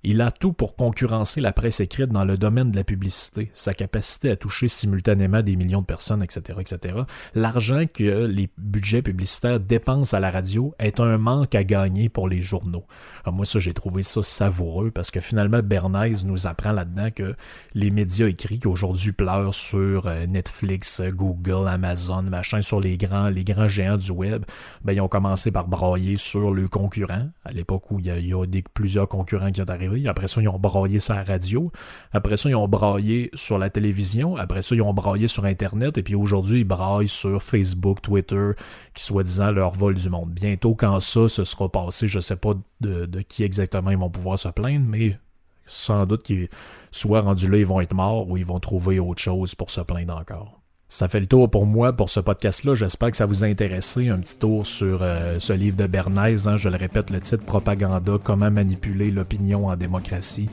il 0.04 0.20
a 0.20 0.30
tout 0.30 0.52
pour 0.52 0.76
concurrencer 0.76 1.40
la 1.40 1.52
presse 1.52 1.80
écrite 1.80 2.10
dans 2.10 2.24
le 2.24 2.36
domaine 2.36 2.70
de 2.70 2.76
la 2.76 2.84
publicité, 2.84 3.50
sa 3.54 3.74
capacité 3.74 4.30
à 4.30 4.36
toucher 4.36 4.68
simultanément 4.68 5.42
des 5.42 5.56
millions 5.56 5.80
de 5.80 5.86
personnes, 5.86 6.22
etc., 6.22 6.58
etc. 6.60 6.98
L'argent 7.34 7.84
que 7.92 8.26
les 8.26 8.50
budgets 8.58 9.02
publicitaires 9.02 9.58
dépensent 9.58 10.14
à 10.14 10.20
la 10.20 10.30
radio 10.30 10.74
est 10.78 11.00
un 11.00 11.16
manque 11.18 11.54
à 11.54 11.64
gagner 11.64 12.08
pour 12.10 12.28
les 12.28 12.40
journaux. 12.40 12.84
Alors 13.24 13.34
moi, 13.34 13.44
ça, 13.44 13.58
j'ai 13.58 13.74
trouvé 13.74 14.02
ça 14.02 14.22
savoureux 14.22 14.90
parce 14.90 15.10
que 15.10 15.20
finalement, 15.20 15.60
Bernays 15.62 16.24
nous 16.24 16.46
apprend 16.46 16.72
là-dedans 16.72 17.08
que 17.14 17.34
les 17.74 17.90
médias 17.90 18.28
écrits 18.28 18.58
qui 18.58 18.66
aujourd'hui 18.66 19.12
pleurent 19.12 19.54
sur 19.54 20.06
euh, 20.06 20.26
Netflix, 20.26 21.00
Google, 21.00 21.68
Amazon, 21.68 22.22
machin, 22.22 22.60
sur 22.60 22.80
les 22.80 22.96
grands, 22.96 23.28
les 23.28 23.44
grands 23.44 23.68
géants 23.68 23.96
du 23.96 24.10
web, 24.10 24.44
ben, 24.82 24.92
ils 24.92 25.00
ont 25.00 25.08
commencé 25.08 25.50
par 25.50 25.66
brailler 25.66 26.16
sur 26.16 26.52
le 26.52 26.68
concurrent, 26.68 27.28
à 27.44 27.52
l'époque 27.52 27.90
où 27.90 27.98
il 28.00 28.06
y 28.06 28.34
a, 28.34 28.46
des, 28.46 28.62
plusieurs 28.62 29.08
concurrents 29.08 29.50
qui 29.50 29.62
ont 29.62 29.70
arrivé 29.70 30.04
après 30.06 30.26
ça, 30.26 30.40
ils 30.40 30.48
ont 30.48 30.58
braillé 30.58 30.98
sur 30.98 31.14
la 31.14 31.24
radio. 31.24 31.70
Après 32.12 32.36
ça, 32.36 32.48
ils 32.48 32.54
ont 32.54 32.68
braillé 32.68 33.30
sur 33.34 33.58
la 33.58 33.70
télévision. 33.70 34.36
Après 34.36 34.62
ça, 34.62 34.74
ils 34.74 34.82
ont 34.82 34.94
braillé 34.94 35.28
sur 35.28 35.44
Internet. 35.44 35.98
Et 35.98 36.02
puis 36.02 36.14
aujourd'hui, 36.14 36.60
ils 36.60 36.64
braillent 36.64 37.08
sur 37.08 37.42
Facebook, 37.42 38.02
Twitter, 38.02 38.52
qui 38.94 39.02
soi-disant 39.02 39.50
leur 39.50 39.72
vol 39.72 39.94
du 39.94 40.10
monde. 40.10 40.30
Bientôt, 40.30 40.74
quand 40.74 41.00
ça 41.00 41.28
se 41.28 41.44
sera 41.44 41.68
passé, 41.68 42.08
je 42.08 42.20
sais 42.20 42.36
pas 42.36 42.54
de, 42.80 43.13
qui 43.22 43.44
exactement 43.44 43.90
ils 43.90 43.98
vont 43.98 44.10
pouvoir 44.10 44.38
se 44.38 44.48
plaindre, 44.48 44.86
mais 44.86 45.18
sans 45.66 46.06
doute 46.06 46.22
qu'ils 46.22 46.48
soient 46.90 47.22
rendus 47.22 47.48
là, 47.48 47.58
ils 47.58 47.66
vont 47.66 47.80
être 47.80 47.94
morts 47.94 48.28
ou 48.28 48.36
ils 48.36 48.44
vont 48.44 48.60
trouver 48.60 48.98
autre 48.98 49.22
chose 49.22 49.54
pour 49.54 49.70
se 49.70 49.80
plaindre 49.80 50.16
encore. 50.16 50.60
Ça 50.88 51.08
fait 51.08 51.18
le 51.18 51.26
tour 51.26 51.50
pour 51.50 51.66
moi 51.66 51.92
pour 51.92 52.08
ce 52.08 52.20
podcast-là. 52.20 52.74
J'espère 52.74 53.10
que 53.10 53.16
ça 53.16 53.26
vous 53.26 53.42
a 53.42 53.48
intéressé. 53.48 54.10
Un 54.10 54.18
petit 54.18 54.38
tour 54.38 54.66
sur 54.66 55.02
euh, 55.02 55.40
ce 55.40 55.52
livre 55.52 55.76
de 55.76 55.86
Bernays. 55.86 56.46
Hein. 56.46 56.56
je 56.56 56.68
le 56.68 56.76
répète, 56.76 57.10
le 57.10 57.20
titre 57.20 57.44
Propaganda, 57.44 58.12
comment 58.22 58.50
manipuler 58.50 59.10
l'opinion 59.10 59.66
en 59.66 59.76
démocratie, 59.76 60.48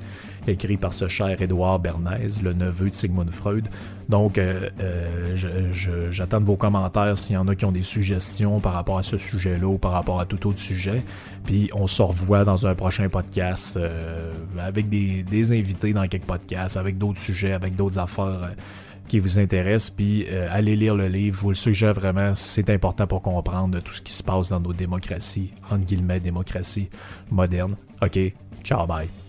écrit 0.48 0.78
par 0.78 0.94
ce 0.94 1.08
cher 1.08 1.42
Édouard 1.42 1.80
Bernays, 1.80 2.42
le 2.44 2.54
neveu 2.54 2.90
de 2.90 2.96
Sigmund 2.96 3.30
Freud. 3.32 3.68
Donc, 4.10 4.38
euh, 4.38 4.70
euh, 4.80 6.10
j'attends 6.12 6.42
vos 6.42 6.56
commentaires 6.56 7.18
s'il 7.18 7.36
y 7.36 7.38
en 7.38 7.48
a 7.48 7.56
qui 7.56 7.66
ont 7.66 7.72
des 7.72 7.84
suggestions 7.84 8.60
par 8.60 8.74
rapport 8.74 8.98
à 8.98 9.04
ce 9.04 9.18
sujet-là 9.18 9.68
ou 9.68 9.78
par 9.78 9.92
rapport 9.92 10.20
à 10.20 10.26
tout 10.26 10.48
autre 10.48 10.60
sujet. 10.60 11.02
Puis 11.46 11.70
on 11.74 11.88
se 11.88 12.02
revoit 12.02 12.44
dans 12.44 12.68
un 12.68 12.76
prochain 12.76 13.10
podcast 13.10 13.80
avec 14.60 14.90
des, 14.90 15.52
invités 15.52 15.94
dans 15.94 16.08
quelques 16.08 16.26
podcasts, 16.26 16.78
avec 16.78 16.98
d'autres 16.98 17.20
sujets, 17.20 17.54
avec 17.54 17.76
d'autres 17.76 18.00
affaires 18.00 18.52
qui 19.12 19.20
vous 19.20 19.40
intéresse, 19.40 19.90
puis 19.90 20.26
euh, 20.30 20.48
allez 20.50 20.78
lire 20.78 20.96
le 20.96 21.10
livre. 21.10 21.36
Je 21.36 21.42
vous 21.42 21.50
le 21.50 21.56
suggère 21.56 21.94
vraiment, 21.94 22.34
c'est 22.34 22.70
important 22.70 23.08
pour 23.08 23.22
comprendre 23.22 23.82
tout 23.82 23.92
ce 23.92 24.02
qui 24.02 24.14
se 24.14 24.24
passe 24.24 24.48
dans 24.48 24.62
nos 24.62 24.72
démocraties, 24.72 25.54
entre 25.70 25.86
guillemets, 25.86 26.22
démocratie 26.22 26.88
moderne. 27.30 27.76
OK, 28.02 28.18
ciao, 28.64 28.88
bye. 28.88 29.21